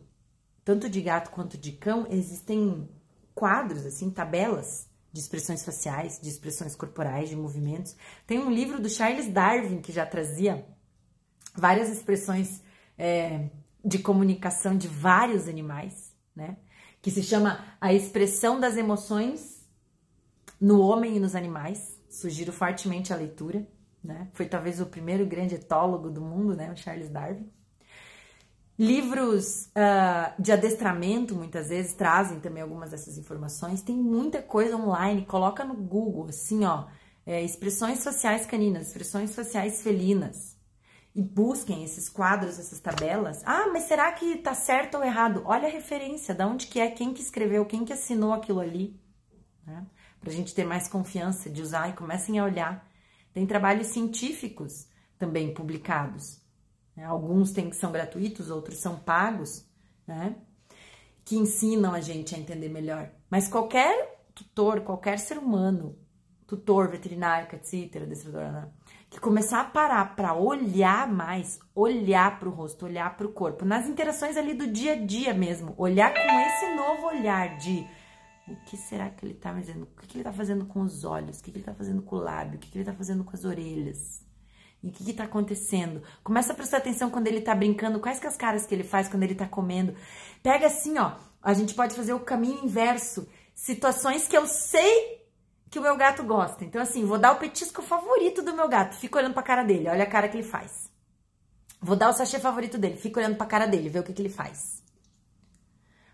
tanto 0.64 0.88
de 0.88 1.00
gato 1.00 1.30
quanto 1.30 1.58
de 1.58 1.72
cão, 1.72 2.06
existem 2.08 2.88
quadros, 3.34 3.84
assim, 3.84 4.08
tabelas 4.08 4.88
de 5.12 5.20
expressões 5.20 5.64
faciais, 5.64 6.20
de 6.20 6.28
expressões 6.28 6.74
corporais, 6.74 7.28
de 7.28 7.36
movimentos. 7.36 7.96
Tem 8.26 8.38
um 8.38 8.50
livro 8.50 8.80
do 8.80 8.88
Charles 8.88 9.28
Darwin 9.28 9.80
que 9.80 9.92
já 9.92 10.06
trazia 10.06 10.64
várias 11.54 11.88
expressões 11.88 12.62
é, 12.98 13.48
de 13.84 13.98
comunicação 13.98 14.76
de 14.76 14.88
vários 14.88 15.46
animais, 15.46 16.03
né? 16.34 16.56
Que 17.00 17.10
se 17.10 17.22
chama 17.22 17.64
A 17.80 17.92
Expressão 17.92 18.58
das 18.58 18.76
Emoções 18.76 19.64
no 20.60 20.80
Homem 20.80 21.16
e 21.16 21.20
nos 21.20 21.34
Animais. 21.34 21.98
Sugiro 22.08 22.52
fortemente 22.52 23.12
a 23.12 23.16
leitura, 23.16 23.66
né? 24.02 24.28
Foi 24.32 24.46
talvez 24.46 24.80
o 24.80 24.86
primeiro 24.86 25.26
grande 25.26 25.56
etólogo 25.56 26.10
do 26.10 26.20
mundo, 26.20 26.54
né? 26.56 26.70
O 26.72 26.76
Charles 26.76 27.08
Darwin. 27.08 27.50
Livros 28.78 29.66
uh, 29.66 30.42
de 30.42 30.50
adestramento 30.50 31.34
muitas 31.34 31.68
vezes 31.68 31.92
trazem 31.92 32.40
também 32.40 32.62
algumas 32.62 32.90
dessas 32.90 33.16
informações. 33.16 33.82
Tem 33.82 33.96
muita 33.96 34.42
coisa 34.42 34.76
online. 34.76 35.24
Coloca 35.24 35.64
no 35.64 35.74
Google, 35.74 36.26
assim, 36.28 36.64
ó, 36.64 36.86
é, 37.24 37.42
expressões 37.42 38.00
sociais 38.00 38.44
caninas, 38.46 38.88
expressões 38.88 39.30
sociais 39.30 39.82
felinas. 39.82 40.53
E 41.14 41.22
busquem 41.22 41.84
esses 41.84 42.08
quadros, 42.08 42.58
essas 42.58 42.80
tabelas. 42.80 43.42
Ah, 43.46 43.68
mas 43.72 43.84
será 43.84 44.10
que 44.12 44.38
tá 44.38 44.54
certo 44.54 44.96
ou 44.96 45.04
errado? 45.04 45.42
Olha 45.44 45.68
a 45.68 45.70
referência, 45.70 46.34
da 46.34 46.46
onde 46.46 46.66
que 46.66 46.80
é, 46.80 46.90
quem 46.90 47.14
que 47.14 47.22
escreveu, 47.22 47.64
quem 47.64 47.84
que 47.84 47.92
assinou 47.92 48.32
aquilo 48.32 48.60
ali. 48.60 49.00
Né? 49.64 49.86
Pra 50.20 50.32
gente 50.32 50.54
ter 50.54 50.64
mais 50.64 50.88
confiança 50.88 51.48
de 51.48 51.62
usar 51.62 51.88
e 51.88 51.92
comecem 51.92 52.38
a 52.38 52.44
olhar. 52.44 52.90
Tem 53.32 53.46
trabalhos 53.46 53.88
científicos 53.88 54.88
também 55.18 55.54
publicados 55.54 56.44
né? 56.96 57.04
Alguns 57.04 57.52
tem, 57.52 57.72
são 57.72 57.90
gratuitos, 57.90 58.50
outros 58.50 58.78
são 58.78 58.96
pagos, 58.96 59.64
né? 60.06 60.36
Que 61.24 61.36
ensinam 61.36 61.94
a 61.94 62.00
gente 62.00 62.34
a 62.34 62.38
entender 62.38 62.68
melhor. 62.68 63.10
Mas 63.30 63.48
qualquer 63.48 64.26
tutor, 64.34 64.80
qualquer 64.82 65.18
ser 65.18 65.38
humano, 65.38 65.98
tutor, 66.46 66.90
veterinário, 66.90 67.48
etc., 67.52 68.02
adestrador, 68.02 68.52
né? 68.52 68.68
que 69.14 69.20
começar 69.20 69.60
a 69.60 69.64
parar 69.64 70.16
para 70.16 70.34
olhar 70.34 71.06
mais, 71.06 71.60
olhar 71.74 72.38
para 72.38 72.48
o 72.48 72.52
rosto, 72.52 72.84
olhar 72.84 73.16
para 73.16 73.26
o 73.26 73.32
corpo, 73.32 73.64
nas 73.64 73.86
interações 73.88 74.36
ali 74.36 74.54
do 74.54 74.66
dia 74.66 74.94
a 74.94 74.96
dia 74.96 75.32
mesmo, 75.32 75.72
olhar 75.78 76.12
com 76.12 76.18
esse 76.18 76.74
novo 76.74 77.06
olhar 77.06 77.56
de 77.58 77.86
o 78.48 78.56
que 78.66 78.76
será 78.76 79.08
que 79.08 79.24
ele 79.24 79.34
está 79.34 79.54
fazendo? 79.54 79.84
O 79.84 79.86
que 79.86 80.16
ele 80.16 80.20
está 80.20 80.32
fazendo 80.32 80.66
com 80.66 80.82
os 80.82 81.04
olhos? 81.04 81.38
O 81.38 81.42
que 81.42 81.50
ele 81.50 81.60
está 81.60 81.72
fazendo 81.72 82.02
com 82.02 82.16
o 82.16 82.18
lábio? 82.18 82.56
O 82.56 82.58
que 82.58 82.68
ele 82.76 82.82
está 82.82 82.92
fazendo 82.92 83.24
com 83.24 83.34
as 83.34 83.44
orelhas? 83.44 84.22
E 84.82 84.88
o 84.88 84.92
que 84.92 85.10
está 85.10 85.24
acontecendo? 85.24 86.02
Começa 86.22 86.52
a 86.52 86.56
prestar 86.56 86.78
atenção 86.78 87.08
quando 87.08 87.26
ele 87.26 87.38
está 87.38 87.54
brincando, 87.54 88.00
quais 88.00 88.20
que 88.20 88.26
é 88.26 88.28
as 88.28 88.36
caras 88.36 88.66
que 88.66 88.74
ele 88.74 88.84
faz 88.84 89.08
quando 89.08 89.22
ele 89.22 89.32
está 89.32 89.48
comendo. 89.48 89.94
Pega 90.42 90.66
assim, 90.66 90.98
ó, 90.98 91.12
a 91.42 91.54
gente 91.54 91.72
pode 91.72 91.94
fazer 91.94 92.12
o 92.12 92.20
caminho 92.20 92.64
inverso. 92.64 93.26
Situações 93.54 94.28
que 94.28 94.36
eu 94.36 94.46
sei 94.46 95.23
que 95.70 95.78
o 95.78 95.82
meu 95.82 95.96
gato 95.96 96.22
gosta. 96.22 96.64
Então, 96.64 96.80
assim, 96.80 97.04
vou 97.04 97.18
dar 97.18 97.32
o 97.32 97.36
petisco 97.36 97.82
favorito 97.82 98.42
do 98.42 98.54
meu 98.54 98.68
gato. 98.68 98.96
Fica 98.96 99.18
olhando 99.18 99.34
pra 99.34 99.42
cara 99.42 99.62
dele, 99.62 99.88
olha 99.88 100.04
a 100.04 100.10
cara 100.10 100.28
que 100.28 100.36
ele 100.36 100.46
faz. 100.46 100.90
Vou 101.80 101.96
dar 101.96 102.08
o 102.08 102.12
sachê 102.12 102.38
favorito 102.38 102.78
dele, 102.78 102.96
fica 102.96 103.20
olhando 103.20 103.36
pra 103.36 103.46
cara 103.46 103.66
dele, 103.66 103.88
vê 103.88 103.98
o 103.98 104.02
que, 104.02 104.12
que 104.12 104.22
ele 104.22 104.30
faz. 104.30 104.82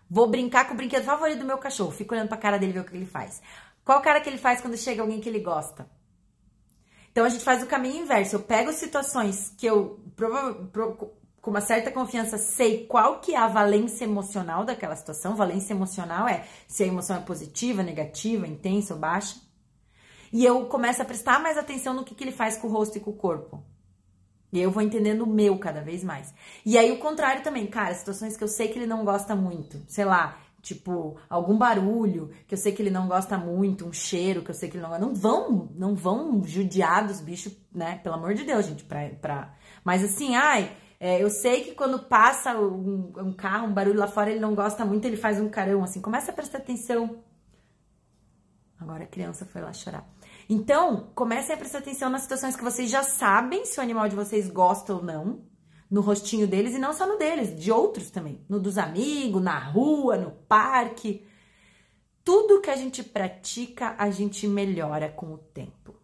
Vou 0.09 0.27
brincar 0.27 0.67
com 0.67 0.73
o 0.73 0.77
brinquedo 0.77 1.05
favorito 1.05 1.39
do 1.39 1.45
meu 1.45 1.57
cachorro, 1.57 1.91
fica 1.91 2.13
olhando 2.13 2.27
pra 2.27 2.37
cara 2.37 2.59
dele, 2.59 2.73
vê 2.73 2.79
o 2.79 2.83
que, 2.83 2.91
que 2.91 2.97
ele 2.97 3.05
faz. 3.05 3.41
Qual 3.83 4.01
cara 4.01 4.19
que 4.19 4.29
ele 4.29 4.37
faz 4.37 4.59
quando 4.59 4.77
chega 4.77 5.01
alguém 5.01 5.21
que 5.21 5.29
ele 5.29 5.39
gosta? 5.39 5.89
Então 7.11 7.25
a 7.25 7.29
gente 7.29 7.43
faz 7.43 7.63
o 7.63 7.67
caminho 7.67 8.03
inverso. 8.03 8.35
Eu 8.35 8.41
pego 8.41 8.71
situações 8.71 9.53
que 9.57 9.65
eu 9.65 9.99
com 11.41 11.49
uma 11.49 11.61
certa 11.61 11.91
confiança 11.91 12.37
sei 12.37 12.85
qual 12.85 13.19
que 13.19 13.33
é 13.33 13.37
a 13.37 13.47
valência 13.47 14.03
emocional 14.03 14.63
daquela 14.63 14.95
situação. 14.95 15.35
Valência 15.35 15.73
emocional 15.73 16.27
é 16.27 16.45
se 16.67 16.83
a 16.83 16.87
emoção 16.87 17.17
é 17.17 17.21
positiva, 17.21 17.81
negativa, 17.81 18.47
intensa 18.47 18.93
ou 18.93 18.99
baixa. 18.99 19.35
E 20.31 20.45
eu 20.45 20.65
começo 20.67 21.01
a 21.01 21.05
prestar 21.05 21.41
mais 21.41 21.57
atenção 21.57 21.93
no 21.93 22.03
que, 22.03 22.13
que 22.13 22.23
ele 22.23 22.31
faz 22.31 22.57
com 22.57 22.67
o 22.67 22.71
rosto 22.71 22.97
e 22.97 23.01
com 23.01 23.09
o 23.09 23.15
corpo. 23.15 23.63
E 24.53 24.61
eu 24.61 24.69
vou 24.69 24.83
entendendo 24.83 25.23
o 25.23 25.27
meu 25.27 25.57
cada 25.57 25.81
vez 25.81 26.03
mais. 26.03 26.33
E 26.65 26.77
aí 26.77 26.91
o 26.91 26.99
contrário 26.99 27.41
também, 27.41 27.65
cara, 27.67 27.93
situações 27.95 28.37
que 28.37 28.43
eu 28.43 28.47
sei 28.47 28.67
que 28.67 28.77
ele 28.77 28.85
não 28.85 29.03
gosta 29.03 29.35
muito. 29.35 29.81
Sei 29.87 30.05
lá, 30.05 30.37
tipo 30.61 31.17
algum 31.27 31.57
barulho 31.57 32.29
que 32.47 32.53
eu 32.53 32.57
sei 32.57 32.71
que 32.71 32.81
ele 32.81 32.91
não 32.91 33.07
gosta 33.07 33.37
muito, 33.37 33.85
um 33.85 33.93
cheiro 33.93 34.43
que 34.43 34.51
eu 34.51 34.55
sei 34.55 34.69
que 34.69 34.77
ele 34.77 34.83
não 34.83 34.89
gosta. 34.89 35.05
Não 35.05 35.15
vão, 35.15 35.69
não 35.73 35.95
vão 35.95 36.43
judiar 36.45 37.07
dos 37.07 37.19
bichos, 37.19 37.53
né? 37.73 37.99
Pelo 38.03 38.15
amor 38.15 38.35
de 38.35 38.43
Deus, 38.43 38.65
gente, 38.65 38.83
pra, 38.83 39.09
pra... 39.21 39.53
mas 39.83 40.03
assim, 40.03 40.35
ai, 40.35 40.71
é, 41.03 41.19
eu 41.19 41.31
sei 41.31 41.63
que 41.63 41.73
quando 41.73 41.97
passa 41.97 42.55
um, 42.55 43.11
um, 43.17 43.33
carro, 43.33 43.65
um 43.65 43.73
barulho 43.73 43.97
lá 43.97 44.05
fora, 44.05 44.29
ele 44.29 44.39
não 44.39 44.53
gosta 44.53 44.85
muito, 44.85 45.03
ele 45.03 45.17
faz 45.17 45.41
um 45.41 45.49
carão, 45.49 45.83
assim, 45.83 45.99
começa 45.99 46.29
a 46.29 46.35
prestar 46.35 46.59
atenção. 46.59 47.23
Agora 48.79 49.05
a 49.05 49.07
criança 49.07 49.43
foi 49.43 49.61
lá 49.61 49.73
chorar. 49.73 50.07
Então, 50.47 51.09
comecem 51.15 51.55
a 51.55 51.57
prestar 51.57 51.79
atenção 51.79 52.07
nas 52.07 52.21
situações 52.21 52.55
que 52.55 52.63
vocês 52.63 52.87
já 52.87 53.01
sabem 53.01 53.65
se 53.65 53.79
o 53.79 53.81
animal 53.81 54.07
de 54.07 54.15
vocês 54.15 54.47
gosta 54.47 54.93
ou 54.93 55.01
não 55.01 55.41
no 55.89 56.01
rostinho 56.01 56.47
deles 56.47 56.75
e 56.75 56.77
não 56.77 56.93
só 56.93 57.07
no 57.07 57.17
deles, 57.17 57.59
de 57.59 57.71
outros 57.71 58.11
também, 58.11 58.45
no 58.47 58.59
dos 58.59 58.77
amigos, 58.77 59.41
na 59.41 59.57
rua, 59.57 60.17
no 60.17 60.29
parque. 60.29 61.25
Tudo 62.23 62.61
que 62.61 62.69
a 62.69 62.75
gente 62.75 63.01
pratica, 63.01 63.95
a 63.97 64.11
gente 64.11 64.47
melhora 64.47 65.09
com 65.09 65.33
o 65.33 65.39
tempo. 65.39 65.95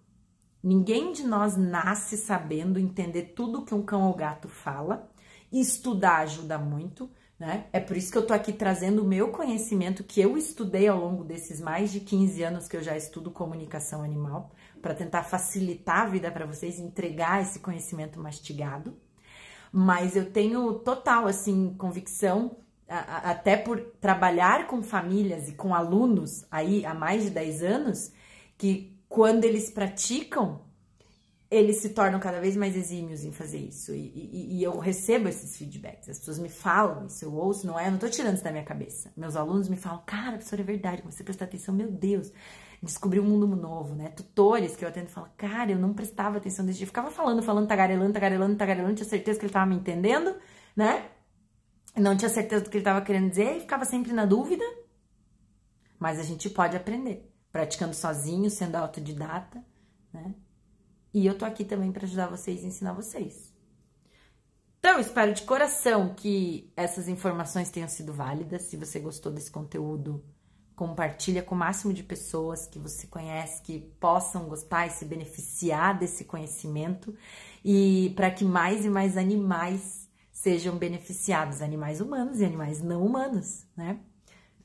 Ninguém 0.68 1.14
de 1.14 1.24
nós 1.24 1.56
nasce 1.56 2.18
sabendo 2.18 2.78
entender 2.78 3.34
tudo 3.36 3.64
que 3.64 3.74
um 3.74 3.82
cão 3.82 4.08
ou 4.08 4.14
gato 4.14 4.50
fala. 4.50 5.10
Estudar 5.50 6.18
ajuda 6.18 6.58
muito, 6.58 7.10
né? 7.40 7.68
É 7.72 7.80
por 7.80 7.96
isso 7.96 8.12
que 8.12 8.18
eu 8.18 8.28
tô 8.28 8.34
aqui 8.34 8.52
trazendo 8.52 9.02
o 9.02 9.08
meu 9.08 9.30
conhecimento 9.30 10.04
que 10.04 10.20
eu 10.20 10.38
estudei 10.38 10.90
ao 10.90 11.00
longo 11.00 11.24
desses 11.24 11.62
mais 11.62 11.90
de 11.90 12.02
15 12.02 12.44
anos 12.44 12.68
que 12.68 12.76
eu 12.76 12.84
já 12.84 12.98
estudo 12.98 13.32
comunicação 13.32 14.04
animal, 14.04 14.52
para 14.82 14.94
tentar 14.94 15.24
facilitar 15.24 16.02
a 16.02 16.10
vida 16.10 16.30
para 16.30 16.46
vocês, 16.46 16.80
entregar 16.80 17.42
esse 17.42 17.60
conhecimento 17.60 18.20
mastigado 18.20 18.94
mas 19.72 20.16
eu 20.16 20.32
tenho 20.32 20.74
total 20.76 21.28
assim 21.28 21.76
convicção 21.78 22.58
até 22.88 23.58
por 23.58 23.80
trabalhar 24.00 24.68
com 24.68 24.82
famílias 24.82 25.50
e 25.50 25.54
com 25.54 25.76
alunos 25.76 26.46
aí 26.50 26.86
há 26.86 26.94
mais 26.94 27.24
de 27.24 27.30
10 27.32 27.64
anos, 27.64 28.12
que 28.58 28.97
quando 29.18 29.46
eles 29.46 29.72
praticam, 29.72 30.62
eles 31.50 31.78
se 31.78 31.90
tornam 31.90 32.20
cada 32.20 32.40
vez 32.40 32.56
mais 32.56 32.76
exímios 32.76 33.24
em 33.24 33.32
fazer 33.32 33.58
isso. 33.58 33.92
E, 33.92 34.12
e, 34.14 34.58
e, 34.60 34.64
eu 34.64 34.78
recebo 34.78 35.28
esses 35.28 35.58
feedbacks, 35.58 36.08
as 36.08 36.20
pessoas 36.20 36.38
me 36.38 36.50
falam 36.50 37.08
isso, 37.08 37.26
eu 37.26 37.34
ouço, 37.34 37.66
não 37.66 37.80
é? 37.80 37.88
Eu 37.88 37.94
não 37.94 37.98
tô 37.98 38.08
tirando 38.10 38.36
isso 38.36 38.44
da 38.44 38.52
minha 38.52 38.64
cabeça. 38.64 39.12
Meus 39.18 39.36
alunos 39.36 39.68
me 39.70 39.76
falam, 39.76 40.04
cara, 40.06 40.34
professor, 40.34 40.60
é 40.60 40.64
verdade, 40.64 41.02
você 41.02 41.24
prestar 41.24 41.46
atenção, 41.46 41.74
meu 41.74 41.90
Deus, 41.90 42.32
descobri 42.84 43.20
um 43.20 43.24
mundo 43.24 43.48
novo, 43.56 43.96
né? 43.96 44.10
Tutores 44.10 44.76
que 44.76 44.86
eu 44.86 44.90
atendo 44.90 45.10
falam, 45.10 45.32
cara, 45.36 45.72
eu 45.72 45.80
não 45.80 45.96
prestava 45.96 46.38
atenção 46.38 46.64
desse 46.64 46.78
dia, 46.78 46.86
ficava 46.86 47.10
falando, 47.10 47.42
falando, 47.42 47.68
tagarelando, 47.68 48.14
tagarelando, 48.14 48.56
tagarelando, 48.56 48.94
tinha 48.98 49.10
certeza 49.10 49.40
que 49.40 49.46
ele 49.48 49.54
tava 49.54 49.66
me 49.66 49.78
entendendo, 49.78 50.36
né? 50.76 51.10
não 51.96 52.16
tinha 52.16 52.30
certeza 52.30 52.64
do 52.64 52.70
que 52.70 52.78
ele 52.78 52.82
estava 52.82 53.02
querendo 53.02 53.32
dizer 53.32 53.58
e 53.58 53.62
ficava 53.62 53.84
sempre 53.84 54.14
na 54.14 54.28
dúvida. 54.28 54.64
Mas 55.98 56.20
a 56.20 56.24
gente 56.24 56.52
pode 56.52 56.78
aprender, 56.78 57.28
praticando 57.58 57.96
sozinho, 57.96 58.52
sendo 58.52 58.76
autodidata, 58.76 59.66
né? 60.14 60.36
E 61.12 61.26
eu 61.26 61.36
tô 61.36 61.44
aqui 61.44 61.66
também 61.66 61.92
para 61.92 62.06
ajudar 62.06 62.28
vocês 62.28 62.62
e 62.62 62.68
ensinar 62.68 62.94
vocês. 62.94 63.52
Então, 64.78 65.00
espero 65.00 65.34
de 65.34 65.42
coração 65.42 66.14
que 66.14 66.72
essas 66.78 67.08
informações 67.08 67.72
tenham 67.72 67.90
sido 67.90 68.14
válidas. 68.14 68.62
Se 68.62 68.78
você 68.78 69.00
gostou 69.00 69.32
desse 69.32 69.50
conteúdo, 69.50 70.24
compartilha 70.76 71.42
com 71.42 71.56
o 71.56 71.58
máximo 71.58 71.92
de 71.92 72.04
pessoas 72.04 72.68
que 72.68 72.78
você 72.78 73.08
conhece 73.08 73.64
que 73.64 73.80
possam 74.00 74.48
gostar 74.48 74.86
e 74.86 74.92
se 74.92 75.04
beneficiar 75.04 75.98
desse 75.98 76.26
conhecimento 76.26 77.16
e 77.66 78.14
para 78.16 78.30
que 78.30 78.46
mais 78.46 78.86
e 78.86 78.90
mais 78.90 79.18
animais 79.18 80.08
sejam 80.32 80.78
beneficiados, 80.78 81.64
animais 81.64 82.02
humanos 82.02 82.40
e 82.40 82.46
animais 82.46 82.84
não 82.84 83.04
humanos, 83.04 83.66
né? 83.76 84.00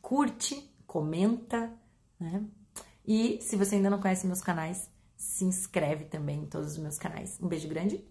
Curte, 0.03 0.71
comenta, 0.87 1.73
né? 2.21 2.45
E 3.07 3.39
se 3.41 3.57
você 3.57 3.77
ainda 3.77 3.91
não 3.91 4.01
conhece 4.01 4.27
meus 4.27 4.41
canais, 4.41 4.89
se 5.17 5.45
inscreve 5.45 6.05
também 6.05 6.41
em 6.43 6.47
todos 6.47 6.73
os 6.73 6.79
meus 6.79 6.99
canais. 6.99 7.39
Um 7.41 7.49
beijo 7.49 7.69
grande 7.69 8.05